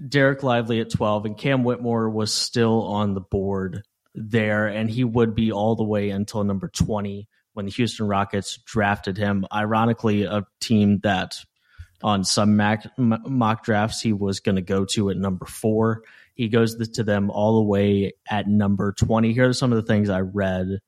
Dereck 0.01 0.43
Lively 0.43 0.81
at 0.81 0.91
12, 0.91 1.27
and 1.27 1.39
Cam 1.39 1.63
Whitmore 1.63 2.11
was 2.11 2.35
still 2.35 2.83
on 2.83 3.15
the 3.15 3.21
board 3.21 3.85
there, 4.15 4.67
and 4.67 4.91
he 4.91 5.05
would 5.05 5.37
be 5.37 5.53
all 5.53 5.77
the 5.77 5.85
way 5.85 6.11
until 6.11 6.43
number 6.43 6.69
20 6.69 7.29
when 7.53 7.67
the 7.67 7.73
Houston 7.73 8.09
Rockets 8.09 8.59
drafted 8.67 9.17
him. 9.17 9.47
Ironically, 9.53 10.25
a 10.25 10.45
team 10.61 10.99
that 11.05 11.39
on 12.03 12.25
some 12.25 12.57
mock, 12.57 12.85
mock 12.99 13.65
drafts 13.65 14.01
he 14.01 14.13
was 14.13 14.41
going 14.41 14.57
to 14.57 14.63
go 14.63 14.85
to 14.85 15.11
at 15.11 15.17
number 15.17 15.47
four. 15.47 16.03
He 16.35 16.49
goes 16.49 16.77
to 16.77 17.05
them 17.05 17.31
all 17.31 17.57
the 17.57 17.69
way 17.69 18.13
at 18.29 18.49
number 18.49 18.93
20. 18.93 19.33
Here 19.33 19.49
are 19.49 19.53
some 19.53 19.73
of 19.73 19.77
the 19.77 19.87
things 19.87 20.11
I 20.11 20.21
read 20.21 20.81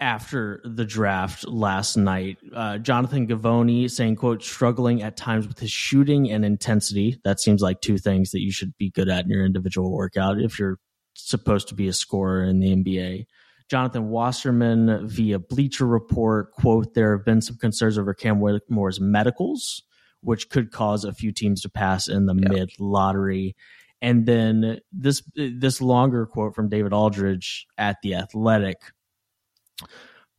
after 0.00 0.62
the 0.64 0.84
draft 0.84 1.46
last 1.46 1.96
night. 1.96 2.38
Uh, 2.54 2.78
Jonathan 2.78 3.28
Givony 3.28 3.90
saying, 3.90 4.16
quote, 4.16 4.42
struggling 4.42 5.02
at 5.02 5.16
times 5.16 5.46
with 5.46 5.58
his 5.58 5.70
shooting 5.70 6.30
and 6.30 6.44
intensity. 6.44 7.20
That 7.22 7.38
seems 7.38 7.60
like 7.60 7.82
two 7.82 7.98
things 7.98 8.30
that 8.30 8.40
you 8.40 8.50
should 8.50 8.76
be 8.78 8.90
good 8.90 9.10
at 9.10 9.24
in 9.24 9.30
your 9.30 9.44
individual 9.44 9.92
workout 9.92 10.40
if 10.40 10.58
you're 10.58 10.78
supposed 11.14 11.68
to 11.68 11.74
be 11.74 11.86
a 11.86 11.92
scorer 11.92 12.42
in 12.42 12.60
the 12.60 12.74
NBA. 12.74 13.26
Jonathan 13.68 14.08
Wasserman 14.08 15.06
via 15.06 15.38
Bleacher 15.38 15.86
Report, 15.86 16.50
quote, 16.52 16.94
there 16.94 17.16
have 17.16 17.24
been 17.24 17.42
some 17.42 17.56
concerns 17.56 17.98
over 17.98 18.14
Cam 18.14 18.40
Whitmore's 18.40 19.00
medicals, 19.00 19.82
which 20.22 20.48
could 20.48 20.72
cause 20.72 21.04
a 21.04 21.12
few 21.12 21.30
teams 21.30 21.60
to 21.62 21.68
pass 21.68 22.08
in 22.08 22.26
the 22.26 22.34
yep. 22.34 22.50
mid 22.50 22.70
lottery. 22.80 23.54
And 24.02 24.26
then 24.26 24.80
this 24.90 25.22
this 25.36 25.80
longer 25.80 26.26
quote 26.26 26.54
from 26.54 26.70
David 26.70 26.92
Aldridge 26.92 27.66
at 27.76 27.98
the 28.02 28.14
Athletic 28.14 28.78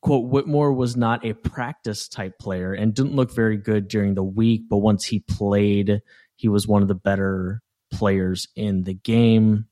quote 0.02 0.30
whitmore 0.30 0.74
was 0.74 0.98
not 0.98 1.26
a 1.26 1.34
practice 1.34 2.08
type 2.08 2.40
player 2.40 2.74
and 2.74 2.94
didn't 2.94 3.16
look 3.16 3.34
very 3.34 3.58
good 3.58 3.88
during 3.88 4.16
the 4.16 4.24
week 4.24 4.64
but 4.70 4.78
once 4.78 5.06
he 5.06 5.20
played 5.20 6.02
he 6.36 6.48
was 6.48 6.68
one 6.68 6.82
of 6.82 6.88
the 6.88 6.96
better 6.96 7.62
players 7.92 8.48
in 8.56 8.84
the 8.84 8.96
game. 8.96 9.66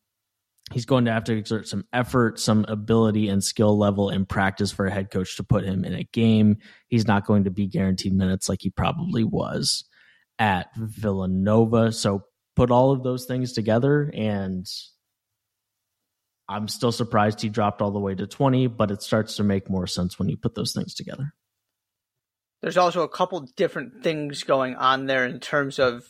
He's 0.72 0.86
going 0.86 1.06
to 1.06 1.12
have 1.12 1.24
to 1.24 1.36
exert 1.36 1.68
some 1.68 1.86
effort 1.92 2.40
some 2.40 2.64
ability 2.68 3.28
and 3.28 3.44
skill 3.44 3.76
level 3.76 4.12
in 4.12 4.28
practice 4.28 4.72
for 4.72 4.86
a 4.86 4.92
head 4.92 5.10
coach 5.10 5.36
to 5.38 5.44
put 5.44 5.64
him 5.64 5.84
in 5.84 5.96
a 5.96 6.04
game. 6.04 6.58
He's 6.88 7.08
not 7.08 7.26
going 7.26 7.46
to 7.46 7.50
be 7.50 7.66
guaranteed 7.66 8.14
minutes 8.14 8.48
like 8.48 8.60
he 8.62 8.70
probably 8.70 9.24
was 9.24 9.86
at 10.38 10.68
villanova. 10.78 11.92
So 11.92 12.26
put 12.56 12.70
all 12.70 12.92
of 12.92 13.02
those 13.02 13.26
things 13.26 13.54
together 13.54 14.12
and 14.14 14.68
I'm 16.50 16.68
still 16.68 16.92
surprised 16.92 17.42
he 17.42 17.50
dropped 17.50 17.80
all 17.82 17.92
the 17.92 18.00
way 18.00 18.16
to 18.16 18.26
20, 18.26 18.68
but 18.68 18.90
it 18.90 19.04
starts 19.04 19.36
to 19.36 19.44
make 19.44 19.70
more 19.70 19.86
sense 19.86 20.18
when 20.18 20.30
you 20.30 20.36
put 20.36 20.56
those 20.56 20.74
things 20.74 20.96
together. 20.96 21.34
There's 22.62 22.76
also 22.76 23.04
a 23.04 23.10
couple 23.10 23.48
different 23.56 24.04
things 24.04 24.44
going 24.44 24.76
on 24.76 25.06
there 25.06 25.26
in 25.26 25.40
terms 25.40 25.78
of 25.78 26.04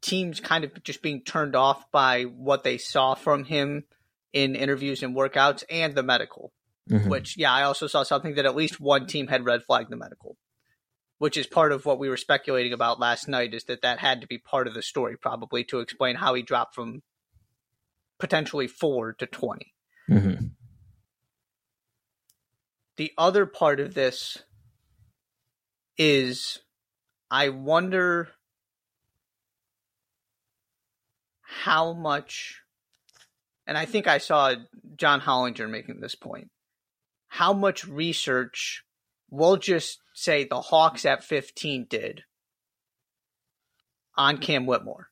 teams 0.00 0.40
kind 0.40 0.64
of 0.64 0.82
just 0.82 1.02
being 1.02 1.22
turned 1.22 1.54
off 1.54 1.84
by 1.92 2.22
what 2.22 2.64
they 2.64 2.78
saw 2.78 3.14
from 3.14 3.44
him 3.44 3.84
in 4.32 4.56
interviews 4.56 5.02
and 5.02 5.14
workouts 5.14 5.64
and 5.70 5.94
the 5.94 6.02
medical. 6.02 6.50
Mm-hmm. 6.90 7.08
Which, 7.08 7.36
yeah, 7.36 7.52
I 7.52 7.62
also 7.62 7.86
saw 7.86 8.02
something 8.02 8.34
that 8.34 8.46
at 8.46 8.56
least 8.56 8.80
one 8.80 9.06
team 9.06 9.26
had 9.26 9.44
red 9.44 9.62
flagged 9.64 9.90
the 9.90 9.96
medical, 9.96 10.36
which 11.18 11.36
is 11.36 11.46
part 11.46 11.72
of 11.72 11.86
what 11.86 11.98
we 11.98 12.08
were 12.08 12.16
speculating 12.16 12.72
about 12.72 13.00
last 13.00 13.28
night. 13.28 13.54
Is 13.54 13.64
that 13.64 13.82
that 13.82 14.00
had 14.00 14.22
to 14.22 14.26
be 14.26 14.38
part 14.38 14.66
of 14.66 14.74
the 14.74 14.82
story, 14.82 15.16
probably 15.16 15.64
to 15.64 15.80
explain 15.80 16.16
how 16.16 16.34
he 16.34 16.42
dropped 16.42 16.74
from 16.74 17.02
potentially 18.18 18.66
four 18.66 19.12
to 19.14 19.26
20. 19.26 19.73
Mm-hmm. 20.10 20.46
The 22.96 23.12
other 23.18 23.46
part 23.46 23.80
of 23.80 23.94
this 23.94 24.38
is 25.96 26.60
I 27.30 27.48
wonder 27.48 28.28
how 31.40 31.92
much, 31.92 32.60
and 33.66 33.76
I 33.76 33.84
think 33.86 34.06
I 34.06 34.18
saw 34.18 34.54
John 34.96 35.20
Hollinger 35.20 35.68
making 35.68 36.00
this 36.00 36.14
point, 36.14 36.50
how 37.28 37.52
much 37.52 37.86
research 37.86 38.84
we'll 39.30 39.56
just 39.56 39.98
say 40.12 40.44
the 40.44 40.60
Hawks 40.60 41.04
at 41.04 41.24
15 41.24 41.86
did 41.88 42.22
on 44.16 44.38
Cam 44.38 44.66
Whitmore. 44.66 45.10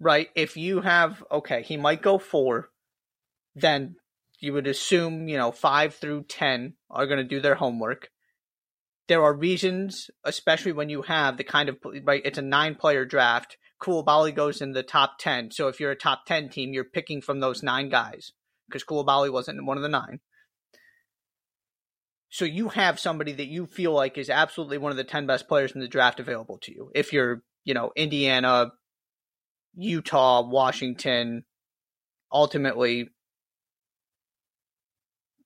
Right? 0.00 0.28
If 0.34 0.56
you 0.56 0.80
have, 0.80 1.22
okay, 1.30 1.62
he 1.62 1.76
might 1.76 2.02
go 2.02 2.18
four, 2.18 2.70
then 3.54 3.96
you 4.40 4.54
would 4.54 4.66
assume, 4.66 5.28
you 5.28 5.36
know, 5.36 5.52
five 5.52 5.94
through 5.94 6.24
10 6.24 6.74
are 6.90 7.06
going 7.06 7.18
to 7.18 7.24
do 7.24 7.40
their 7.40 7.56
homework. 7.56 8.08
There 9.06 9.22
are 9.22 9.34
reasons, 9.34 10.10
especially 10.24 10.72
when 10.72 10.88
you 10.88 11.02
have 11.02 11.36
the 11.36 11.44
kind 11.44 11.68
of, 11.68 11.76
right, 12.04 12.22
it's 12.24 12.38
a 12.38 12.42
nine 12.42 12.74
player 12.74 13.04
draft. 13.04 13.58
Coulibaly 13.82 14.34
goes 14.34 14.60
in 14.60 14.72
the 14.72 14.82
top 14.82 15.18
10. 15.18 15.50
So 15.50 15.68
if 15.68 15.80
you're 15.80 15.90
a 15.90 15.96
top 15.96 16.26
10 16.26 16.48
team, 16.48 16.72
you're 16.72 16.84
picking 16.84 17.20
from 17.20 17.40
those 17.40 17.62
nine 17.62 17.88
guys 17.88 18.32
because 18.68 18.84
Coulibaly 18.84 19.30
wasn't 19.30 19.64
one 19.66 19.76
of 19.76 19.82
the 19.82 19.88
nine. 19.88 20.20
So 22.30 22.44
you 22.44 22.68
have 22.68 23.00
somebody 23.00 23.32
that 23.32 23.48
you 23.48 23.66
feel 23.66 23.92
like 23.92 24.16
is 24.16 24.30
absolutely 24.30 24.78
one 24.78 24.92
of 24.92 24.96
the 24.96 25.04
10 25.04 25.26
best 25.26 25.48
players 25.48 25.72
in 25.72 25.80
the 25.80 25.88
draft 25.88 26.20
available 26.20 26.58
to 26.58 26.72
you. 26.72 26.90
If 26.94 27.12
you're, 27.12 27.42
you 27.64 27.74
know, 27.74 27.90
Indiana, 27.96 28.70
Utah, 29.74 30.42
Washington, 30.42 31.44
ultimately 32.32 33.08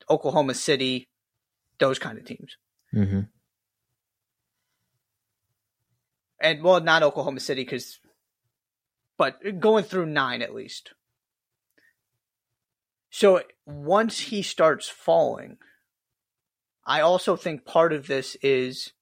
Oklahoma 0.09 0.55
City, 0.55 1.09
those 1.79 1.99
kind 1.99 2.19
of 2.19 2.25
teams. 2.25 2.57
Mm-hmm. 2.95 3.21
And 6.41 6.63
well, 6.63 6.81
not 6.81 7.03
Oklahoma 7.03 7.41
City 7.41 7.63
because, 7.63 7.99
but 9.17 9.61
going 9.61 9.85
through 9.85 10.07
nine 10.07 10.43
at 10.43 10.55
least. 10.55 10.93
So 13.11 13.43
once 13.65 14.19
he 14.19 14.43
starts 14.43 14.89
falling, 14.89 15.59
I 16.87 17.01
also 17.01 17.37
think 17.37 17.65
part 17.65 17.93
of 17.93 18.07
this 18.07 18.37
is 18.43 18.93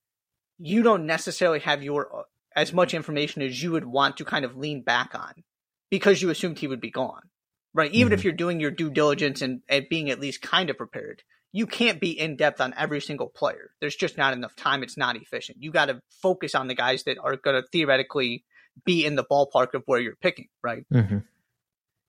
you 0.58 0.82
don't 0.82 1.06
necessarily 1.06 1.60
have 1.60 1.82
your 1.82 2.26
as 2.56 2.72
much 2.72 2.94
information 2.94 3.42
as 3.42 3.62
you 3.62 3.72
would 3.72 3.84
want 3.84 4.16
to 4.16 4.24
kind 4.24 4.44
of 4.44 4.56
lean 4.56 4.82
back 4.82 5.14
on 5.14 5.44
because 5.90 6.22
you 6.22 6.30
assumed 6.30 6.58
he 6.58 6.66
would 6.66 6.80
be 6.80 6.90
gone, 6.90 7.28
right? 7.74 7.92
Even 7.92 8.08
mm-hmm. 8.08 8.14
if 8.14 8.24
you're 8.24 8.32
doing 8.32 8.60
your 8.60 8.70
due 8.70 8.90
diligence 8.90 9.42
and, 9.42 9.60
and 9.68 9.88
being 9.88 10.10
at 10.10 10.20
least 10.20 10.42
kind 10.42 10.70
of 10.70 10.76
prepared, 10.76 11.22
you 11.52 11.66
can't 11.66 12.00
be 12.00 12.18
in 12.18 12.36
depth 12.36 12.60
on 12.60 12.74
every 12.76 13.00
single 13.00 13.28
player. 13.28 13.70
There's 13.80 13.96
just 13.96 14.16
not 14.16 14.32
enough 14.32 14.56
time. 14.56 14.82
It's 14.82 14.96
not 14.96 15.16
efficient. 15.16 15.62
You 15.62 15.70
got 15.70 15.86
to 15.86 16.00
focus 16.22 16.54
on 16.54 16.66
the 16.66 16.74
guys 16.74 17.04
that 17.04 17.18
are 17.22 17.36
going 17.36 17.60
to 17.60 17.68
theoretically 17.68 18.44
be 18.86 19.04
in 19.04 19.16
the 19.16 19.24
ballpark 19.24 19.74
of 19.74 19.82
where 19.84 20.00
you're 20.00 20.16
picking, 20.16 20.48
right? 20.62 20.84
Mm-hmm. 20.92 21.18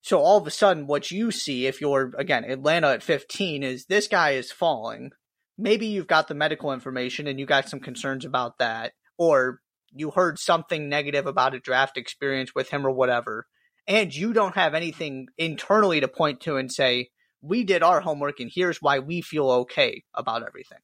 So 0.02 0.20
all 0.20 0.38
of 0.38 0.48
a 0.48 0.52
sudden, 0.52 0.88
what 0.88 1.12
you 1.12 1.32
see 1.32 1.66
if 1.66 1.80
you're 1.80 2.12
again 2.18 2.44
Atlanta 2.44 2.90
at 2.90 3.04
15 3.04 3.64
is 3.64 3.86
this 3.86 4.08
guy 4.08 4.32
is 4.32 4.52
falling. 4.52 5.12
Maybe 5.58 5.88
you've 5.88 6.08
got 6.08 6.28
the 6.28 6.36
medical 6.36 6.74
information 6.74 7.28
and 7.28 7.40
you 7.40 7.46
got 7.46 7.70
some 7.70 7.80
concerns 7.80 8.26
about 8.26 8.58
that, 8.58 8.94
or 9.18 9.62
you 9.96 10.12
heard 10.12 10.40
something 10.40 10.90
negative 10.90 11.26
about 11.26 11.56
a 11.56 11.60
draft 11.60 11.98
experience 11.98 12.54
with 12.56 12.70
him 12.70 12.86
or 12.86 12.92
whatever, 12.92 13.48
and 13.88 14.16
you 14.16 14.34
don't 14.34 14.56
have 14.56 14.74
anything 14.74 15.28
internally 15.38 16.00
to 16.00 16.08
point 16.08 16.42
to 16.42 16.58
and 16.58 16.72
say, 16.72 17.10
we 17.42 17.64
did 17.64 17.84
our 17.84 18.02
homework 18.02 18.40
and 18.40 18.52
here's 18.54 18.82
why 18.82 19.00
we 19.00 19.22
feel 19.22 19.50
okay 19.50 20.04
about 20.14 20.48
everything. 20.48 20.80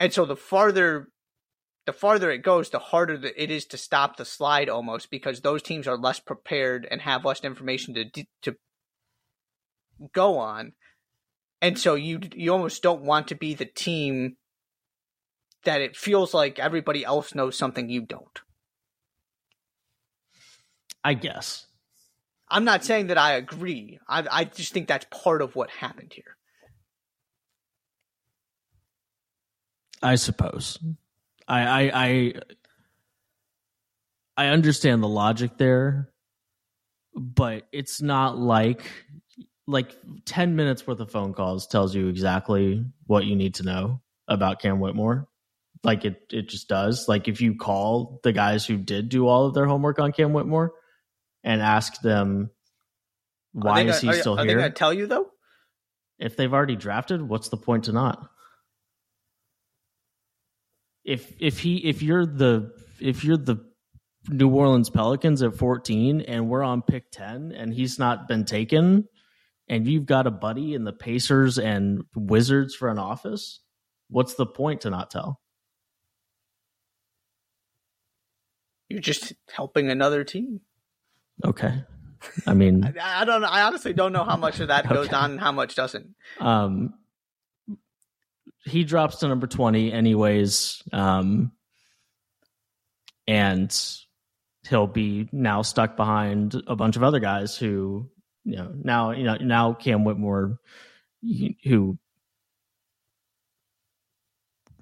And 0.00 0.12
so 0.12 0.24
the 0.24 0.36
farther 0.36 1.08
the 1.86 1.92
farther 1.92 2.30
it 2.30 2.42
goes, 2.42 2.70
the 2.70 2.78
harder 2.78 3.18
it 3.36 3.50
is 3.50 3.66
to 3.66 3.78
stop 3.78 4.16
the 4.16 4.24
slide 4.24 4.68
almost 4.68 5.10
because 5.10 5.40
those 5.40 5.62
teams 5.62 5.86
are 5.86 5.96
less 5.96 6.20
prepared 6.20 6.86
and 6.90 7.00
have 7.00 7.24
less 7.24 7.40
information 7.42 7.94
to 7.94 8.24
to 8.42 8.56
go 10.12 10.38
on. 10.38 10.72
And 11.62 11.78
so 11.78 11.94
you 11.94 12.20
you 12.34 12.52
almost 12.52 12.82
don't 12.82 13.02
want 13.02 13.28
to 13.28 13.34
be 13.34 13.54
the 13.54 13.64
team 13.66 14.36
that 15.64 15.80
it 15.80 15.96
feels 15.96 16.32
like 16.34 16.58
everybody 16.58 17.04
else 17.04 17.34
knows 17.34 17.56
something 17.56 17.88
you 17.88 18.02
don't. 18.02 18.40
I 21.04 21.14
guess. 21.14 21.66
I'm 22.48 22.64
not 22.64 22.84
saying 22.84 23.08
that 23.08 23.18
I 23.18 23.32
agree. 23.34 23.98
I 24.08 24.26
I 24.30 24.44
just 24.44 24.72
think 24.72 24.88
that's 24.88 25.06
part 25.10 25.40
of 25.40 25.54
what 25.54 25.70
happened 25.70 26.12
here. 26.14 26.36
I 30.02 30.16
suppose. 30.16 30.78
I 31.46 31.62
I 31.62 31.90
I, 31.94 32.34
I 34.36 34.46
understand 34.48 35.02
the 35.02 35.08
logic 35.08 35.58
there, 35.58 36.10
but 37.14 37.68
it's 37.72 38.02
not 38.02 38.38
like 38.38 38.82
like 39.66 39.94
10 40.24 40.56
minutes 40.56 40.86
worth 40.86 40.98
of 40.98 41.12
phone 41.12 41.32
calls 41.32 41.66
tells 41.68 41.94
you 41.94 42.08
exactly 42.08 42.84
what 43.06 43.24
you 43.24 43.36
need 43.36 43.54
to 43.54 43.62
know 43.62 44.00
about 44.26 44.60
Cam 44.60 44.80
Whitmore. 44.80 45.28
Like 45.82 46.04
it 46.04 46.20
it 46.30 46.48
just 46.48 46.68
does. 46.68 47.06
Like 47.08 47.28
if 47.28 47.40
you 47.40 47.56
call 47.56 48.20
the 48.22 48.32
guys 48.32 48.66
who 48.66 48.76
did 48.76 49.08
do 49.08 49.26
all 49.26 49.46
of 49.46 49.54
their 49.54 49.66
homework 49.66 49.98
on 49.98 50.12
Cam 50.12 50.32
Whitmore 50.32 50.72
and 51.42 51.62
ask 51.62 52.00
them 52.02 52.50
why 53.52 53.82
is 53.82 54.00
he 54.00 54.12
still 54.12 54.34
are 54.38 54.44
here? 54.44 54.44
Are 54.44 54.46
they 54.46 54.54
going 54.54 54.72
to 54.72 54.78
tell 54.78 54.92
you 54.92 55.06
though? 55.06 55.30
If 56.18 56.36
they've 56.36 56.52
already 56.52 56.76
drafted, 56.76 57.22
what's 57.22 57.48
the 57.48 57.56
point 57.56 57.84
to 57.84 57.92
not? 57.92 58.28
If 61.04 61.32
if 61.40 61.60
he 61.60 61.78
if 61.78 62.02
you're 62.02 62.26
the 62.26 62.72
if 63.00 63.24
you're 63.24 63.38
the 63.38 63.64
New 64.28 64.50
Orleans 64.50 64.90
Pelicans 64.90 65.42
at 65.42 65.56
14 65.56 66.20
and 66.20 66.48
we're 66.48 66.62
on 66.62 66.82
pick 66.82 67.10
10 67.10 67.52
and 67.52 67.72
he's 67.72 67.98
not 67.98 68.28
been 68.28 68.44
taken 68.44 69.08
and 69.66 69.88
you've 69.88 70.04
got 70.04 70.26
a 70.26 70.30
buddy 70.30 70.74
in 70.74 70.84
the 70.84 70.92
Pacers 70.92 71.58
and 71.58 72.02
Wizards 72.14 72.74
for 72.74 72.88
an 72.90 72.98
office, 72.98 73.60
what's 74.10 74.34
the 74.34 74.44
point 74.44 74.82
to 74.82 74.90
not 74.90 75.10
tell? 75.10 75.39
You're 78.90 79.00
just 79.00 79.32
helping 79.50 79.88
another 79.88 80.24
team. 80.24 80.60
Okay. 81.44 81.84
I 82.46 82.54
mean, 82.54 82.84
I, 83.00 83.22
I, 83.22 83.24
don't. 83.24 83.44
I 83.44 83.62
honestly 83.62 83.92
don't 83.92 84.12
know 84.12 84.24
how 84.24 84.36
much 84.36 84.60
of 84.60 84.68
that 84.68 84.88
goes 84.88 85.12
on 85.12 85.32
and 85.32 85.40
how 85.40 85.52
much 85.52 85.76
doesn't. 85.76 86.14
Um, 86.38 86.94
he 88.64 88.84
drops 88.84 89.16
to 89.18 89.28
number 89.28 89.46
twenty, 89.46 89.92
anyways. 89.92 90.82
Um, 90.92 91.52
and 93.26 93.74
he'll 94.68 94.88
be 94.88 95.28
now 95.32 95.62
stuck 95.62 95.96
behind 95.96 96.60
a 96.66 96.74
bunch 96.74 96.96
of 96.96 97.04
other 97.04 97.20
guys 97.20 97.56
who, 97.56 98.10
you 98.44 98.56
know, 98.56 98.72
now 98.74 99.12
you 99.12 99.22
know 99.22 99.36
now 99.36 99.72
Cam 99.72 100.04
Whitmore, 100.04 100.58
who 101.64 101.96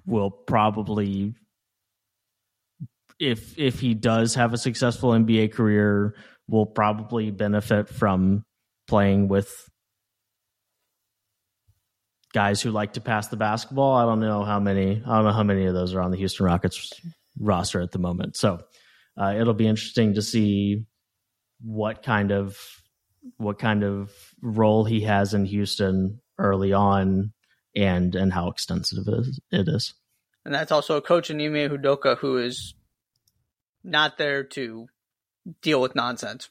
will 0.05 0.31
probably 0.31 1.35
if 3.19 3.57
if 3.57 3.79
he 3.79 3.93
does 3.93 4.35
have 4.35 4.53
a 4.53 4.57
successful 4.57 5.11
NBA 5.11 5.53
career, 5.53 6.15
will 6.47 6.65
probably 6.65 7.31
benefit 7.31 7.89
from 7.89 8.43
playing 8.87 9.27
with 9.27 9.69
guys 12.33 12.61
who 12.61 12.71
like 12.71 12.93
to 12.93 13.01
pass 13.01 13.27
the 13.27 13.37
basketball. 13.37 13.95
I 13.95 14.05
don't 14.05 14.19
know 14.19 14.43
how 14.43 14.59
many. 14.59 15.03
I 15.05 15.15
don't 15.15 15.25
know 15.25 15.31
how 15.31 15.43
many 15.43 15.65
of 15.65 15.73
those 15.73 15.93
are 15.93 16.01
on 16.01 16.11
the 16.11 16.17
Houston 16.17 16.45
Rockets 16.45 16.91
roster 17.39 17.81
at 17.81 17.91
the 17.91 17.99
moment. 17.99 18.37
So 18.37 18.61
uh, 19.19 19.35
it'll 19.37 19.53
be 19.53 19.67
interesting 19.67 20.15
to 20.15 20.21
see 20.21 20.85
what 21.61 22.03
kind 22.03 22.31
of 22.31 22.57
what 23.37 23.59
kind 23.59 23.83
of 23.83 24.11
role 24.41 24.85
he 24.85 25.01
has 25.01 25.33
in 25.33 25.45
Houston 25.45 26.21
early 26.37 26.71
on, 26.71 27.33
and 27.75 28.15
and 28.15 28.31
how 28.31 28.49
extensive 28.49 29.05
it 29.51 29.67
is. 29.67 29.93
And 30.45 30.53
that's 30.53 30.71
also 30.71 30.95
a 30.95 31.01
coach 31.01 31.29
in 31.29 31.41
Ime 31.41 31.69
Udoka 31.69 32.17
who 32.17 32.37
is 32.37 32.73
not 33.89 34.17
there 34.17 34.43
to 34.43 34.87
deal 35.61 35.81
with 35.81 35.95
nonsense. 35.95 36.49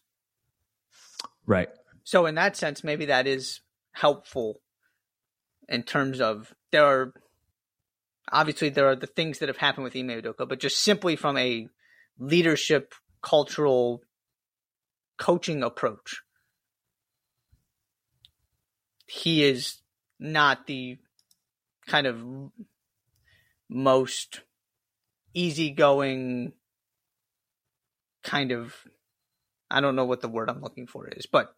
Right. 1.47 1.69
So 2.05 2.27
in 2.27 2.35
that 2.37 2.57
sense, 2.57 2.85
maybe 2.85 3.07
that 3.07 3.27
is 3.27 3.61
helpful 3.93 4.61
in 5.69 5.83
terms 5.83 6.21
of 6.21 6.55
there 6.73 6.85
are 6.85 7.13
obviously 8.33 8.69
there 8.69 8.89
are 8.89 8.97
the 8.97 9.07
things 9.07 9.39
that 9.39 9.49
have 9.49 9.59
happened 9.59 9.85
with 9.85 9.97
Ime 9.97 10.09
Udoka, 10.09 10.49
but 10.49 10.61
just 10.61 10.81
simply 10.81 11.17
from 11.17 11.37
a 11.37 11.69
leadership, 12.19 12.95
cultural, 13.23 14.03
coaching 15.19 15.63
approach, 15.63 16.23
he 19.07 19.45
is 19.45 19.79
not 20.19 20.67
the 20.67 20.99
kind 21.87 22.07
of 22.07 22.23
most 23.69 24.41
easygoing 25.35 26.53
kind 28.29 28.53
of 28.53 28.75
I 29.71 29.81
don't 29.81 29.97
know 29.97 30.05
what 30.05 30.21
the 30.21 30.29
word 30.29 30.51
I'm 30.51 30.61
looking 30.61 30.87
for 30.87 31.09
is, 31.09 31.27
but 31.27 31.55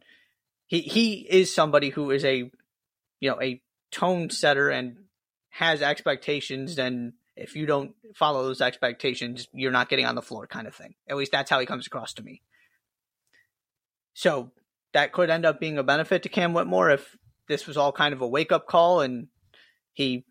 he 0.67 0.81
he 0.81 1.15
is 1.15 1.53
somebody 1.53 1.91
who 1.91 2.11
is 2.13 2.25
a 2.25 2.51
you 3.19 3.31
know 3.31 3.41
a 3.43 3.61
tone 3.91 4.31
setter 4.31 4.71
and 4.71 4.97
has 5.51 5.83
expectations. 5.83 6.79
And 6.79 7.15
if 7.37 7.57
you 7.57 7.67
don't 7.67 7.95
follow 8.15 8.45
those 8.45 8.61
expectations 8.61 9.49
you're 9.53 9.73
not 9.73 9.89
getting 9.89 10.07
on 10.07 10.15
the 10.15 10.23
floor 10.23 10.47
kind 10.47 10.69
of 10.69 10.75
thing. 10.75 10.95
At 11.09 11.17
least 11.17 11.33
that's 11.33 11.51
how 11.51 11.59
he 11.59 11.67
comes 11.67 11.87
across 11.87 12.13
to 12.15 12.23
me. 12.23 12.43
So 14.15 14.53
that 14.93 15.13
could 15.13 15.31
end 15.31 15.45
up 15.45 15.59
being 15.59 15.79
a 15.79 15.83
benefit 15.83 16.23
to 16.23 16.29
cam 16.29 16.53
whitmore 16.53 16.91
if 16.91 17.17
this 17.49 17.67
was 17.67 17.77
all 17.77 17.93
kind 17.93 18.13
of 18.13 18.21
a 18.21 18.29
wake-up 18.29 18.67
call 18.67 19.01
and 19.01 19.29
he 19.93 20.25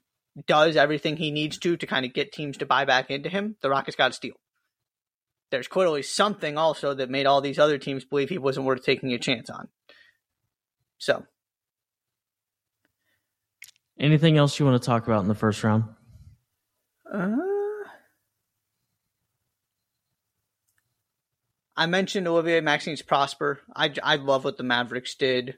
does 0.47 0.77
everything 0.77 1.17
he 1.17 1.31
needs 1.31 1.57
to 1.57 1.75
to 1.75 1.87
kind 1.87 2.05
of 2.05 2.13
get 2.13 2.31
teams 2.31 2.57
to 2.57 2.65
buy 2.65 2.85
back 2.85 3.09
into 3.09 3.29
him. 3.29 3.55
The 3.61 3.69
rockets 3.69 3.97
got 3.97 4.09
to 4.09 4.13
steal 4.13 4.35
there's 5.51 5.67
clearly 5.67 6.03
something 6.03 6.57
also 6.57 6.93
that 6.93 7.09
made 7.09 7.25
all 7.25 7.41
these 7.41 7.59
other 7.59 7.77
teams 7.77 8.05
believe 8.05 8.29
he 8.29 8.37
wasn't 8.37 8.65
worth 8.65 8.83
taking 8.83 9.13
a 9.13 9.19
chance 9.19 9.49
on. 9.49 9.67
So, 10.97 11.25
anything 13.99 14.37
else 14.37 14.59
you 14.59 14.65
want 14.65 14.81
to 14.81 14.85
talk 14.85 15.07
about 15.07 15.21
in 15.21 15.27
the 15.27 15.35
first 15.35 15.63
round? 15.63 15.85
Uh, 17.11 17.37
I 21.75 21.85
mentioned 21.85 22.27
Olivier-Maxence 22.27 23.01
Prosper. 23.01 23.61
I, 23.75 23.93
I 24.03 24.17
love 24.17 24.43
what 24.43 24.57
the 24.57 24.63
Mavericks 24.63 25.15
did. 25.15 25.57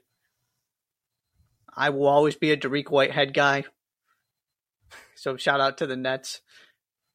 I 1.74 1.90
will 1.90 2.06
always 2.06 2.36
be 2.36 2.52
a 2.52 2.56
Dariq 2.56 2.90
Whitehead 2.90 3.34
guy. 3.34 3.64
So 5.16 5.36
shout 5.36 5.60
out 5.60 5.78
to 5.78 5.86
the 5.86 5.96
Nets. 5.96 6.40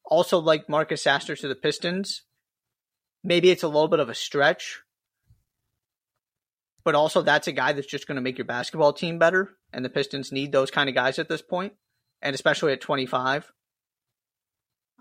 Also 0.04 0.38
like 0.38 0.68
Marcus 0.68 1.02
Sasser 1.02 1.36
to 1.36 1.48
the 1.48 1.54
Pistons 1.54 2.22
maybe 3.28 3.50
it's 3.50 3.62
a 3.62 3.68
little 3.68 3.88
bit 3.88 4.00
of 4.00 4.08
a 4.08 4.14
stretch, 4.14 4.80
but 6.82 6.94
also 6.94 7.20
that's 7.20 7.46
a 7.46 7.52
guy 7.52 7.74
that's 7.74 7.86
just 7.86 8.08
going 8.08 8.16
to 8.16 8.22
make 8.22 8.38
your 8.38 8.46
basketball 8.46 8.94
team 8.94 9.18
better. 9.18 9.50
And 9.72 9.84
the 9.84 9.90
Pistons 9.90 10.32
need 10.32 10.50
those 10.50 10.70
kind 10.70 10.88
of 10.88 10.94
guys 10.94 11.18
at 11.18 11.28
this 11.28 11.42
point, 11.42 11.74
and 12.22 12.34
especially 12.34 12.72
at 12.72 12.80
25. 12.80 13.52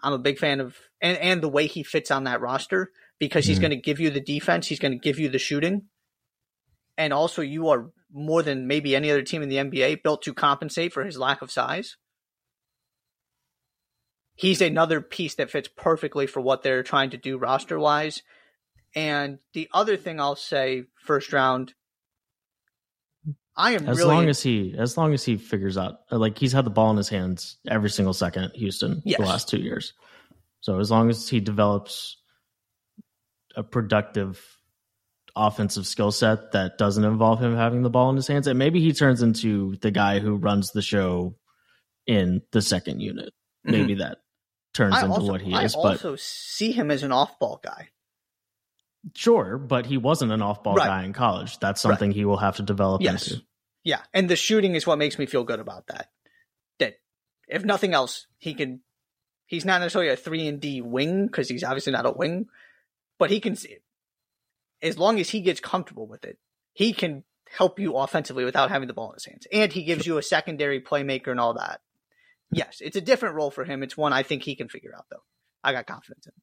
I'm 0.03 0.13
a 0.13 0.19
big 0.19 0.37
fan 0.37 0.59
of 0.59 0.75
and, 1.01 1.17
and 1.17 1.41
the 1.41 1.49
way 1.49 1.65
he 1.65 1.81
fits 1.83 2.11
on 2.11 2.25
that 2.25 2.41
roster 2.41 2.91
because 3.17 3.45
mm-hmm. 3.45 3.49
he's 3.49 3.59
going 3.59 3.71
to 3.71 3.77
give 3.77 3.99
you 3.99 4.11
the 4.11 4.19
defense, 4.19 4.67
he's 4.67 4.79
going 4.79 4.91
to 4.91 4.99
give 4.99 5.17
you 5.17 5.29
the 5.29 5.39
shooting, 5.39 5.83
and 6.97 7.13
also 7.13 7.41
you 7.41 7.69
are 7.69 7.91
more 8.11 8.43
than 8.43 8.67
maybe 8.67 8.95
any 8.95 9.09
other 9.09 9.23
team 9.23 9.41
in 9.41 9.49
the 9.49 9.55
NBA 9.55 10.03
built 10.03 10.21
to 10.23 10.33
compensate 10.33 10.93
for 10.93 11.03
his 11.03 11.17
lack 11.17 11.41
of 11.41 11.49
size 11.49 11.97
he's 14.37 14.61
another 14.61 15.01
piece 15.01 15.35
that 15.35 15.51
fits 15.51 15.67
perfectly 15.67 16.27
for 16.27 16.39
what 16.39 16.63
they're 16.63 16.83
trying 16.83 17.09
to 17.09 17.17
do 17.17 17.37
roster 17.37 17.77
wise. 17.77 18.21
And 18.95 19.39
the 19.53 19.67
other 19.73 19.97
thing 19.97 20.21
I'll 20.21 20.37
say, 20.37 20.85
first 20.95 21.33
round, 21.33 21.73
I 23.57 23.71
am 23.71 23.89
as 23.89 23.97
really, 23.97 24.13
long 24.13 24.29
as 24.29 24.41
he 24.41 24.75
as 24.77 24.97
long 24.97 25.13
as 25.13 25.25
he 25.25 25.35
figures 25.35 25.77
out 25.77 25.95
like 26.11 26.37
he's 26.37 26.53
had 26.53 26.63
the 26.63 26.69
ball 26.69 26.91
in 26.91 26.97
his 26.97 27.09
hands 27.09 27.57
every 27.67 27.89
single 27.89 28.13
second 28.13 28.43
at 28.45 28.55
Houston 28.55 29.01
yes. 29.03 29.19
the 29.19 29.25
last 29.25 29.49
two 29.49 29.57
years. 29.57 29.93
So 30.61 30.79
as 30.79 30.91
long 30.91 31.09
as 31.09 31.27
he 31.27 31.39
develops 31.39 32.17
a 33.55 33.63
productive 33.63 34.39
offensive 35.35 35.87
skill 35.87 36.11
set 36.11 36.51
that 36.51 36.77
doesn't 36.77 37.03
involve 37.03 37.41
him 37.41 37.55
having 37.55 37.81
the 37.81 37.89
ball 37.89 38.11
in 38.11 38.15
his 38.15 38.27
hands, 38.27 38.45
and 38.47 38.59
maybe 38.59 38.79
he 38.79 38.93
turns 38.93 39.23
into 39.23 39.75
the 39.77 39.91
guy 39.91 40.19
who 40.19 40.35
runs 40.35 40.71
the 40.71 40.81
show 40.81 41.35
in 42.05 42.41
the 42.51 42.61
second 42.61 43.01
unit. 43.01 43.33
Mm-hmm. 43.65 43.71
Maybe 43.71 43.95
that 43.95 44.19
turns 44.77 44.95
I 44.95 45.01
into 45.01 45.13
also, 45.13 45.31
what 45.31 45.41
he 45.41 45.53
is. 45.53 45.75
I 45.75 45.77
also 45.77 46.15
see 46.15 46.71
him 46.71 46.91
as 46.91 47.03
an 47.03 47.11
off-ball 47.11 47.59
guy. 47.63 47.89
Sure, 49.15 49.57
but 49.57 49.85
he 49.85 49.97
wasn't 49.97 50.31
an 50.31 50.41
off-ball 50.41 50.75
right. 50.75 50.87
guy 50.87 51.03
in 51.03 51.13
college. 51.13 51.59
That's 51.59 51.81
something 51.81 52.09
right. 52.09 52.15
he 52.15 52.25
will 52.25 52.37
have 52.37 52.57
to 52.57 52.63
develop 52.63 53.01
yes. 53.01 53.31
into. 53.31 53.43
Yeah, 53.83 54.01
and 54.13 54.29
the 54.29 54.35
shooting 54.35 54.75
is 54.75 54.87
what 54.87 54.97
makes 54.97 55.17
me 55.17 55.25
feel 55.25 55.43
good 55.43 55.59
about 55.59 55.87
that. 55.87 56.09
That 56.79 56.95
if 57.47 57.63
nothing 57.63 57.93
else, 57.93 58.27
he 58.37 58.53
can 58.53 58.81
He's 59.47 59.63
not 59.63 59.79
necessarily 59.79 60.11
a 60.11 60.17
three 60.17 60.45
and 60.47 60.59
D 60.59 60.81
wing 60.81 61.25
because 61.25 61.47
he's 61.47 61.63
obviously 61.63 61.93
not 61.93 62.05
a 62.05 62.11
wing, 62.11 62.47
but 63.17 63.31
he 63.31 63.39
can 63.39 63.55
see 63.55 63.77
as 64.81 64.97
long 64.97 65.19
as 65.19 65.29
he 65.29 65.41
gets 65.41 65.59
comfortable 65.59 66.05
with 66.05 66.25
it, 66.25 66.37
he 66.73 66.93
can 66.93 67.23
help 67.49 67.79
you 67.79 67.95
offensively 67.95 68.45
without 68.45 68.69
having 68.69 68.87
the 68.87 68.93
ball 68.93 69.09
in 69.09 69.15
his 69.15 69.25
hands. 69.25 69.47
And 69.51 69.71
he 69.71 69.83
gives 69.83 70.05
you 70.05 70.17
a 70.17 70.23
secondary 70.23 70.81
playmaker 70.81 71.31
and 71.31 71.39
all 71.39 71.53
that. 71.55 71.79
Yes, 72.51 72.77
it's 72.81 72.95
a 72.95 73.01
different 73.01 73.35
role 73.35 73.51
for 73.51 73.63
him. 73.65 73.83
It's 73.83 73.97
one 73.97 74.13
I 74.13 74.23
think 74.23 74.43
he 74.43 74.55
can 74.55 74.69
figure 74.69 74.91
out 74.95 75.05
though. 75.09 75.23
I 75.63 75.73
got 75.73 75.85
confidence 75.87 76.25
in. 76.27 76.31
Him. 76.31 76.41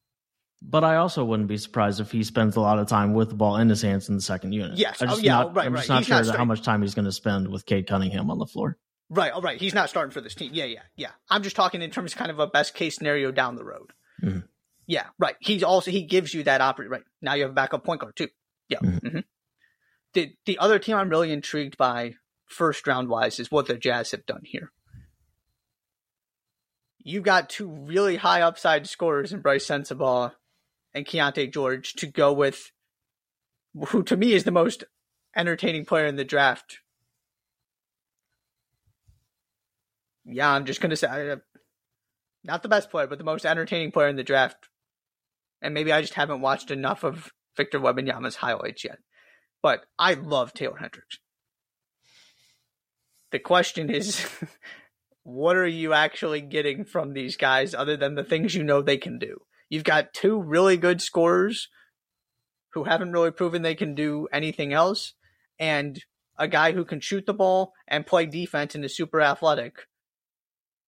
But 0.61 0.83
I 0.83 0.95
also 0.95 1.23
wouldn't 1.25 1.49
be 1.49 1.57
surprised 1.57 1.99
if 1.99 2.11
he 2.11 2.23
spends 2.23 2.55
a 2.55 2.61
lot 2.61 2.79
of 2.79 2.87
time 2.87 3.13
with 3.13 3.29
the 3.29 3.35
ball 3.35 3.57
in 3.57 3.69
his 3.69 3.81
hands 3.81 4.09
in 4.09 4.15
the 4.15 4.21
second 4.21 4.53
unit. 4.53 4.77
Yes. 4.77 5.01
I'm 5.01 5.09
Oh, 5.09 5.11
just 5.13 5.23
yeah. 5.23 5.33
not, 5.39 5.55
right. 5.55 5.65
I'm 5.67 5.73
right. 5.73 5.79
just 5.79 5.89
not 5.89 5.97
He's 5.99 6.07
sure 6.07 6.23
not 6.23 6.35
how 6.37 6.45
much 6.45 6.61
time 6.61 6.81
he's 6.81 6.95
going 6.95 7.05
to 7.05 7.11
spend 7.11 7.47
with 7.49 7.65
Cade 7.65 7.87
Cunningham 7.87 8.31
on 8.31 8.39
the 8.39 8.45
floor. 8.45 8.77
Right. 9.09 9.31
All 9.31 9.41
right. 9.41 9.59
He's 9.59 9.73
not 9.75 9.89
starting 9.89 10.11
for 10.11 10.21
this 10.21 10.33
team. 10.33 10.51
Yeah. 10.53 10.65
Yeah. 10.65 10.81
Yeah. 10.95 11.11
I'm 11.29 11.43
just 11.43 11.55
talking 11.55 11.81
in 11.81 11.91
terms 11.91 12.13
of 12.13 12.17
kind 12.17 12.31
of 12.31 12.39
a 12.39 12.47
best 12.47 12.73
case 12.73 12.95
scenario 12.95 13.31
down 13.31 13.55
the 13.55 13.65
road. 13.65 13.91
Mhm. 14.23 14.47
Yeah. 14.87 15.07
Right. 15.19 15.35
He's 15.39 15.61
also 15.63 15.91
he 15.91 16.03
gives 16.03 16.33
you 16.33 16.43
that 16.43 16.61
opportunity. 16.61 16.91
Right 16.91 17.03
now 17.21 17.33
you 17.33 17.43
have 17.43 17.51
a 17.51 17.55
backup 17.55 17.83
point 17.83 18.01
guard 18.01 18.15
too. 18.15 18.29
Yeah. 18.69 18.79
Mhm. 18.79 19.11
hmm 19.11 19.19
The 20.13 20.33
the 20.45 20.57
other 20.57 20.79
team 20.79 20.95
I'm 20.95 21.09
really 21.09 21.31
intrigued 21.31 21.77
by 21.77 22.15
first 22.47 22.87
round 22.87 23.09
wise 23.09 23.39
is 23.39 23.51
what 23.51 23.67
the 23.67 23.77
Jazz 23.77 24.11
have 24.11 24.25
done 24.25 24.41
here. 24.45 24.71
You've 27.07 27.23
got 27.23 27.51
two 27.51 27.69
really 27.69 28.15
high 28.15 28.41
upside 28.41 28.87
scorers 28.87 29.31
in 29.31 29.41
Bryce 29.41 29.67
Sensabaugh 29.67 30.31
and 30.91 31.05
Keyonte 31.05 31.53
George 31.53 31.93
to 31.93 32.07
go 32.07 32.33
with, 32.33 32.71
who 33.89 34.01
to 34.01 34.17
me 34.17 34.33
is 34.33 34.43
the 34.43 34.49
most 34.51 34.83
entertaining 35.35 35.85
player 35.85 36.07
in 36.07 36.15
the 36.15 36.23
draft. 36.23 36.79
Yeah, 40.25 40.49
I'm 40.49 40.65
just 40.65 40.81
gonna 40.81 40.95
say, 40.95 41.31
uh, 41.31 41.35
not 42.43 42.63
the 42.63 42.69
best 42.69 42.89
player, 42.89 43.05
but 43.05 43.19
the 43.19 43.23
most 43.23 43.45
entertaining 43.45 43.91
player 43.91 44.07
in 44.07 44.15
the 44.15 44.23
draft. 44.23 44.69
And 45.61 45.75
maybe 45.75 45.93
I 45.93 46.01
just 46.01 46.15
haven't 46.15 46.41
watched 46.41 46.71
enough 46.71 47.03
of 47.03 47.31
Victor 47.55 47.79
Wembanyama's 47.79 48.37
highlights 48.37 48.83
yet. 48.83 48.97
But 49.61 49.85
I 49.99 50.15
love 50.15 50.53
Taylor 50.53 50.77
Hendricks. 50.77 51.19
The 53.31 53.37
question 53.37 53.91
is, 53.91 54.25
what 55.25 55.55
are 55.55 55.67
you 55.67 55.91
actually 55.91 56.39
getting 56.39 56.85
from 56.85 57.13
these 57.13 57.35
guys 57.35 57.73
other 57.73 57.97
than 57.97 58.13
the 58.13 58.23
things 58.23 58.53
you 58.53 58.63
know 58.63 58.81
they 58.83 58.97
can 58.97 59.17
do? 59.17 59.41
You've 59.69 59.83
got 59.83 60.13
two 60.13 60.39
really 60.39 60.77
good 60.77 61.01
scorers 61.01 61.67
who 62.73 62.83
haven't 62.83 63.11
really 63.11 63.31
proven 63.31 63.63
they 63.63 63.73
can 63.73 63.95
do 63.95 64.27
anything 64.31 64.71
else, 64.71 65.15
and 65.57 65.99
a 66.37 66.47
guy 66.47 66.73
who 66.73 66.85
can 66.85 66.99
shoot 66.99 67.25
the 67.25 67.33
ball 67.33 67.73
and 67.87 68.05
play 68.05 68.27
defense 68.27 68.75
and 68.75 68.85
is 68.85 68.95
super 68.95 69.19
athletic, 69.19 69.87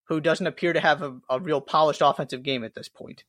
who 0.08 0.22
doesn't 0.22 0.46
appear 0.46 0.72
to 0.72 0.82
have 0.82 1.02
a, 1.02 1.18
a 1.32 1.40
real 1.40 1.60
polished 1.60 2.04
offensive 2.04 2.44
game 2.44 2.64
at 2.64 2.76
this 2.76 2.90
point. 2.90 3.24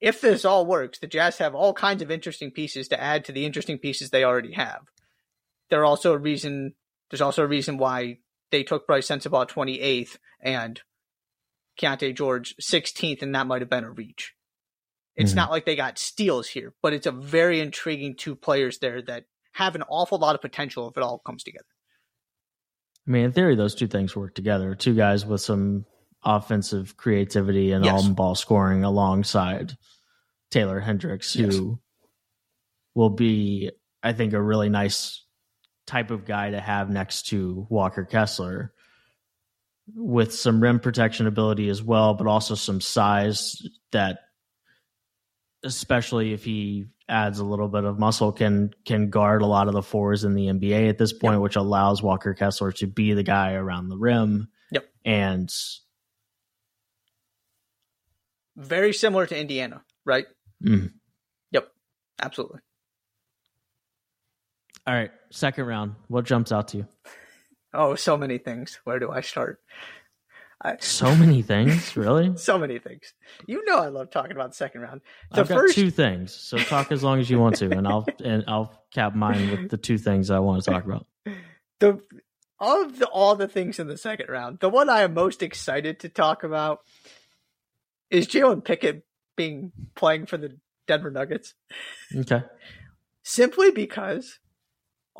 If 0.00 0.22
this 0.22 0.46
all 0.46 0.64
works, 0.64 0.98
the 0.98 1.06
Jazz 1.06 1.36
have 1.36 1.54
all 1.54 1.74
kinds 1.74 2.00
of 2.00 2.10
interesting 2.10 2.50
pieces 2.50 2.88
to 2.88 3.00
add 3.00 3.26
to 3.26 3.32
the 3.32 3.44
interesting 3.44 3.76
pieces 3.76 4.08
they 4.08 4.24
already 4.24 4.54
have. 4.54 4.84
There 5.68 5.84
also 5.84 6.14
a 6.14 6.18
reason. 6.18 6.76
There's 7.10 7.20
also 7.20 7.42
a 7.42 7.46
reason 7.46 7.76
why 7.76 8.20
they 8.50 8.62
took 8.62 8.86
Bryce 8.86 9.08
Sensabaugh 9.08 9.48
28th 9.48 10.16
and 10.40 10.80
Keyonte 11.80 12.14
George 12.14 12.54
16th, 12.60 13.22
and 13.22 13.34
that 13.34 13.46
might 13.46 13.62
have 13.62 13.70
been 13.70 13.84
a 13.84 13.90
reach. 13.90 14.34
It's 15.16 15.32
Mhm. 15.32 15.36
not 15.36 15.50
like 15.50 15.64
they 15.66 15.76
got 15.76 15.98
steals 15.98 16.48
here, 16.48 16.74
but 16.82 16.92
it's 16.92 17.06
a 17.06 17.12
very 17.12 17.60
intriguing 17.60 18.16
two 18.16 18.34
players 18.36 18.78
there 18.78 19.02
that 19.02 19.24
have 19.52 19.74
an 19.74 19.82
awful 19.88 20.18
lot 20.18 20.34
of 20.34 20.40
potential 20.40 20.88
if 20.88 20.96
it 20.96 21.02
all 21.02 21.18
comes 21.18 21.42
together. 21.42 21.66
I 23.06 23.10
mean, 23.10 23.24
in 23.24 23.32
theory, 23.32 23.56
those 23.56 23.74
two 23.74 23.88
things 23.88 24.14
work 24.14 24.34
together. 24.34 24.74
Two 24.74 24.94
guys 24.94 25.26
with 25.26 25.40
some 25.40 25.86
offensive 26.22 26.96
creativity 26.96 27.72
and 27.72 27.84
Yes. 27.84 28.06
ball 28.08 28.34
scoring 28.34 28.84
alongside 28.84 29.76
Taylor 30.50 30.80
Hendricks, 30.80 31.32
who 31.34 31.40
Yes. 31.42 31.78
will 32.94 33.10
be, 33.10 33.70
I 34.02 34.12
think, 34.12 34.32
a 34.32 34.42
really 34.42 34.68
nice 34.68 35.24
type 35.90 36.10
of 36.10 36.24
guy 36.24 36.50
to 36.50 36.60
have 36.60 36.88
next 36.88 37.28
to 37.28 37.66
Walker 37.68 38.04
Kessler 38.04 38.72
with 39.94 40.32
some 40.32 40.60
rim 40.62 40.78
protection 40.78 41.26
ability 41.26 41.68
as 41.68 41.82
well, 41.82 42.14
but 42.14 42.26
also 42.28 42.54
some 42.54 42.80
size 42.80 43.60
that 43.90 44.20
especially 45.64 46.32
if 46.32 46.44
he 46.44 46.86
adds 47.08 47.40
a 47.40 47.44
little 47.44 47.68
bit 47.68 47.84
of 47.84 47.98
muscle 47.98 48.30
can 48.32 48.70
can 48.84 49.10
guard 49.10 49.42
a 49.42 49.46
lot 49.46 49.66
of 49.66 49.74
the 49.74 49.82
fours 49.82 50.22
in 50.22 50.34
the 50.34 50.46
NBA 50.46 50.88
at 50.88 50.96
this 50.96 51.12
point, 51.12 51.40
which 51.40 51.56
allows 51.56 52.02
Walker 52.02 52.34
Kessler 52.34 52.70
to 52.72 52.86
be 52.86 53.12
the 53.14 53.24
guy 53.24 53.54
around 53.54 53.88
the 53.88 53.98
rim. 53.98 54.48
Yep. 54.70 54.88
And 55.04 55.52
Very 58.56 58.92
similar 58.92 59.26
to 59.26 59.36
Indiana, 59.38 59.82
right? 60.04 60.26
mm. 60.64 60.92
Yep, 61.50 61.68
absolutely. 62.20 62.60
All 64.90 64.96
right, 64.96 65.12
second 65.30 65.66
round. 65.66 65.94
What 66.08 66.24
jumps 66.24 66.50
out 66.50 66.66
to 66.68 66.78
you? 66.78 66.86
Oh, 67.72 67.94
so 67.94 68.16
many 68.16 68.38
things. 68.38 68.80
Where 68.82 68.98
do 68.98 69.08
I 69.12 69.20
start? 69.20 69.60
I, 70.60 70.78
So 70.80 71.14
many 71.14 71.42
things, 71.42 71.96
really. 71.96 72.36
so 72.36 72.58
many 72.58 72.80
things. 72.80 73.14
You 73.46 73.64
know, 73.66 73.78
I 73.78 73.86
love 73.86 74.10
talking 74.10 74.32
about 74.32 74.50
the 74.50 74.56
second 74.56 74.80
round. 74.80 75.00
The 75.32 75.42
I've 75.42 75.48
got 75.48 75.54
first, 75.54 75.76
two 75.76 75.92
things, 75.92 76.34
so 76.34 76.58
talk 76.58 76.90
as 76.90 77.04
long 77.04 77.20
as 77.20 77.30
you 77.30 77.38
want 77.38 77.54
to, 77.58 77.70
and 77.70 77.86
I'll 77.86 78.04
and 78.24 78.42
I'll 78.48 78.82
cap 78.92 79.14
mine 79.14 79.48
with 79.52 79.70
the 79.70 79.76
two 79.76 79.96
things 79.96 80.28
I 80.28 80.40
want 80.40 80.64
to 80.64 80.70
talk 80.72 80.84
about. 80.84 81.06
the 81.78 82.00
of 82.58 82.98
the 82.98 83.06
all 83.06 83.36
the 83.36 83.46
things 83.46 83.78
in 83.78 83.86
the 83.86 83.96
second 83.96 84.28
round, 84.28 84.58
the 84.58 84.68
one 84.68 84.88
I 84.88 85.02
am 85.02 85.14
most 85.14 85.40
excited 85.40 86.00
to 86.00 86.08
talk 86.08 86.42
about 86.42 86.80
is 88.10 88.26
Jalen 88.26 88.64
Pickett 88.64 89.04
being 89.36 89.70
playing 89.94 90.26
for 90.26 90.36
the 90.36 90.58
Denver 90.88 91.12
Nuggets. 91.12 91.54
Okay. 92.12 92.42
simply 93.22 93.70
because 93.70 94.39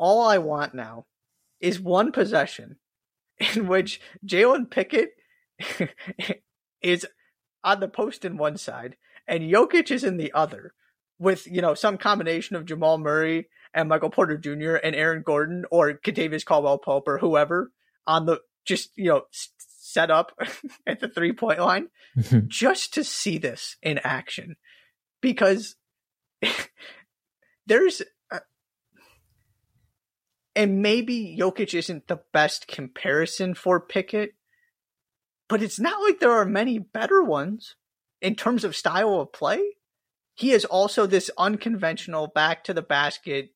all 0.01 0.27
I 0.27 0.39
want 0.39 0.73
now 0.73 1.05
is 1.59 1.79
one 1.79 2.11
possession 2.11 2.77
in 3.55 3.67
which 3.67 4.01
Jalen 4.25 4.69
Pickett 4.69 5.11
is 6.81 7.07
on 7.63 7.79
the 7.79 7.87
post 7.87 8.25
in 8.25 8.35
one 8.35 8.57
side 8.57 8.97
and 9.27 9.43
Jokic 9.43 9.91
is 9.91 10.03
in 10.03 10.17
the 10.17 10.33
other 10.33 10.73
with, 11.19 11.45
you 11.45 11.61
know, 11.61 11.75
some 11.75 11.99
combination 11.99 12.55
of 12.55 12.65
Jamal 12.65 12.97
Murray 12.97 13.47
and 13.75 13.87
Michael 13.87 14.09
Porter 14.09 14.37
Jr. 14.37 14.75
and 14.75 14.95
Aaron 14.95 15.21
Gordon 15.23 15.65
or 15.69 15.93
Kentavious 15.93 16.43
Caldwell 16.43 16.79
Pope 16.79 17.07
or 17.07 17.19
whoever 17.19 17.71
on 18.07 18.25
the 18.25 18.41
just, 18.65 18.89
you 18.95 19.09
know, 19.09 19.21
set 19.31 20.09
up 20.09 20.35
at 20.87 20.99
the 20.99 21.07
three 21.07 21.31
point 21.31 21.59
line 21.59 21.89
just 22.47 22.95
to 22.95 23.03
see 23.03 23.37
this 23.37 23.77
in 23.83 23.99
action 23.99 24.55
because 25.21 25.75
there's 27.67 28.01
and 30.61 30.81
maybe 30.81 31.35
Jokic 31.39 31.73
isn't 31.73 32.07
the 32.07 32.19
best 32.33 32.67
comparison 32.67 33.53
for 33.55 33.79
Pickett, 33.79 34.31
but 35.49 35.63
it's 35.63 35.79
not 35.79 36.01
like 36.01 36.19
there 36.19 36.31
are 36.31 36.45
many 36.45 36.77
better 36.79 37.23
ones 37.23 37.75
in 38.21 38.35
terms 38.35 38.63
of 38.63 38.75
style 38.75 39.19
of 39.19 39.33
play. 39.33 39.59
He 40.35 40.51
is 40.51 40.65
also 40.65 41.05
this 41.07 41.29
unconventional 41.37 42.27
back 42.27 42.63
to 42.65 42.73
the 42.73 42.81
basket. 42.81 43.49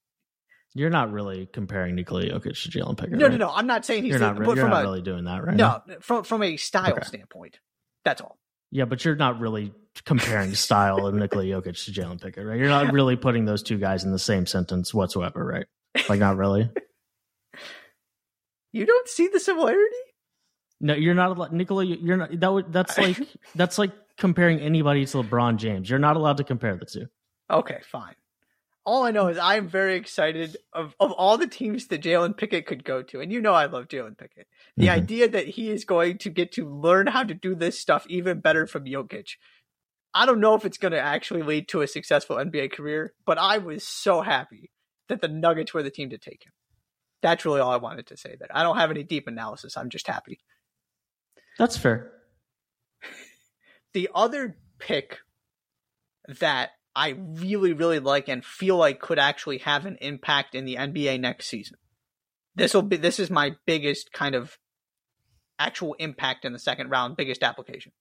You're 0.74 0.90
not 0.90 1.12
really 1.12 1.48
comparing 1.54 1.96
Nikola 1.96 2.24
Jokic 2.26 2.62
to 2.64 2.70
Jalen 2.70 2.98
Pickett. 2.98 3.18
No, 3.18 3.28
right? 3.28 3.32
no, 3.38 3.48
no. 3.48 3.54
I'm 3.54 3.68
not 3.68 3.86
saying 3.86 4.04
he's 4.04 4.12
You're 4.12 4.20
not, 4.20 4.38
re- 4.38 4.46
but 4.46 4.58
you're 4.58 4.68
not 4.68 4.82
a 4.82 4.88
really 4.88 5.02
doing 5.02 5.24
that 5.26 5.44
right 5.44 5.56
now. 5.56 5.84
no 5.88 5.96
from 6.02 6.24
from 6.24 6.44
a 6.44 6.58
style 6.58 6.92
Okay. 6.94 7.06
standpoint. 7.06 7.60
That's 8.04 8.22
all. 8.22 8.38
Yeah, 8.72 8.86
but 8.86 9.06
you're 9.06 9.16
not 9.16 9.40
really 9.40 9.74
comparing 10.06 10.54
style 10.68 11.06
of 11.08 11.14
Nikola 11.14 11.44
Jokic 11.46 11.86
to 11.86 11.92
Jalen 11.92 12.20
Pickett, 12.22 12.46
right? 12.46 12.58
You're 12.60 12.68
not 12.68 12.92
really 12.92 13.16
putting 13.16 13.46
those 13.46 13.64
two 13.64 13.78
guys 13.78 14.04
in 14.04 14.12
the 14.12 14.20
same 14.20 14.46
sentence 14.46 14.94
whatsoever, 14.94 15.46
right? 15.46 15.66
Like, 16.10 16.20
not 16.20 16.36
really. 16.36 16.70
You 18.76 18.86
don't 18.86 19.08
see 19.08 19.30
the 19.30 19.40
similarity? 19.40 19.96
No, 20.82 20.94
you're 20.96 21.14
not. 21.14 21.30
allowed 21.32 21.54
Nikola, 21.54 21.86
you're 21.86 22.18
not. 22.18 22.38
That 22.38 22.52
would. 22.52 22.74
That's 22.74 22.98
like. 22.98 23.18
That's 23.56 23.78
like 23.78 23.94
comparing 24.18 24.60
anybody 24.60 25.06
to 25.06 25.18
LeBron 25.24 25.56
James. 25.56 25.90
You're 25.90 25.98
not 25.98 26.18
allowed 26.18 26.38
to 26.38 26.44
compare 26.44 26.76
the 26.76 26.86
two. 26.86 27.06
Okay, 27.50 27.80
fine. 27.90 28.16
All 28.86 29.04
I 29.06 29.12
know 29.12 29.28
is 29.30 29.38
I'm 29.38 29.70
very 29.70 29.96
excited 29.96 30.58
of, 30.74 30.94
of 31.00 31.14
all 31.14 31.38
the 31.38 31.48
teams 31.48 31.88
that 31.88 32.02
Jalen 32.04 32.36
Pickett 32.36 32.66
could 32.66 32.84
go 32.84 33.02
to. 33.04 33.22
And 33.22 33.32
you 33.32 33.40
know 33.40 33.54
I 33.54 33.66
love 33.66 33.88
Jalen 33.88 34.18
Pickett. 34.18 34.48
The 34.76 34.88
Mhm. 34.88 34.92
idea 34.92 35.30
that 35.30 35.48
he 35.48 35.72
is 35.72 35.86
going 35.86 36.18
to 36.20 36.30
get 36.30 36.52
to 36.54 36.70
learn 36.70 37.08
how 37.08 37.24
to 37.24 37.34
do 37.34 37.56
this 37.56 37.80
stuff 37.80 38.06
even 38.10 38.42
better 38.42 38.68
from 38.68 38.84
Jokic. 38.84 39.38
I 40.14 40.26
don't 40.26 40.42
know 40.42 40.54
if 40.54 40.66
it's 40.66 40.78
going 40.78 40.92
to 40.92 41.00
actually 41.00 41.44
lead 41.44 41.70
to 41.70 41.82
a 41.82 41.88
successful 41.88 42.36
NBA 42.36 42.74
career, 42.74 43.14
but 43.26 43.38
I 43.38 43.58
was 43.58 43.88
so 43.88 44.22
happy 44.22 44.70
that 45.08 45.22
the 45.22 45.30
Nuggets 45.30 45.74
were 45.74 45.82
the 45.84 45.90
team 45.90 46.10
to 46.10 46.18
take 46.18 46.44
him. 46.46 46.52
That's 47.22 47.46
really 47.46 47.60
all 47.60 47.72
I 47.72 47.78
wanted 47.78 48.08
to 48.08 48.18
say 48.18 48.36
there. 48.38 48.50
I 48.54 48.64
don't 48.64 48.78
have 48.78 48.92
any 48.92 49.04
deep 49.04 49.28
analysis. 49.28 49.78
I'm 49.78 49.90
just 49.90 50.08
happy. 50.08 50.40
That's 51.58 51.78
fair. 51.78 52.12
the 53.94 54.10
other 54.14 54.58
pick 54.80 55.20
that 56.40 56.72
I 56.96 57.10
really, 57.18 57.74
really 57.74 58.00
like 58.00 58.30
and 58.30 58.44
feel 58.44 58.78
like 58.78 59.00
could 59.00 59.20
actually 59.20 59.60
have 59.60 59.86
an 59.86 59.98
impact 60.02 60.56
in 60.56 60.66
the 60.66 60.76
NBA 60.76 61.20
next 61.20 61.48
season. 61.48 61.78
This 62.56 62.74
will 62.74 62.84
be 62.84 62.96
this 62.96 63.20
is 63.20 63.30
my 63.30 63.56
biggest 63.66 64.14
kind 64.14 64.34
of 64.34 64.58
actual 65.60 65.94
impact 65.96 66.46
in 66.46 66.54
the 66.54 66.60
second 66.60 66.90
round, 66.90 67.18
biggest 67.18 67.44
application. 67.44 67.92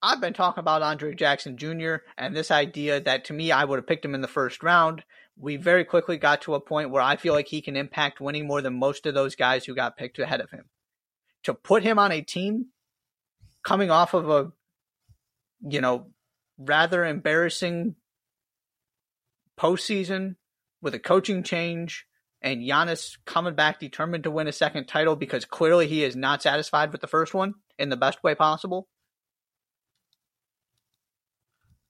I've 0.00 0.20
been 0.20 0.32
talking 0.32 0.60
about 0.60 0.82
Andre 0.82 1.14
Jackson 1.14 1.56
Jr. 1.56 1.96
and 2.16 2.34
this 2.34 2.50
idea 2.50 3.00
that 3.00 3.24
to 3.26 3.32
me, 3.32 3.50
I 3.50 3.64
would 3.64 3.78
have 3.78 3.86
picked 3.86 4.04
him 4.04 4.14
in 4.14 4.20
the 4.20 4.28
first 4.28 4.62
round. 4.62 5.02
We 5.40 5.56
very 5.56 5.84
quickly 5.84 6.16
got 6.16 6.42
to 6.42 6.54
a 6.54 6.60
point 6.60 6.90
where 6.90 7.02
I 7.02 7.16
feel 7.16 7.32
like 7.32 7.46
he 7.46 7.62
can 7.62 7.76
impact 7.76 8.20
winning 8.20 8.46
more 8.46 8.60
than 8.60 8.78
most 8.78 9.06
of 9.06 9.14
those 9.14 9.36
guys 9.36 9.64
who 9.64 9.74
got 9.74 9.96
picked 9.96 10.18
ahead 10.18 10.40
of 10.40 10.50
him. 10.50 10.64
To 11.44 11.54
put 11.54 11.82
him 11.82 11.98
on 11.98 12.10
a 12.10 12.20
team 12.20 12.66
coming 13.62 13.90
off 13.90 14.14
of 14.14 14.28
a, 14.28 14.52
you 15.60 15.80
know, 15.80 16.08
rather 16.58 17.04
embarrassing 17.04 17.94
postseason 19.58 20.36
with 20.82 20.94
a 20.94 20.98
coaching 20.98 21.42
change 21.42 22.06
and 22.40 22.62
Giannis 22.62 23.18
coming 23.24 23.54
back 23.54 23.80
determined 23.80 24.24
to 24.24 24.30
win 24.30 24.48
a 24.48 24.52
second 24.52 24.86
title 24.86 25.16
because 25.16 25.44
clearly 25.44 25.88
he 25.88 26.04
is 26.04 26.14
not 26.14 26.42
satisfied 26.42 26.92
with 26.92 27.00
the 27.00 27.06
first 27.06 27.34
one 27.34 27.54
in 27.78 27.88
the 27.88 27.96
best 27.96 28.22
way 28.22 28.34
possible. 28.34 28.88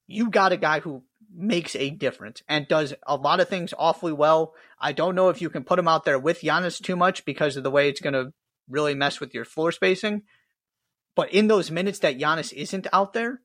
You 0.07 0.31
got 0.31 0.51
a 0.51 0.57
guy 0.57 0.79
who 0.79 1.03
makes 1.39 1.75
a 1.75 1.89
difference 1.89 2.43
and 2.47 2.67
does 2.67 2.93
a 3.07 3.15
lot 3.15 3.39
of 3.39 3.47
things 3.47 3.73
awfully 3.77 4.13
well. 4.13 4.53
I 4.79 4.91
don't 4.91 5.15
know 5.15 5.29
if 5.29 5.41
you 5.41 5.49
can 5.49 5.63
put 5.63 5.79
him 5.79 5.87
out 5.87 6.05
there 6.05 6.19
with 6.19 6.41
Giannis 6.41 6.81
too 6.81 6.95
much 6.95 7.25
because 7.25 7.57
of 7.57 7.63
the 7.63 7.71
way 7.71 7.89
it's 7.89 8.01
going 8.01 8.13
to 8.13 8.33
really 8.67 8.93
mess 8.93 9.19
with 9.19 9.33
your 9.33 9.45
floor 9.45 9.71
spacing. 9.71 10.23
But 11.15 11.33
in 11.33 11.47
those 11.47 11.71
minutes 11.71 11.99
that 11.99 12.19
Giannis 12.19 12.53
isn't 12.53 12.87
out 12.93 13.13
there, 13.13 13.41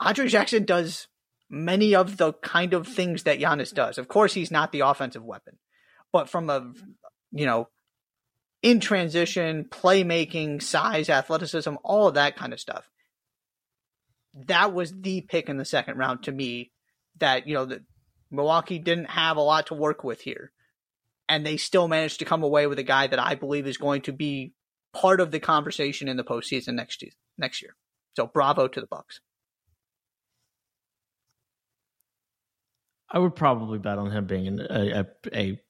Andre 0.00 0.28
Jackson 0.28 0.64
does 0.64 1.08
many 1.50 1.94
of 1.94 2.16
the 2.16 2.32
kind 2.34 2.74
of 2.74 2.86
things 2.86 3.24
that 3.24 3.38
Giannis 3.38 3.72
does. 3.72 3.98
Of 3.98 4.08
course, 4.08 4.34
he's 4.34 4.50
not 4.50 4.72
the 4.72 4.80
offensive 4.80 5.24
weapon, 5.24 5.58
but 6.12 6.28
from 6.28 6.50
a, 6.50 6.72
you 7.32 7.46
know, 7.46 7.68
in 8.62 8.80
transition, 8.80 9.66
playmaking, 9.70 10.62
size, 10.62 11.10
athleticism, 11.10 11.74
all 11.84 12.08
of 12.08 12.14
that 12.14 12.36
kind 12.36 12.52
of 12.52 12.60
stuff. 12.60 12.88
That 14.46 14.72
was 14.72 14.92
the 14.92 15.20
pick 15.20 15.48
in 15.48 15.56
the 15.56 15.64
second 15.64 15.96
round 15.96 16.24
to 16.24 16.32
me 16.32 16.72
that, 17.18 17.46
you 17.46 17.54
know, 17.54 17.66
that 17.66 17.82
Milwaukee 18.30 18.78
didn't 18.78 19.10
have 19.10 19.36
a 19.36 19.42
lot 19.42 19.68
to 19.68 19.74
work 19.74 20.02
with 20.02 20.20
here. 20.20 20.50
And 21.28 21.46
they 21.46 21.56
still 21.56 21.88
managed 21.88 22.18
to 22.18 22.24
come 22.24 22.42
away 22.42 22.66
with 22.66 22.78
a 22.78 22.82
guy 22.82 23.06
that 23.06 23.18
I 23.18 23.34
believe 23.34 23.66
is 23.66 23.78
going 23.78 24.02
to 24.02 24.12
be 24.12 24.52
part 24.92 25.20
of 25.20 25.30
the 25.30 25.40
conversation 25.40 26.08
in 26.08 26.16
the 26.16 26.24
postseason 26.24 26.74
next 26.74 27.02
year. 27.02 27.12
Next 27.38 27.62
year. 27.62 27.76
So 28.16 28.26
bravo 28.26 28.68
to 28.68 28.80
the 28.80 28.86
Bucks. 28.86 29.20
I 33.10 33.18
would 33.18 33.36
probably 33.36 33.78
bet 33.78 33.98
on 33.98 34.10
him 34.10 34.26
being 34.26 34.58
a, 34.60 35.00
a, 35.00 35.06
a 35.32 35.60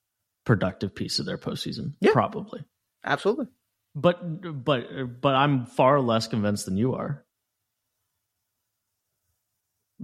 productive 0.44 0.94
piece 0.94 1.18
of 1.18 1.26
their 1.26 1.38
postseason. 1.38 1.94
Yeah. 2.00 2.12
Probably. 2.12 2.64
Absolutely. 3.04 3.46
But 3.94 4.64
but 4.64 5.20
but 5.20 5.34
I'm 5.34 5.66
far 5.66 6.00
less 6.00 6.26
convinced 6.26 6.64
than 6.64 6.76
you 6.76 6.94
are. 6.94 7.23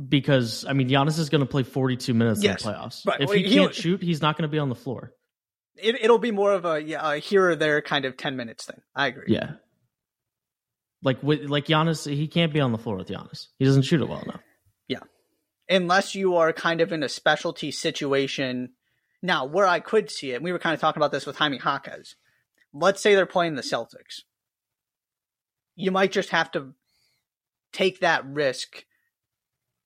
Because 0.09 0.65
I 0.69 0.73
mean, 0.73 0.89
Giannis 0.89 1.19
is 1.19 1.29
going 1.29 1.41
to 1.41 1.47
play 1.47 1.63
42 1.63 2.15
minutes 2.15 2.43
Yes. 2.43 2.65
in 2.65 2.71
the 2.71 2.77
playoffs. 2.79 3.07
Right. 3.07 3.21
If 3.21 3.29
Well, 3.29 3.39
he 3.39 3.55
can't 3.55 3.75
shoot, 3.75 4.03
he's 4.03 4.23
not 4.23 4.37
going 4.37 4.49
to 4.49 4.53
be 4.53 4.59
on 4.59 4.69
the 4.69 4.75
floor. 4.75 5.13
It, 5.77 5.97
it'll 6.01 6.19
be 6.19 6.31
more 6.31 6.53
of 6.53 6.65
a, 6.65 6.81
yeah, 6.83 7.13
a 7.15 7.19
here 7.19 7.51
or 7.51 7.57
there 7.57 7.81
kind 7.83 8.05
of 8.05 8.17
10 8.17 8.37
minutes 8.37 8.67
thing. 8.67 8.81
I 8.95 9.07
agree. 9.09 9.27
Yeah. 9.29 9.53
Like 11.03 11.23
with 11.23 11.49
like 11.49 11.67
Giannis, 11.67 12.09
he 12.11 12.29
can't 12.29 12.53
be 12.53 12.61
on 12.61 12.73
the 12.73 12.79
floor 12.79 12.97
with 12.97 13.09
Giannis. 13.09 13.47
He 13.59 13.65
doesn't 13.65 13.83
shoot 13.83 14.01
it 14.01 14.09
well 14.09 14.21
enough. 14.21 14.43
Yeah. 14.87 15.01
Unless 15.69 16.15
you 16.15 16.37
are 16.37 16.53
kind 16.53 16.81
of 16.81 16.93
in 16.93 17.03
a 17.03 17.09
specialty 17.09 17.71
situation. 17.71 18.71
Now, 19.23 19.45
where 19.47 19.67
I 19.67 19.81
could 19.81 20.11
see 20.11 20.33
it, 20.33 20.43
we 20.43 20.53
were 20.53 20.59
kind 20.59 20.75
of 20.75 20.81
talking 20.81 21.01
about 21.01 21.13
this 21.13 21.27
with 21.27 21.37
Jaime 21.37 21.59
Jaquez. 21.63 22.17
Let's 22.73 23.01
say 23.03 23.15
they're 23.15 23.27
playing 23.27 23.55
the 23.55 23.63
Celtics. 23.63 24.21
You 25.75 25.91
might 25.91 26.13
just 26.13 26.31
have 26.31 26.51
to 26.53 26.75
take 27.73 28.01
that 28.01 28.27
risk. 28.27 28.85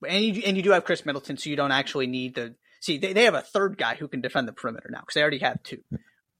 And 0.04 0.24
you, 0.24 0.42
and 0.46 0.56
you 0.56 0.62
do 0.62 0.70
have 0.70 0.84
Khris 0.84 1.04
Middleton, 1.04 1.36
so 1.36 1.50
you 1.50 1.56
don't 1.56 1.72
actually 1.72 2.06
need 2.06 2.34
to 2.36 2.54
see. 2.80 2.98
They, 2.98 3.12
they 3.12 3.24
have 3.24 3.34
a 3.34 3.42
third 3.42 3.78
guy 3.78 3.94
who 3.94 4.08
can 4.08 4.20
defend 4.20 4.48
the 4.48 4.52
perimeter 4.52 4.88
now 4.90 5.00
because 5.00 5.14
they 5.14 5.22
already 5.22 5.38
have 5.38 5.62
two. 5.62 5.82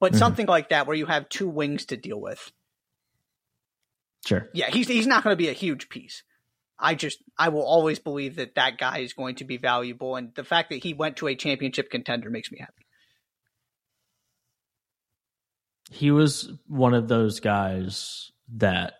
But 0.00 0.12
Mhm. 0.12 0.18
something 0.18 0.46
like 0.46 0.70
that 0.70 0.86
where 0.86 0.96
you 0.96 1.06
have 1.06 1.28
two 1.28 1.48
wings 1.48 1.86
to 1.86 1.96
deal 1.96 2.20
with. 2.20 2.52
Sure. 4.26 4.48
Yeah, 4.52 4.70
he's 4.70 4.88
he's 4.88 5.06
not 5.06 5.22
going 5.22 5.32
to 5.32 5.38
be 5.38 5.48
a 5.48 5.52
huge 5.54 5.88
piece. 5.88 6.22
I 6.78 6.94
just 6.94 7.22
I 7.38 7.50
will 7.50 7.62
always 7.62 7.98
believe 7.98 8.36
that 8.36 8.56
that 8.56 8.78
guy 8.78 8.98
is 8.98 9.12
going 9.12 9.36
to 9.36 9.44
be 9.44 9.56
valuable, 9.56 10.16
and 10.16 10.34
the 10.34 10.44
fact 10.44 10.70
that 10.70 10.82
he 10.82 10.94
went 10.94 11.18
to 11.18 11.28
a 11.28 11.34
championship 11.34 11.90
contender 11.90 12.30
makes 12.30 12.50
me 12.50 12.58
happy. 12.58 12.86
He 15.90 16.10
was 16.10 16.52
one 16.66 16.94
of 16.94 17.08
those 17.08 17.40
guys 17.40 18.32
that 18.56 18.94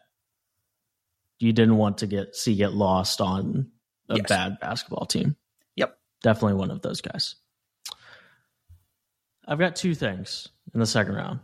you 1.39 1.53
didn't 1.53 1.77
want 1.77 1.99
to 1.99 2.07
get 2.07 2.37
see 2.37 2.55
get 2.55 2.73
lost 2.73 3.21
on 3.21 3.71
a 4.09 4.17
Yes. 4.17 4.27
bad 4.29 4.59
basketball 4.61 5.07
team. 5.07 5.37
Yep. 5.77 5.99
Definitely 6.23 6.55
one 6.59 6.71
of 6.71 6.83
those 6.83 7.01
guys. 7.01 7.37
I've 9.47 9.59
got 9.59 9.77
two 9.77 9.95
things 9.95 10.49
in 10.73 10.81
the 10.81 10.87
second 10.87 11.15
round. 11.15 11.41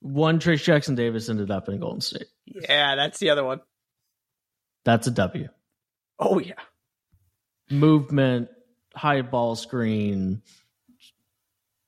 One, 0.00 0.38
Trayce 0.40 0.62
Jackson 0.62 0.94
Davis 0.94 1.28
ended 1.28 1.50
up 1.50 1.68
in 1.68 1.78
Golden 1.80 2.00
State. 2.00 2.26
Yeah, 2.46 2.96
that's 2.96 3.18
the 3.18 3.30
other 3.30 3.44
one. 3.44 3.60
That's 4.84 5.06
a 5.06 5.10
W. 5.12 5.48
Oh 6.18 6.38
yeah, 6.38 6.54
Movement, 7.70 8.48
high 8.94 9.22
ball 9.22 9.54
screen, 9.56 10.42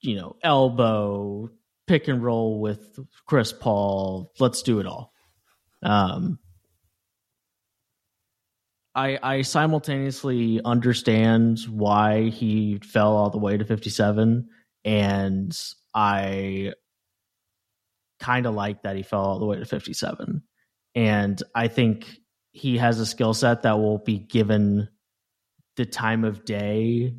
you 0.01 0.17
know, 0.17 0.37
elbow, 0.43 1.51
pick 1.87 2.09
and 2.09 2.23
roll 2.23 2.61
with 2.61 2.99
Chris 3.27 3.53
Paul. 3.53 4.33
Let's 4.39 4.63
do 4.63 4.79
it 4.81 4.87
all. 4.87 5.13
Um, 5.83 6.39
I 8.95 9.19
I 9.23 9.43
simultaneously 9.43 10.61
understand 10.65 11.61
why 11.69 12.29
he 12.29 12.79
fell 12.85 13.17
all 13.17 13.31
the 13.31 13.39
way 13.39 13.57
to 13.57 13.65
57 13.65 14.49
and 14.85 15.59
I 15.95 16.73
kind 18.21 18.47
of 18.47 18.55
like 18.55 18.83
that 18.83 18.97
he 18.97 19.03
fell 19.03 19.25
all 19.25 19.39
the 19.39 19.47
way 19.47 19.59
to 19.59 19.65
57 19.65 20.43
and 20.95 21.43
I 21.55 21.69
think 21.69 22.07
he 22.53 22.79
has 22.79 23.01
a 23.01 23.07
skill 23.07 23.35
set 23.35 23.63
that 23.63 23.79
will 23.79 23.99
be 23.99 24.19
given 24.19 24.89
the 25.77 25.85
time 25.85 26.25
of 26.25 26.45
day 26.45 27.15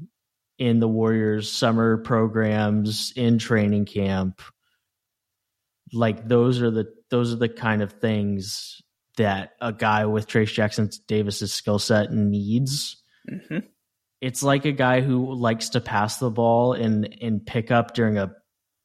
in 0.57 0.79
the 0.79 0.87
Warriors 0.87 1.51
summer 1.51 1.97
programs 1.97 3.11
in 3.17 3.37
training 3.37 3.85
camp. 3.85 4.41
Like 5.91 6.27
those 6.27 6.61
are 6.61 6.71
the 6.71 6.85
those 7.11 7.33
are 7.33 7.37
the 7.37 7.49
kind 7.49 7.81
of 7.81 7.91
things 7.93 8.81
that 9.17 9.51
a 9.61 9.73
guy 9.73 10.05
with 10.05 10.27
Trayce 10.27 10.53
Jackson 10.53 10.89
Davis's 11.07 11.53
skill 11.53 11.79
set 11.79 12.11
needs. 12.11 13.01
hmm 13.27 13.59
It's 14.21 14.43
like 14.43 14.65
a 14.65 14.71
guy 14.71 15.01
who 15.01 15.33
likes 15.33 15.69
to 15.69 15.81
pass 15.81 16.17
the 16.17 16.31
ball 16.31 16.73
and 16.73 17.17
and 17.21 17.45
pick 17.45 17.71
up 17.71 17.93
during 17.93 18.17
a 18.17 18.33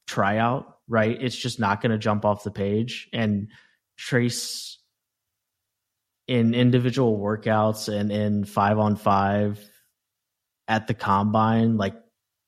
tryout, 0.07 0.78
right? 0.89 1.16
It's 1.20 1.37
just 1.37 1.61
not 1.61 1.81
going 1.81 1.93
to 1.93 1.99
jump 1.99 2.24
off 2.24 2.45
the 2.45 2.51
page 2.51 3.09
and 3.12 3.49
Trace 3.97 4.78
in 6.26 6.55
individual 6.55 7.18
workouts 7.18 7.93
and 7.93 8.11
in 8.11 8.45
5 8.45 8.78
on 8.78 8.97
5 8.97 9.70
at 10.68 10.87
the 10.87 10.95
combine, 10.95 11.76
like 11.76 11.97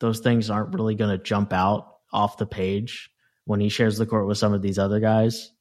those 0.00 0.20
things 0.20 0.50
aren't 0.50 0.74
really 0.74 0.94
going 0.94 1.16
to 1.16 1.22
jump 1.22 1.52
out 1.52 1.88
off 2.12 2.38
the 2.38 2.46
page 2.46 3.10
when 3.44 3.60
he 3.60 3.68
shares 3.68 3.98
the 3.98 4.06
court 4.06 4.26
with 4.26 4.38
some 4.38 4.52
of 4.52 4.62
these 4.62 4.78
other 4.78 5.00
guys 5.00 5.51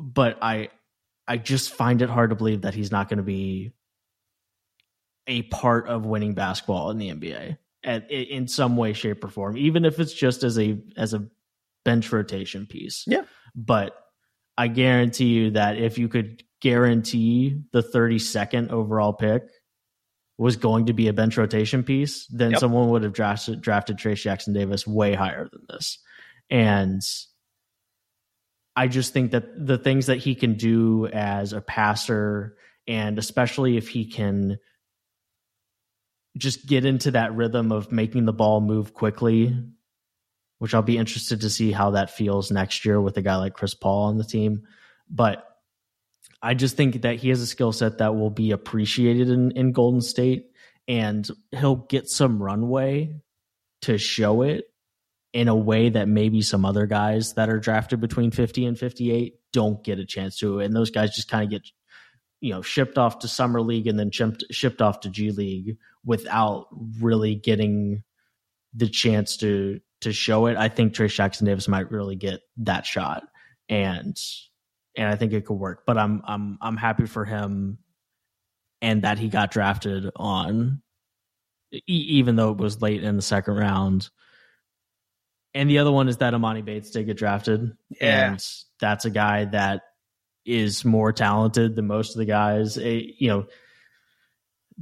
but 0.00 0.38
I 0.42 0.68
I 1.26 1.36
just 1.36 1.72
find 1.72 2.02
it 2.02 2.10
hard 2.10 2.30
to 2.30 2.36
believe 2.36 2.62
that 2.62 2.74
he's 2.74 2.90
not 2.90 3.08
going 3.08 3.18
to 3.18 3.22
be 3.22 3.72
a 5.26 5.42
part 5.42 5.86
of 5.88 6.04
winning 6.04 6.34
basketball 6.34 6.90
in 6.90 6.98
the 6.98 7.10
NBA 7.10 7.56
at, 7.84 8.10
in 8.10 8.48
some 8.48 8.76
way, 8.76 8.92
shape, 8.92 9.22
or 9.24 9.28
form, 9.28 9.56
even 9.56 9.84
if 9.84 10.00
it's 10.00 10.12
just 10.12 10.42
as 10.42 10.58
a 10.58 10.78
as 10.96 11.14
a 11.14 11.26
bench 11.84 12.12
rotation 12.12 12.66
piece. 12.66 13.04
Yeah. 13.06 13.22
But 13.54 13.94
I 14.58 14.68
guarantee 14.68 15.26
you 15.26 15.50
that 15.52 15.78
if 15.78 15.98
you 15.98 16.08
could 16.08 16.42
guarantee 16.60 17.60
the 17.72 17.82
32nd 17.82 18.70
overall 18.70 19.12
pick 19.12 19.42
was 20.38 20.56
going 20.56 20.86
to 20.86 20.92
be 20.92 21.08
a 21.08 21.12
bench 21.12 21.36
rotation 21.36 21.82
piece, 21.82 22.26
then 22.28 22.52
Yep. 22.52 22.60
someone 22.60 22.88
would 22.90 23.02
have 23.02 23.12
drafted 23.12 23.60
drafted 23.60 23.96
Trayce 23.98 24.22
Jackson 24.22 24.52
Davis 24.52 24.86
way 24.86 25.14
higher 25.14 25.48
than 25.52 25.62
this. 25.68 25.98
And 26.50 27.02
I 28.74 28.88
just 28.88 29.12
think 29.12 29.32
that 29.32 29.66
the 29.66 29.78
things 29.78 30.06
that 30.06 30.18
he 30.18 30.34
can 30.34 30.54
do 30.54 31.06
as 31.06 31.52
a 31.52 31.60
passer, 31.60 32.56
and 32.86 33.18
especially 33.18 33.76
if 33.76 33.88
he 33.88 34.06
can 34.06 34.58
just 36.38 36.66
get 36.66 36.86
into 36.86 37.10
that 37.10 37.34
rhythm 37.34 37.70
of 37.72 37.92
making 37.92 38.24
the 38.24 38.32
ball 38.32 38.60
move 38.60 38.94
quickly, 38.94 39.54
which 40.58 40.74
I'll 40.74 40.82
be 40.82 40.96
interested 40.96 41.42
to 41.42 41.50
see 41.50 41.72
how 41.72 41.90
that 41.90 42.10
feels 42.10 42.50
next 42.50 42.84
year 42.84 43.00
with 43.00 43.16
a 43.18 43.22
guy 43.22 43.36
like 43.36 43.54
Chris 43.54 43.74
Paul 43.74 44.04
on 44.04 44.16
the 44.16 44.24
team. 44.24 44.62
But 45.10 45.44
I 46.40 46.54
just 46.54 46.76
think 46.76 47.02
that 47.02 47.16
he 47.16 47.28
has 47.28 47.42
a 47.42 47.46
skill 47.46 47.72
set 47.72 47.98
that 47.98 48.14
will 48.14 48.30
be 48.30 48.52
appreciated 48.52 49.28
in, 49.28 49.50
in 49.52 49.72
Golden 49.72 50.00
State, 50.00 50.46
and 50.88 51.28
he'll 51.50 51.76
get 51.76 52.08
some 52.08 52.42
runway 52.42 53.20
to 53.82 53.98
show 53.98 54.42
it 54.42 54.64
in 55.32 55.48
a 55.48 55.56
way 55.56 55.88
that 55.88 56.08
maybe 56.08 56.42
some 56.42 56.64
other 56.64 56.86
guys 56.86 57.34
that 57.34 57.48
are 57.48 57.58
drafted 57.58 58.00
between 58.00 58.30
50 58.30 58.66
and 58.66 58.78
58 58.78 59.34
don't 59.52 59.82
get 59.82 59.98
a 59.98 60.04
chance 60.04 60.38
to, 60.38 60.60
and 60.60 60.74
those 60.74 60.90
guys 60.90 61.14
just 61.14 61.28
kind 61.28 61.44
of 61.44 61.50
get 61.50 61.70
you 62.40 62.52
know 62.52 62.60
shipped 62.60 62.98
off 62.98 63.20
to 63.20 63.28
summer 63.28 63.62
league 63.62 63.86
and 63.86 63.98
then 63.98 64.10
shipped 64.10 64.44
shipped 64.50 64.82
off 64.82 65.00
to 65.00 65.10
G 65.10 65.30
League 65.30 65.76
without 66.04 66.66
really 67.00 67.34
getting 67.36 68.02
the 68.74 68.88
chance 68.88 69.36
to 69.38 69.80
to 70.00 70.12
show 70.12 70.46
it. 70.46 70.56
I 70.56 70.68
think 70.68 70.92
Trayce 70.92 71.14
Jackson 71.14 71.46
Davis 71.46 71.68
might 71.68 71.90
really 71.90 72.16
get 72.16 72.40
that 72.58 72.84
shot, 72.84 73.24
and 73.68 74.16
and 74.96 75.08
I 75.08 75.16
think 75.16 75.32
it 75.32 75.46
could 75.46 75.54
work. 75.54 75.84
But 75.86 75.96
I'm 75.96 76.22
I'm 76.26 76.58
I'm 76.60 76.76
happy 76.76 77.06
for 77.06 77.24
him, 77.24 77.78
and 78.82 79.02
that 79.02 79.18
he 79.18 79.28
got 79.28 79.50
drafted 79.50 80.10
on, 80.16 80.82
even 81.86 82.36
though 82.36 82.50
it 82.50 82.58
was 82.58 82.82
late 82.82 83.04
in 83.04 83.16
the 83.16 83.22
second 83.22 83.54
round. 83.54 84.10
And 85.54 85.68
the 85.68 85.78
other 85.78 85.92
one 85.92 86.08
is 86.08 86.18
that 86.18 86.32
Emoni 86.34 86.64
Bates 86.64 86.90
did 86.90 87.06
get 87.06 87.16
drafted, 87.18 87.76
Yeah. 88.00 88.30
and 88.32 88.46
that's 88.80 89.04
a 89.04 89.10
guy 89.10 89.44
that 89.46 89.82
is 90.44 90.84
more 90.84 91.12
talented 91.12 91.76
than 91.76 91.86
most 91.86 92.14
of 92.14 92.18
the 92.18 92.24
guys. 92.24 92.78
A, 92.78 93.14
you 93.18 93.28
know, 93.28 93.46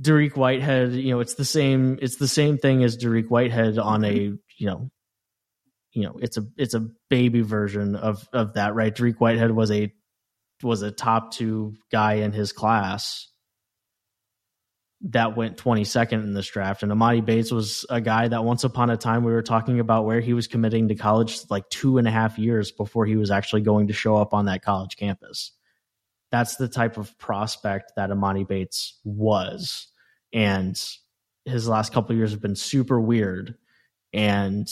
Dariq 0.01 0.37
Whitehead. 0.37 0.93
You 0.93 1.11
know, 1.15 1.21
it's 1.21 1.35
the 1.35 1.45
same. 1.45 1.99
It's 2.01 2.17
the 2.17 2.29
same 2.29 2.57
thing 2.59 2.85
as 2.85 2.97
Dariq 2.97 3.29
Whitehead 3.29 3.79
on 3.79 4.05
a 4.05 4.15
you 4.59 4.67
know, 4.67 4.91
you 5.93 6.03
know, 6.05 6.19
it's 6.21 6.37
a 6.37 6.47
it's 6.57 6.75
a 6.75 6.87
baby 7.09 7.41
version 7.41 7.97
of 7.97 8.29
of 8.33 8.55
that, 8.55 8.75
right? 8.75 8.95
Dariq 8.95 9.17
Whitehead 9.17 9.51
was 9.51 9.71
a 9.71 9.93
was 10.63 10.83
a 10.83 10.91
top 10.93 11.33
two 11.33 11.75
guy 11.91 12.15
in 12.15 12.33
his 12.33 12.53
class 12.53 13.27
that 15.03 15.37
went 15.37 15.57
22nd 15.57 16.13
in 16.13 16.35
this 16.35 16.49
draft. 16.49 16.83
And 16.83 16.93
Emoni 16.93 17.25
Bates 17.25 17.51
was 17.51 17.87
a 17.89 18.01
guy 18.01 18.29
that 18.29 18.45
once 18.45 18.65
upon 18.65 18.91
a 18.91 18.97
time 18.97 19.25
we 19.25 19.33
were 19.33 19.43
talking 19.43 19.81
about 19.81 20.05
where 20.05 20.21
he 20.21 20.35
was 20.35 20.47
committing 20.47 20.89
to 20.89 20.95
college 20.95 21.41
like 21.49 21.69
two 21.71 21.97
and 21.97 22.07
a 22.07 22.11
half 22.11 22.39
years 22.39 22.71
before 22.71 23.07
he 23.07 23.17
was 23.17 23.31
actually 23.31 23.63
going 23.63 23.87
to 23.87 23.95
show 23.95 24.17
up 24.17 24.35
on 24.35 24.45
that 24.47 24.63
college 24.63 24.97
campus. 24.97 25.53
That's 26.31 26.57
the 26.57 26.69
type 26.69 26.99
of 26.99 27.17
prospect 27.19 27.93
that 27.97 28.11
Emoni 28.11 28.47
Bates 28.47 29.01
was. 29.05 29.89
And 30.33 30.81
his 31.47 31.67
last 31.67 31.93
couple 31.93 32.15
years 32.15 32.33
have 32.33 32.43
been 32.43 32.57
super 32.57 33.01
weird. 33.01 33.57
And 34.13 34.71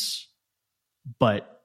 but 1.18 1.62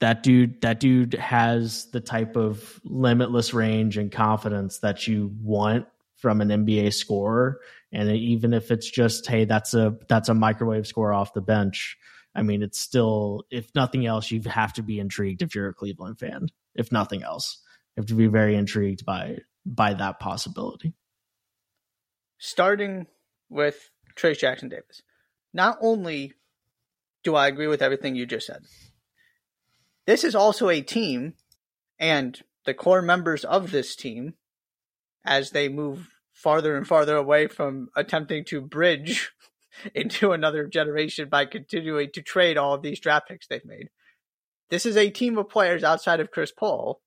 that 0.00 0.22
dude 0.22 0.60
that 0.60 0.80
dude 0.80 1.14
has 1.14 1.90
the 1.90 2.00
type 2.00 2.36
of 2.36 2.80
limitless 2.84 3.52
range 3.52 3.98
and 3.98 4.12
confidence 4.12 4.78
that 4.78 5.08
you 5.08 5.32
want 5.42 5.86
from 6.24 6.40
an 6.40 6.48
NBA 6.48 6.94
scorer. 6.94 7.60
And 7.92 8.10
even 8.10 8.54
if 8.54 8.70
it's 8.70 8.90
just, 8.90 9.28
hey, 9.28 9.44
that's 9.44 9.74
a 9.74 9.94
that's 10.08 10.30
a 10.30 10.34
microwave 10.34 10.86
score 10.86 11.12
off 11.12 11.34
the 11.34 11.42
bench. 11.42 11.98
I 12.34 12.42
mean, 12.42 12.62
it's 12.62 12.80
still, 12.80 13.44
if 13.50 13.68
nothing 13.74 14.06
else, 14.06 14.30
you 14.30 14.40
have 14.46 14.72
to 14.72 14.82
be 14.82 14.98
intrigued 14.98 15.42
if 15.42 15.54
you're 15.54 15.68
a 15.68 15.74
Cleveland 15.74 16.18
fan. 16.18 16.48
If 16.74 16.90
nothing 16.90 17.22
else, 17.22 17.60
you 17.94 18.00
have 18.00 18.08
to 18.08 18.14
be 18.14 18.26
very 18.26 18.56
intrigued 18.56 19.04
by 19.04 19.38
by 19.66 19.94
that 19.94 20.18
possibility. 20.18 20.94
starting 22.38 23.06
with 23.48 23.90
Trayce 24.16 24.38
Jackson 24.38 24.68
Davis. 24.68 25.02
Not 25.52 25.78
only 25.80 26.34
do 27.22 27.34
I 27.34 27.46
agree 27.48 27.66
with 27.68 27.82
everything 27.82 28.16
you 28.16 28.26
just 28.26 28.46
said, 28.46 28.64
this 30.06 30.24
is 30.24 30.34
also 30.34 30.68
a 30.68 30.82
team, 30.82 31.34
and 31.98 32.40
the 32.66 32.74
core 32.74 33.02
members 33.02 33.44
of 33.44 33.70
this 33.70 33.96
team, 33.96 34.34
as 35.24 35.50
they 35.50 35.68
move 35.68 36.10
farther 36.44 36.76
and 36.76 36.86
farther 36.86 37.16
away 37.16 37.48
from 37.48 37.88
attempting 37.96 38.44
to 38.44 38.60
bridge 38.60 39.32
into 39.94 40.32
another 40.32 40.66
generation 40.66 41.26
by 41.30 41.46
continuing 41.46 42.10
to 42.12 42.20
trade 42.20 42.58
all 42.58 42.74
of 42.74 42.82
these 42.82 43.00
draft 43.00 43.28
picks 43.28 43.46
they've 43.46 43.64
made. 43.64 43.88
This 44.68 44.84
is 44.84 44.96
a 44.96 45.08
team 45.08 45.38
of 45.38 45.48
players 45.48 45.82
outside 45.82 46.20
of 46.20 46.30
Chris 46.30 46.52
Paul 46.52 47.00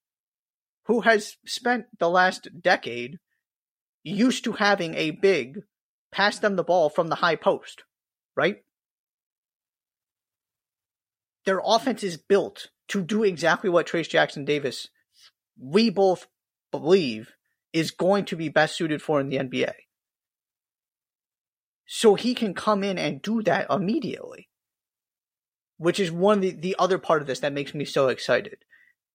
who 0.85 1.01
has 1.01 1.37
spent 1.45 1.85
the 1.99 2.09
last 2.09 2.47
decade 2.59 3.19
used 4.03 4.43
to 4.45 4.53
having 4.53 4.95
a 4.95 5.11
big 5.11 5.59
pass 6.11 6.39
them 6.39 6.55
the 6.55 6.63
ball 6.63 6.89
from 6.89 7.09
the 7.09 7.15
high 7.15 7.35
post, 7.35 7.83
right? 8.35 8.63
Their 11.45 11.61
offense 11.63 12.03
is 12.03 12.17
built 12.17 12.69
to 12.87 13.03
do 13.03 13.23
exactly 13.23 13.69
what 13.69 13.85
Trayce 13.85 14.09
Jackson 14.09 14.45
Davis, 14.45 14.87
we 15.59 15.89
both 15.89 16.27
believe, 16.71 17.33
is 17.73 17.91
going 17.91 18.25
to 18.25 18.35
be 18.35 18.49
best 18.49 18.75
suited 18.75 19.01
for 19.01 19.19
in 19.19 19.29
the 19.29 19.37
NBA. 19.37 19.73
So 21.85 22.15
he 22.15 22.35
can 22.35 22.53
come 22.53 22.83
in 22.83 22.97
and 22.97 23.21
do 23.21 23.41
that 23.43 23.67
immediately. 23.69 24.49
Which 25.77 25.99
is 25.99 26.11
one 26.11 26.39
of 26.39 26.41
the, 26.41 26.51
the 26.51 26.75
other 26.79 26.97
part 26.97 27.21
of 27.21 27.27
this 27.27 27.39
that 27.41 27.53
makes 27.53 27.73
me 27.73 27.85
so 27.85 28.07
excited 28.07 28.57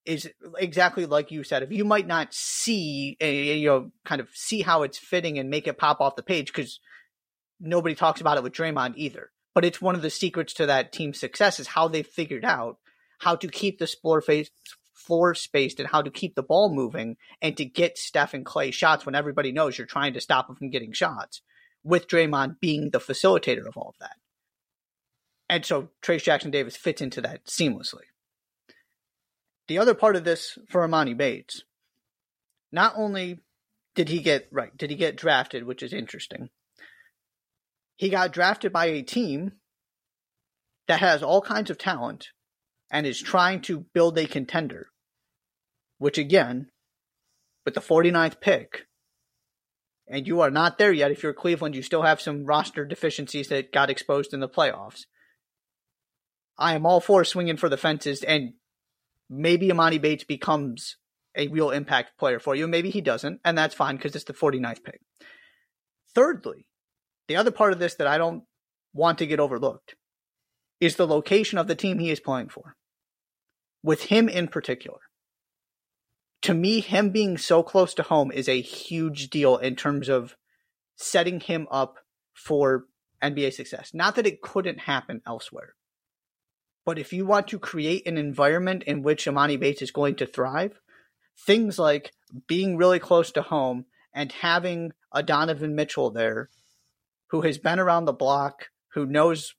is 0.04 0.28
exactly 0.58 1.06
like 1.06 1.30
you 1.30 1.44
said. 1.44 1.62
If 1.62 1.72
you 1.72 1.84
might 1.84 2.06
not 2.06 2.32
see, 2.32 3.16
a, 3.20 3.58
you 3.58 3.68
know, 3.68 3.90
kind 4.04 4.20
of 4.20 4.28
see 4.32 4.62
how 4.62 4.82
it's 4.82 4.98
fitting 4.98 5.38
and 5.38 5.50
make 5.50 5.66
it 5.66 5.78
pop 5.78 6.00
off 6.00 6.16
the 6.16 6.22
page 6.22 6.46
because 6.46 6.80
nobody 7.60 7.94
talks 7.94 8.20
about 8.20 8.36
it 8.36 8.42
with 8.42 8.52
Draymond 8.52 8.94
either. 8.96 9.30
But 9.54 9.64
it's 9.64 9.82
one 9.82 9.94
of 9.94 10.02
the 10.02 10.10
secrets 10.10 10.54
to 10.54 10.66
that 10.66 10.92
team's 10.92 11.20
success 11.20 11.60
is 11.60 11.68
how 11.68 11.88
they 11.88 12.02
figured 12.02 12.44
out 12.44 12.78
how 13.20 13.36
to 13.36 13.48
keep 13.48 13.78
the 13.78 13.86
floor 13.86 14.20
face 14.20 14.50
floor 15.04 15.34
spaced 15.34 15.80
and 15.80 15.88
how 15.88 16.02
to 16.02 16.10
keep 16.10 16.34
the 16.34 16.42
ball 16.42 16.72
moving 16.72 17.16
and 17.40 17.56
to 17.56 17.64
get 17.64 17.98
Steph 17.98 18.34
and 18.34 18.44
Clay 18.44 18.70
shots 18.70 19.04
when 19.04 19.14
everybody 19.14 19.52
knows 19.52 19.76
you're 19.76 19.86
trying 19.86 20.14
to 20.14 20.20
stop 20.20 20.46
them 20.46 20.56
from 20.56 20.70
getting 20.70 20.92
shots. 20.92 21.42
With 21.84 22.06
Draymond 22.06 22.60
being 22.60 22.90
the 22.90 23.00
facilitator 23.00 23.66
of 23.66 23.76
all 23.76 23.88
of 23.88 23.98
that. 23.98 24.16
And 25.48 25.66
so 25.66 25.88
Trayce 26.00 26.22
Jackson 26.22 26.52
Davis 26.52 26.76
fits 26.76 27.02
into 27.02 27.20
that 27.22 27.44
seamlessly. 27.46 28.04
The 29.66 29.78
other 29.78 29.94
part 29.94 30.14
of 30.14 30.22
this 30.22 30.56
for 30.70 30.86
Emoni 30.86 31.16
Bates, 31.16 31.64
not 32.70 32.94
only 32.96 33.40
did 33.96 34.08
he 34.08 34.20
get 34.20 34.46
right, 34.52 34.76
did 34.76 34.90
he 34.90 34.96
get 34.96 35.16
drafted, 35.16 35.64
which 35.64 35.82
is 35.82 35.92
interesting. 35.92 36.50
He 37.96 38.08
got 38.08 38.32
drafted 38.32 38.72
by 38.72 38.86
a 38.86 39.02
team 39.02 39.52
that 40.86 41.00
has 41.00 41.22
all 41.22 41.42
kinds 41.42 41.68
of 41.68 41.78
talent 41.78 42.28
and 42.92 43.06
is 43.06 43.20
trying 43.20 43.60
to 43.62 43.80
build 43.92 44.16
a 44.18 44.26
contender, 44.26 44.91
which 46.02 46.18
again, 46.18 46.66
with 47.64 47.74
the 47.74 47.80
49th 47.80 48.40
pick, 48.40 48.86
and 50.08 50.26
you 50.26 50.40
are 50.40 50.50
not 50.50 50.76
there 50.76 50.92
yet. 50.92 51.12
If 51.12 51.22
you're 51.22 51.32
Cleveland, 51.32 51.76
you 51.76 51.82
still 51.82 52.02
have 52.02 52.20
some 52.20 52.44
roster 52.44 52.84
deficiencies 52.84 53.46
that 53.48 53.72
got 53.72 53.88
exposed 53.88 54.34
in 54.34 54.40
the 54.40 54.48
playoffs. 54.48 55.02
I 56.58 56.74
am 56.74 56.86
all 56.86 57.00
for 57.00 57.24
swinging 57.24 57.56
for 57.56 57.68
the 57.68 57.76
fences, 57.76 58.24
and 58.24 58.54
maybe 59.30 59.68
Emoni 59.68 60.00
Bates 60.00 60.24
becomes 60.24 60.96
a 61.36 61.46
real 61.46 61.70
impact 61.70 62.18
player 62.18 62.40
for 62.40 62.56
you. 62.56 62.66
Maybe 62.66 62.90
he 62.90 63.00
doesn't, 63.00 63.40
and 63.44 63.56
that's 63.56 63.76
fine 63.76 63.96
because 63.96 64.16
it's 64.16 64.24
the 64.24 64.34
49th 64.34 64.82
pick. 64.82 65.00
Thirdly, 66.16 66.66
the 67.28 67.36
other 67.36 67.52
part 67.52 67.72
of 67.72 67.78
this 67.78 67.94
that 67.94 68.08
I 68.08 68.18
don't 68.18 68.42
want 68.92 69.18
to 69.18 69.26
get 69.26 69.38
overlooked 69.38 69.94
is 70.80 70.96
the 70.96 71.06
location 71.06 71.58
of 71.58 71.68
the 71.68 71.76
team 71.76 72.00
he 72.00 72.10
is 72.10 72.18
playing 72.18 72.48
for. 72.48 72.74
With 73.84 74.06
him 74.06 74.28
in 74.28 74.48
particular. 74.48 74.98
To 76.42 76.54
me, 76.54 76.80
him 76.80 77.10
being 77.10 77.38
so 77.38 77.62
close 77.62 77.94
to 77.94 78.02
home 78.02 78.32
is 78.32 78.48
a 78.48 78.60
huge 78.60 79.30
deal 79.30 79.56
in 79.56 79.76
terms 79.76 80.08
of 80.08 80.36
setting 80.96 81.40
him 81.40 81.68
up 81.70 81.98
for 82.32 82.86
NBA 83.22 83.52
success. 83.52 83.92
Not 83.94 84.16
that 84.16 84.26
it 84.26 84.42
couldn't 84.42 84.80
happen 84.80 85.22
elsewhere. 85.26 85.74
But 86.84 86.98
if 86.98 87.12
you 87.12 87.26
want 87.26 87.48
to 87.48 87.60
create 87.60 88.06
an 88.08 88.18
environment 88.18 88.82
in 88.82 89.02
which 89.02 89.26
Emoni 89.26 89.58
Bates 89.58 89.82
is 89.82 89.92
going 89.92 90.16
to 90.16 90.26
thrive, 90.26 90.80
things 91.46 91.78
like 91.78 92.12
being 92.48 92.76
really 92.76 92.98
close 92.98 93.30
to 93.32 93.42
home 93.42 93.86
and 94.12 94.32
having 94.32 94.92
a 95.12 95.22
Donovan 95.22 95.76
Mitchell 95.76 96.10
there 96.10 96.50
who 97.28 97.42
has 97.42 97.58
been 97.58 97.78
around 97.78 98.04
the 98.04 98.12
block, 98.12 98.70
who 98.94 99.06
knows 99.06 99.54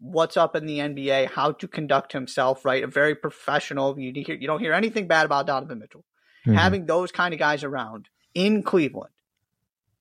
what's 0.00 0.36
up 0.36 0.56
in 0.56 0.66
the 0.66 0.78
NBA, 0.78 1.30
how 1.30 1.52
to 1.52 1.68
conduct 1.68 2.12
himself, 2.12 2.64
right? 2.64 2.82
A 2.82 2.86
very 2.86 3.14
professional. 3.14 3.98
You, 3.98 4.12
hear, 4.24 4.34
you 4.34 4.46
don't 4.46 4.60
hear 4.60 4.72
anything 4.72 5.06
bad 5.06 5.26
about 5.26 5.46
Donovan 5.46 5.78
Mitchell. 5.78 6.04
Mhm. 6.46 6.54
Having 6.54 6.86
those 6.86 7.12
kind 7.12 7.34
of 7.34 7.38
guys 7.38 7.62
around 7.62 8.08
in 8.34 8.62
Cleveland 8.62 9.12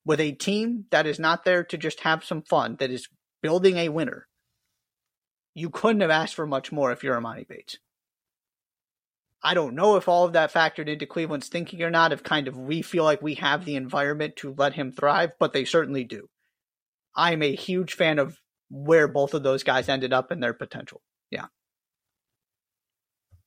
with 0.05 0.21
a 0.21 0.31
team 0.31 0.85
that 0.89 1.05
is 1.05 1.19
not 1.19 1.43
there 1.43 1.63
to 1.65 1.77
just 1.77 1.99
have 2.01 2.23
some 2.23 2.41
fun, 2.41 2.77
that 2.79 2.89
is 2.89 3.09
building 3.41 3.77
a 3.77 3.89
winner, 3.89 4.27
you 5.53 5.69
couldn't 5.69 6.01
have 6.01 6.09
asked 6.09 6.35
for 6.35 6.47
much 6.47 6.71
more 6.71 6.91
if 6.91 7.03
you're 7.03 7.19
Emoni 7.19 7.45
Bates. 7.45 7.77
I 9.41 9.53
don't 9.53 9.75
know 9.75 9.95
if 9.95 10.07
all 10.07 10.25
of 10.25 10.33
that 10.33 10.53
factored 10.53 10.87
into 10.87 11.05
Cleveland's 11.05 11.47
thinking 11.47 11.81
or 11.81 11.89
not, 11.89 12.11
if 12.11 12.23
kind 12.23 12.47
of 12.47 12.57
we 12.57 12.81
feel 12.81 13.03
like 13.03 13.21
we 13.21 13.35
have 13.35 13.65
the 13.65 13.75
environment 13.75 14.35
to 14.37 14.53
let 14.57 14.73
him 14.73 14.91
thrive, 14.91 15.31
but 15.39 15.53
they 15.53 15.65
certainly 15.65 16.03
do. 16.03 16.29
I'm 17.15 17.41
a 17.41 17.55
huge 17.55 17.93
fan 17.93 18.19
of 18.19 18.37
where 18.69 19.07
both 19.07 19.33
of 19.33 19.43
those 19.43 19.63
guys 19.63 19.89
ended 19.89 20.13
up 20.13 20.31
and 20.31 20.41
their 20.41 20.53
potential. 20.53 21.01
Yeah, 21.31 21.45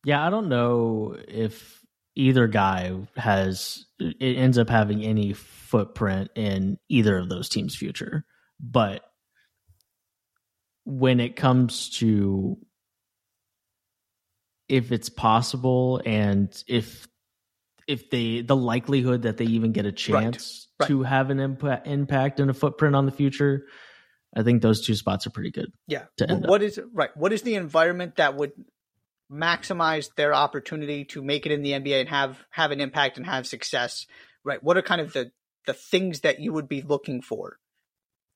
Yeah, 0.04 0.24
I 0.26 0.30
don't 0.30 0.48
know 0.48 1.16
if 1.28 1.80
either 2.14 2.46
guy 2.46 2.92
has 3.16 3.86
it 3.98 4.36
ends 4.36 4.58
up 4.58 4.68
having 4.68 5.02
any 5.02 5.32
footprint 5.32 6.30
in 6.34 6.78
either 6.88 7.16
of 7.18 7.28
those 7.28 7.48
teams' 7.48 7.74
future. 7.76 8.24
But 8.60 9.02
when 10.84 11.20
it 11.20 11.36
comes 11.36 11.90
to 11.98 12.58
if 14.68 14.90
it's 14.92 15.08
possible 15.08 16.00
and 16.04 16.62
if 16.66 17.06
if 17.86 18.10
they 18.10 18.40
the 18.42 18.56
likelihood 18.56 19.22
that 19.22 19.36
they 19.36 19.44
even 19.44 19.72
get 19.72 19.86
a 19.86 19.92
chance 19.92 20.68
Right. 20.80 20.88
to 20.88 21.02
have 21.02 21.30
an 21.30 21.38
impact 21.38 21.86
impact 21.86 22.40
and 22.40 22.50
a 22.50 22.54
footprint 22.54 22.96
on 22.96 23.06
the 23.06 23.12
future, 23.12 23.66
I 24.34 24.42
think 24.42 24.62
those 24.62 24.84
two 24.84 24.94
spots 24.94 25.26
are 25.26 25.30
pretty 25.30 25.50
good. 25.50 25.72
Yeah. 25.86 26.04
to 26.18 26.30
end 26.30 26.44
Wh- 26.44 26.48
what 26.48 26.62
is 26.62 26.80
right? 26.92 27.14
What 27.16 27.32
is 27.32 27.42
the 27.42 27.54
environment 27.54 28.16
that 28.16 28.34
would 28.34 28.52
maximize 29.30 30.08
their 30.16 30.34
opportunity 30.34 31.04
to 31.06 31.22
make 31.22 31.46
it 31.46 31.52
in 31.52 31.62
the 31.62 31.72
NBA 31.72 32.00
and 32.00 32.08
have 32.08 32.38
have 32.50 32.70
an 32.70 32.80
impact 32.80 33.18
and 33.18 33.26
have 33.26 33.46
success? 33.46 34.06
Right. 34.44 34.62
What 34.62 34.76
are 34.76 34.82
kind 34.82 35.00
of 35.00 35.12
the 35.12 35.30
the 35.66 35.74
things 35.74 36.20
that 36.20 36.40
you 36.40 36.52
would 36.52 36.68
be 36.68 36.82
looking 36.82 37.20
for? 37.20 37.58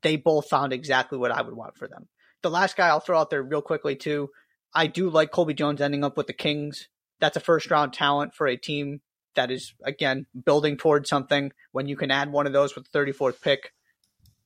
They 0.02 0.16
both 0.16 0.48
found 0.48 0.72
exactly 0.72 1.18
what 1.18 1.32
I 1.32 1.42
would 1.42 1.54
want 1.54 1.76
for 1.76 1.88
them. 1.88 2.08
The 2.42 2.50
last 2.50 2.76
guy 2.76 2.88
I'll 2.88 3.00
throw 3.00 3.18
out 3.18 3.30
there 3.30 3.42
real 3.42 3.62
quickly 3.62 3.96
too. 3.96 4.30
I 4.74 4.86
do 4.88 5.08
like 5.08 5.30
Colby 5.30 5.54
Jones 5.54 5.80
ending 5.80 6.04
up 6.04 6.16
with 6.16 6.26
the 6.26 6.34
Kings. 6.34 6.88
That's 7.18 7.36
a 7.36 7.40
first 7.40 7.70
round 7.70 7.94
talent 7.94 8.34
for 8.34 8.46
a 8.46 8.56
team 8.56 9.00
that 9.34 9.50
is 9.50 9.72
again 9.82 10.26
building 10.44 10.76
towards 10.76 11.08
something. 11.08 11.52
When 11.72 11.88
you 11.88 11.96
can 11.96 12.10
add 12.10 12.30
one 12.30 12.46
of 12.46 12.52
those 12.52 12.74
with 12.74 12.90
the 12.90 12.98
34th 12.98 13.40
pick, 13.40 13.72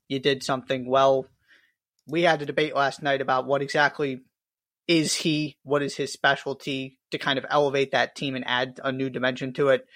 you 0.06 0.20
did 0.20 0.44
something 0.44 0.88
well 0.88 1.26
we 2.10 2.22
had 2.22 2.42
a 2.42 2.46
debate 2.46 2.74
last 2.74 3.02
night 3.02 3.20
about 3.20 3.46
what 3.46 3.62
exactly 3.62 4.20
is 4.88 5.14
he, 5.14 5.56
what 5.62 5.82
is 5.82 5.96
his 5.96 6.12
specialty 6.12 6.98
to 7.12 7.18
kind 7.18 7.38
of 7.38 7.46
elevate 7.48 7.92
that 7.92 8.16
team 8.16 8.34
and 8.34 8.44
add 8.46 8.80
a 8.82 8.90
new 8.90 9.08
dimension 9.08 9.52
to 9.54 9.68
it. 9.68 9.86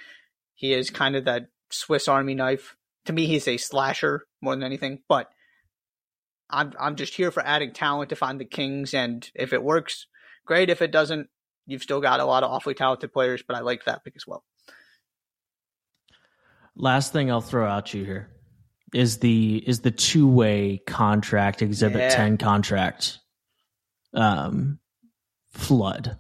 He 0.55 0.73
is 0.73 0.91
kind 0.91 1.17
of 1.17 1.25
that 1.25 1.47
Swiss 1.71 2.07
Army 2.07 2.35
knife. 2.35 2.77
To 3.07 3.13
me, 3.13 3.27
he's 3.27 3.49
a 3.49 3.57
slasher 3.57 4.27
more 4.41 4.55
than 4.55 4.63
anything, 4.63 5.01
but 5.09 5.29
I'm 6.49 6.73
I'm 6.79 6.97
just 6.97 7.15
here 7.15 7.31
for 7.31 7.45
adding 7.45 7.73
talent 7.73 8.11
to 8.11 8.19
I'm 8.23 8.39
the 8.39 8.45
Kings, 8.45 8.95
and 8.95 9.29
if 9.35 9.53
it 9.53 9.63
works, 9.63 10.07
great. 10.47 10.71
If 10.71 10.81
it 10.81 10.93
doesn't, 10.93 11.29
you've 11.67 11.83
still 11.83 12.01
got 12.01 12.21
a 12.21 12.25
lot 12.25 12.45
of 12.45 12.51
awfully 12.51 12.75
talented 12.75 13.13
players, 13.13 13.43
but 13.47 13.57
I 13.57 13.61
like 13.61 13.85
that 13.85 14.05
pick 14.05 14.15
as 14.17 14.27
well. 14.27 14.45
Last 16.77 17.13
thing 17.13 17.31
I'll 17.31 17.41
throw 17.41 17.69
out 17.69 17.87
to 17.87 17.99
you 17.99 18.05
here 18.05 18.34
is 18.93 19.19
the 19.19 19.63
is 19.67 19.81
the 19.81 19.91
two 19.91 20.29
way 20.29 20.81
contract 20.87 21.63
exhibit 21.63 22.01
Yeah. 22.01 22.09
ten 22.11 22.37
contract 22.39 23.19
um 24.13 24.79
flood. 25.53 26.19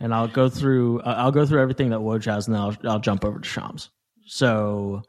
and 0.00 0.14
I'll 0.14 0.28
go 0.28 0.48
through 0.48 1.00
uh, 1.00 1.14
I'll 1.18 1.32
go 1.32 1.46
through 1.46 1.60
everything 1.62 1.90
that 1.90 2.00
Woj 2.00 2.24
has 2.26 2.46
and 2.46 2.54
then 2.54 2.62
I'll, 2.62 2.76
I'll 2.84 3.00
jump 3.00 3.24
over 3.24 3.38
to 3.38 3.48
Shams. 3.48 3.90
So 4.26 5.02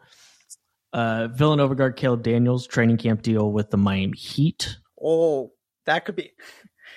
uh 0.94 1.28
Villanova 1.28 1.76
guard 1.76 1.96
Caleb 1.98 2.24
Daniels 2.24 2.68
training 2.68 2.98
camp 2.98 3.22
deal 3.22 3.52
with 3.52 3.70
the 3.72 3.78
Miami 3.78 4.18
Heat. 4.18 4.78
Oh, 5.02 5.52
that 5.86 6.06
could 6.06 6.16
be 6.16 6.32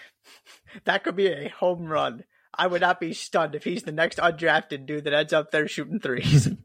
that 0.84 1.02
could 1.04 1.16
be 1.16 1.26
a 1.28 1.48
home 1.48 1.86
run. 1.86 2.24
I 2.60 2.66
would 2.66 2.80
not 2.80 2.98
be 3.00 3.12
stunned 3.12 3.54
if 3.54 3.62
he's 3.64 3.84
the 3.84 3.92
next 3.92 4.18
undrafted 4.18 4.86
dude 4.86 5.04
that 5.04 5.12
ends 5.14 5.32
up 5.32 5.50
there 5.50 5.68
shooting 5.68 6.00
threes. 6.00 6.48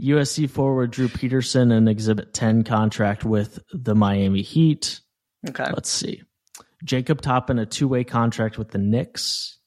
USC 0.00 0.48
forward 0.48 0.90
Drew 0.90 1.08
Peterson 1.08 1.70
an 1.72 1.88
exhibit 1.88 2.32
10 2.34 2.64
contract 2.64 3.24
with 3.24 3.58
the 3.72 3.94
Miami 3.94 4.42
Heat. 4.42 5.00
okay. 5.48 5.70
Let's 5.72 5.90
see. 5.90 6.22
Jacob 6.82 7.22
Toppin, 7.22 7.58
a 7.58 7.66
two 7.66 7.88
way 7.88 8.04
contract 8.04 8.58
with 8.58 8.70
the 8.70 8.78
Knicks. 8.78 9.58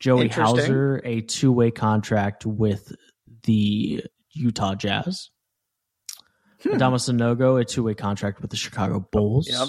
Joey 0.00 0.28
Hauser, 0.28 1.00
a 1.04 1.22
two 1.22 1.52
way 1.52 1.70
contract 1.70 2.46
with 2.46 2.92
the 3.44 4.04
Utah 4.32 4.74
Jazz. 4.74 5.30
Hmm. 6.62 6.70
Adama 6.70 6.96
Sanogo, 6.96 7.60
a 7.60 7.64
two 7.64 7.82
way 7.82 7.94
contract 7.94 8.40
with 8.40 8.50
the 8.50 8.56
Chicago 8.56 9.06
Bulls. 9.12 9.48
Yep. 9.50 9.68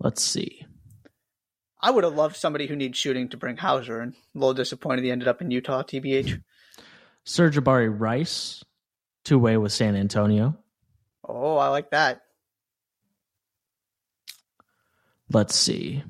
Let's 0.00 0.22
see. 0.22 0.66
I 1.80 1.90
would 1.90 2.04
have 2.04 2.14
loved 2.14 2.36
somebody 2.36 2.66
who 2.66 2.76
needs 2.76 2.98
shooting 2.98 3.28
to 3.28 3.36
bring 3.36 3.58
Hauser 3.58 4.00
and 4.00 4.14
a 4.14 4.38
little 4.38 4.54
disappointed 4.54 5.04
he 5.04 5.10
ended 5.10 5.28
up 5.28 5.42
in 5.42 5.50
Utah, 5.50 5.82
TBH. 5.82 6.40
Sir'Jabari 7.26 7.88
Rice, 7.88 8.64
two 9.24 9.38
way 9.38 9.56
with 9.56 9.72
San 9.72 9.96
Antonio. 9.96 10.56
Oh, 11.26 11.56
I 11.56 11.68
like 11.68 11.90
that. 11.90 12.22
Let's 15.32 15.54
see. 15.54 16.02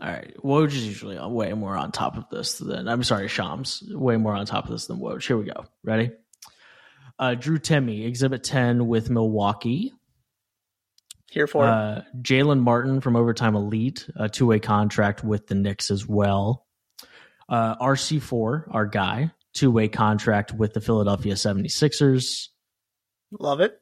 All 0.00 0.08
right. 0.08 0.34
Woj 0.44 0.66
is 0.66 0.86
usually 0.86 1.18
way 1.18 1.52
more 1.54 1.76
on 1.76 1.92
top 1.92 2.16
of 2.16 2.28
this 2.30 2.58
than 2.58 2.88
I'm 2.88 3.02
sorry, 3.02 3.28
Shams. 3.28 3.82
Way 3.90 4.16
more 4.16 4.34
on 4.34 4.44
top 4.44 4.64
of 4.64 4.70
this 4.70 4.86
than 4.86 4.98
Woj. 4.98 5.26
Here 5.26 5.36
we 5.36 5.46
go. 5.46 5.64
Ready? 5.82 6.10
Uh, 7.18 7.34
Drew 7.34 7.58
Timme, 7.58 8.06
Exhibit 8.06 8.44
10 8.44 8.86
with 8.86 9.08
Milwaukee. 9.08 9.92
Here 11.30 11.46
for. 11.46 11.64
Uh, 11.64 12.02
Jaylen 12.20 12.60
Martin 12.60 13.00
from 13.00 13.16
Overtime 13.16 13.54
Elite, 13.54 14.08
a 14.16 14.28
two 14.28 14.46
way 14.46 14.58
contract 14.58 15.24
with 15.24 15.46
the 15.46 15.54
Knicks 15.54 15.90
as 15.90 16.06
well. 16.06 16.66
Uh, 17.48 17.76
RC4, 17.76 18.68
our 18.70 18.86
guy, 18.86 19.30
two 19.54 19.70
way 19.70 19.88
contract 19.88 20.52
with 20.52 20.74
the 20.74 20.80
Philadelphia 20.80 21.34
76ers. 21.34 22.48
Love 23.38 23.60
it. 23.60 23.80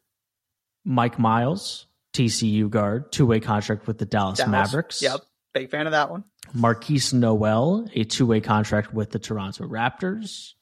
Mike 0.85 1.19
Miles, 1.19 1.87
TCU 2.15 2.69
guard, 2.69 3.13
two 3.13 3.27
way 3.27 3.41
contract 3.41 3.87
with 3.87 3.99
the 3.99 4.07
Dallas, 4.07 4.39
Dallas. 4.39 4.51
Mavericks. 4.51 5.03
Yep. 5.03 5.21
Big 5.55 5.71
fan 5.71 5.87
of 5.87 5.93
that 5.93 6.11
one. 6.11 6.25
Markquis 6.57 7.13
Nowell, 7.13 7.89
a 7.95 8.05
two 8.05 8.27
way 8.27 8.41
contract 8.41 8.93
with 8.93 9.11
the 9.11 9.19
Toronto 9.19 9.67
Raptors. 9.67 10.53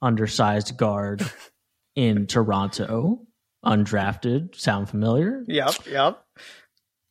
Undersized 0.00 0.76
guard 0.76 1.28
in 1.96 2.26
Toronto. 2.26 3.20
Undrafted. 3.64 4.54
Sound 4.54 4.88
familiar? 4.88 5.44
Yep. 5.48 5.74
Yep. 5.90 6.24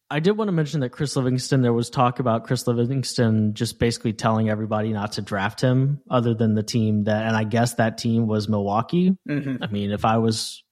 I 0.10 0.20
did 0.22 0.38
want 0.38 0.48
to 0.48 0.54
mention 0.54 0.80
that 0.82 0.92
Chris 0.92 1.16
Livingston, 1.18 1.62
there 1.62 1.74
was 1.74 1.90
talk 1.90 2.20
about 2.20 2.46
Chris 2.46 2.66
Livingston 2.66 3.54
just 3.54 3.78
basically 3.78 4.14
telling 4.14 4.50
everybody 4.50 4.94
not 4.94 5.14
to 5.14 5.22
draft 5.22 5.60
him 5.60 6.02
other 6.10 6.34
than 6.34 6.56
the 6.56 6.64
team 6.64 7.04
that, 7.06 7.26
and 7.26 7.36
I 7.36 7.44
guess 7.44 7.74
that 7.76 7.98
team 7.98 8.26
was 8.26 8.48
Milwaukee. 8.48 9.18
hmm 9.28 9.58
I 9.62 9.68
mean, 9.68 9.92
if 9.92 10.06
I 10.06 10.18
was, 10.18 10.64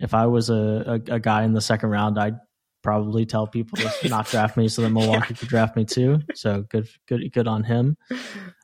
if 0.00 0.14
I 0.14 0.26
was 0.26 0.50
a, 0.50 1.00
a, 1.08 1.14
a 1.14 1.20
guy 1.20 1.44
in 1.44 1.52
the 1.52 1.60
second 1.60 1.90
round, 1.90 2.18
I'd 2.18 2.40
probably 2.82 3.24
tell 3.24 3.46
people 3.46 3.78
to 3.78 4.08
not 4.08 4.26
draft 4.26 4.56
me 4.56 4.68
so 4.68 4.82
that 4.82 4.90
Milwaukee 4.90 5.34
could 5.34 5.48
draft 5.48 5.76
me 5.76 5.84
too. 5.84 6.20
So 6.34 6.62
good, 6.62 6.88
good, 7.06 7.32
good 7.32 7.46
on 7.46 7.62
him. 7.62 7.96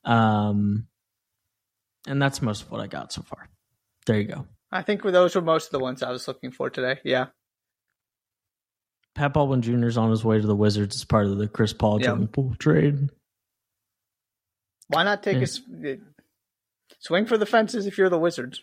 Um, 0.05 0.89
and 2.09 2.21
that's 2.21 2.43
most 2.43 2.63
of 2.63 2.71
what 2.73 2.81
I 2.81 2.89
got 2.89 3.13
so 3.13 3.23
far. 3.23 3.49
There 4.07 4.19
you 4.19 4.25
go. 4.27 4.47
I 4.73 4.83
think 4.83 5.03
those 5.03 5.37
were 5.37 5.43
most 5.43 5.67
of 5.67 5.73
the 5.73 5.79
ones 5.79 6.03
I 6.03 6.11
was 6.11 6.27
looking 6.27 6.51
for 6.51 6.71
today. 6.71 6.99
Yeah. 7.05 7.27
Pat 9.15 9.35
Baldwin 9.35 9.61
Jr. 9.63 9.87
is 9.87 9.99
on 9.99 10.11
his 10.11 10.25
way 10.25 10.41
to 10.41 10.47
the 10.47 10.57
Wizards 10.57 10.97
as 10.97 11.05
part 11.05 11.27
of 11.27 11.37
the 11.39 11.49
Chris 11.49 11.73
Paul 11.73 11.99
Yep. 12.01 12.07
Jordan 12.07 12.29
Poole 12.29 12.55
trade. 12.59 13.11
Why 14.89 15.03
not 15.05 15.23
take 15.23 15.35
Yeah. 15.37 15.41
a 15.41 15.43
s- 15.43 15.61
swing 17.01 17.27
for 17.27 17.37
the 17.39 17.47
fences 17.47 17.87
if 17.87 17.99
you're 17.99 18.09
the 18.09 18.19
Wizards? 18.19 18.63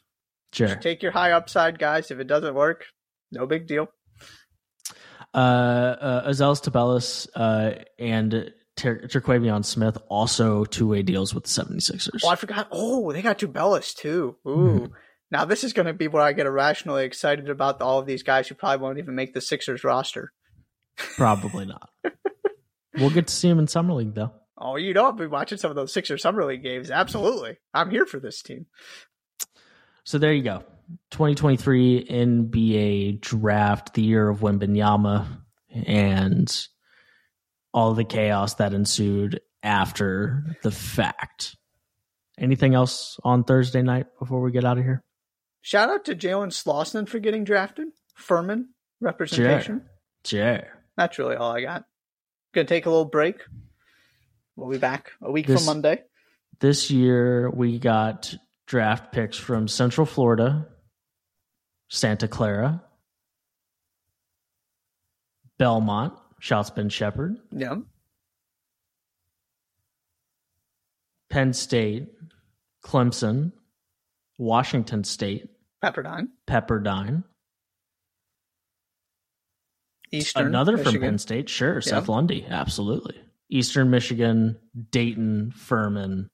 Sure. 0.53 0.67
Just 0.67 0.81
take 0.81 1.03
your 1.03 1.11
high 1.11 1.31
upside 1.31 1.77
guys. 1.77 2.09
If 2.11 2.19
it 2.19 2.25
doesn't 2.27 2.55
work, 2.55 2.85
no 3.31 3.45
big 3.45 3.67
deal. 3.67 3.87
Uh, 5.33 5.37
uh, 5.37 6.29
Azuolas 6.29 6.61
Tubelis 6.63 7.27
uh, 7.35 7.83
and 7.99 8.51
Ter- 8.75 9.01
Terquavion 9.07 9.63
Smith 9.63 9.97
also 10.07 10.65
two 10.65 10.87
way 10.87 11.03
deals 11.03 11.35
with 11.35 11.43
the 11.43 11.49
76ers. 11.49 12.21
Oh, 12.23 12.29
I 12.29 12.35
forgot. 12.35 12.67
Oh, 12.71 13.11
they 13.11 13.21
got 13.21 13.37
Tubelis 13.37 13.93
too. 13.95 14.37
Ooh. 14.47 14.51
Mhm. 14.51 14.91
Now 15.31 15.45
this 15.45 15.63
is 15.63 15.73
going 15.73 15.85
to 15.85 15.93
be 15.93 16.07
where 16.07 16.23
I 16.23 16.33
get 16.33 16.47
irrationally 16.47 17.05
excited 17.05 17.49
about 17.51 17.81
all 17.83 17.99
of 17.99 18.07
these 18.07 18.23
guys 18.23 18.47
who 18.47 18.55
probably 18.55 18.83
won't 18.83 18.97
even 18.97 19.13
make 19.13 19.35
the 19.35 19.41
Sixers 19.41 19.83
roster. 19.83 20.31
Probably 21.15 21.65
not. 21.65 21.89
we'll 22.97 23.09
get 23.09 23.27
to 23.27 23.33
see 23.33 23.49
him 23.49 23.59
in 23.59 23.67
Summer 23.67 23.93
League, 23.93 24.13
though. 24.13 24.33
Oh, 24.57 24.75
you 24.75 24.93
know, 24.93 25.07
I've 25.07 25.17
be 25.17 25.27
watching 25.27 25.57
some 25.57 25.71
of 25.71 25.75
those 25.75 25.93
Sixers 25.93 26.21
Summer 26.21 26.43
League 26.43 26.63
games. 26.63 26.91
Absolutely. 26.91 27.57
I'm 27.73 27.89
here 27.89 28.05
for 28.05 28.19
this 28.19 28.41
team. 28.41 28.65
So 30.03 30.17
there 30.17 30.33
you 30.33 30.43
go. 30.43 30.63
2023 31.11 32.05
NBA 32.05 33.21
draft, 33.21 33.93
the 33.93 34.01
year 34.01 34.27
of 34.27 34.39
Wembanyama, 34.39 35.27
and 35.71 36.67
all 37.73 37.93
the 37.93 38.03
chaos 38.03 38.55
that 38.55 38.73
ensued 38.73 39.39
after 39.63 40.43
the 40.63 40.71
fact. 40.71 41.55
Anything 42.37 42.73
else 42.73 43.19
on 43.23 43.43
Thursday 43.43 43.81
night 43.81 44.07
before 44.17 44.41
we 44.41 44.51
get 44.51 44.65
out 44.65 44.77
of 44.77 44.83
here? 44.83 45.03
Shout 45.61 45.89
out 45.89 46.05
to 46.05 46.15
Jalen 46.15 46.53
Slawson 46.53 47.05
for 47.05 47.19
getting 47.19 47.43
drafted. 47.43 47.89
Furman 48.15 48.69
representation. 48.99 49.83
Sure. 50.25 50.63
That's 50.99 51.17
really 51.17 51.37
all 51.37 51.53
I 51.53 51.61
got. 51.61 51.85
Gonna 52.53 52.67
take 52.67 52.85
a 52.85 52.89
little 52.89 53.05
break. 53.05 53.37
We'll 54.57 54.69
be 54.69 54.77
back 54.77 55.13
a 55.21 55.31
week 55.31 55.47
This- 55.47 55.61
from 55.65 55.77
Monday. 55.77 56.03
This 56.59 56.91
year 56.91 57.49
we 57.49 57.79
got 57.79 58.35
draft 58.67 59.13
picks 59.13 59.37
from 59.37 59.69
Central 59.69 60.05
Florida, 60.05 60.67
Santa 61.87 62.27
Clara, 62.27 62.83
Belmont, 65.57 66.19
shouts 66.41 66.69
Ben 66.69 66.89
Sheppard, 66.89 67.37
Yeah. 67.51 67.77
Penn 71.29 71.53
State, 71.53 72.09
Clemson, 72.83 73.53
Washington 74.37 75.05
State, 75.05 75.49
Pepperdine. 75.81 76.27
Pepperdine, 76.45 77.23
Eastern. 80.11 80.47
another 80.47 80.77
from 80.77 80.99
Penn 80.99 81.17
State, 81.17 81.49
sure, 81.49 81.81
Seth 81.81 82.07
Lundy, 82.07 82.45
absolutely. 82.47 83.15
Eastern 83.49 83.89
Michigan, 83.89 84.57
Dayton, 84.91 85.51
Furman, 85.51 86.29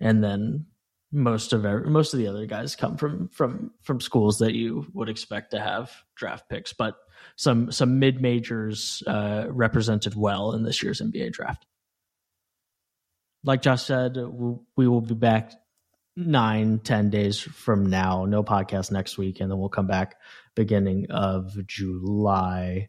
and 0.00 0.22
then 0.22 0.66
most 1.12 1.52
of 1.52 1.64
every, 1.64 1.88
most 1.88 2.12
of 2.12 2.18
the 2.18 2.26
other 2.26 2.46
guys 2.46 2.76
come 2.76 2.96
from 2.96 3.28
from 3.28 3.70
from 3.82 4.00
schools 4.00 4.38
that 4.38 4.54
you 4.54 4.86
would 4.92 5.08
expect 5.08 5.52
to 5.52 5.60
have 5.60 5.90
draft 6.16 6.48
picks, 6.48 6.72
but 6.72 6.96
some 7.36 7.70
some 7.70 7.98
mid 7.98 8.20
majors 8.20 9.02
uh, 9.06 9.46
represented 9.48 10.14
well 10.14 10.52
in 10.52 10.62
this 10.62 10.82
year's 10.82 11.00
NBA 11.00 11.32
draft. 11.32 11.64
Like 13.44 13.62
Josh 13.62 13.82
said, 13.82 14.16
we 14.16 14.88
will 14.88 15.00
be 15.00 15.14
back 15.14 15.52
nine 16.16 16.80
ten 16.80 17.10
days 17.10 17.40
from 17.40 17.86
now. 17.86 18.24
No 18.24 18.42
podcast 18.42 18.90
next 18.90 19.16
week, 19.16 19.40
and 19.40 19.50
then 19.50 19.58
we'll 19.58 19.68
come 19.68 19.86
back 19.86 20.16
beginning 20.56 21.06
of 21.10 21.56
July. 21.66 22.88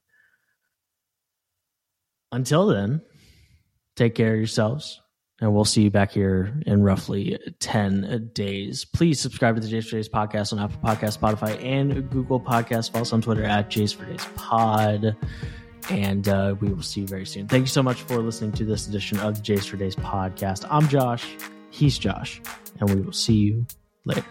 Until 2.32 2.68
then, 2.68 3.01
take 3.95 4.15
care 4.15 4.34
of 4.34 4.39
yourselves 4.39 4.99
and 5.39 5.53
we'll 5.53 5.65
see 5.65 5.84
you 5.84 5.91
back 5.91 6.11
here 6.11 6.59
in 6.65 6.82
roughly 6.82 7.38
10 7.59 8.32
days. 8.34 8.86
Please 8.86 9.20
subscribe 9.20 9.55
to 9.55 9.61
the 9.61 9.68
Js 9.68 9.86
For 9.86 9.95
Days 9.97 10.09
podcast 10.09 10.51
on 10.51 10.59
Apple 10.59 10.80
Podcast, 10.82 11.20
Spotify, 11.20 11.63
and 11.63 12.09
Google 12.09 12.39
Podcasts. 12.39 12.91
Follow 12.91 13.03
us 13.03 13.13
on 13.13 13.22
Twitter 13.22 13.43
at 13.43 13.70
Js 13.70 13.95
For 13.95 14.05
Days 14.05 14.26
Pod. 14.36 15.15
And 15.89 16.28
uh, 16.28 16.55
we 16.59 16.70
will 16.70 16.82
see 16.82 17.01
you 17.01 17.07
very 17.07 17.26
soon. 17.26 17.47
Thank 17.47 17.61
you 17.61 17.68
so 17.68 17.84
much 17.84 18.01
for 18.01 18.18
listening 18.18 18.51
to 18.53 18.65
this 18.65 18.88
edition 18.88 19.20
of 19.20 19.36
the 19.36 19.41
Js 19.41 19.70
For 19.70 19.78
Days 19.78 19.95
podcast. 19.95 20.65
I'm 20.72 20.88
Josh. 20.88 21.26
He's 21.70 21.99
Josh. 21.99 22.41
And 22.80 22.89
we 22.89 23.01
will 23.01 23.13
see 23.13 23.36
you 23.36 23.65
later. 24.05 24.26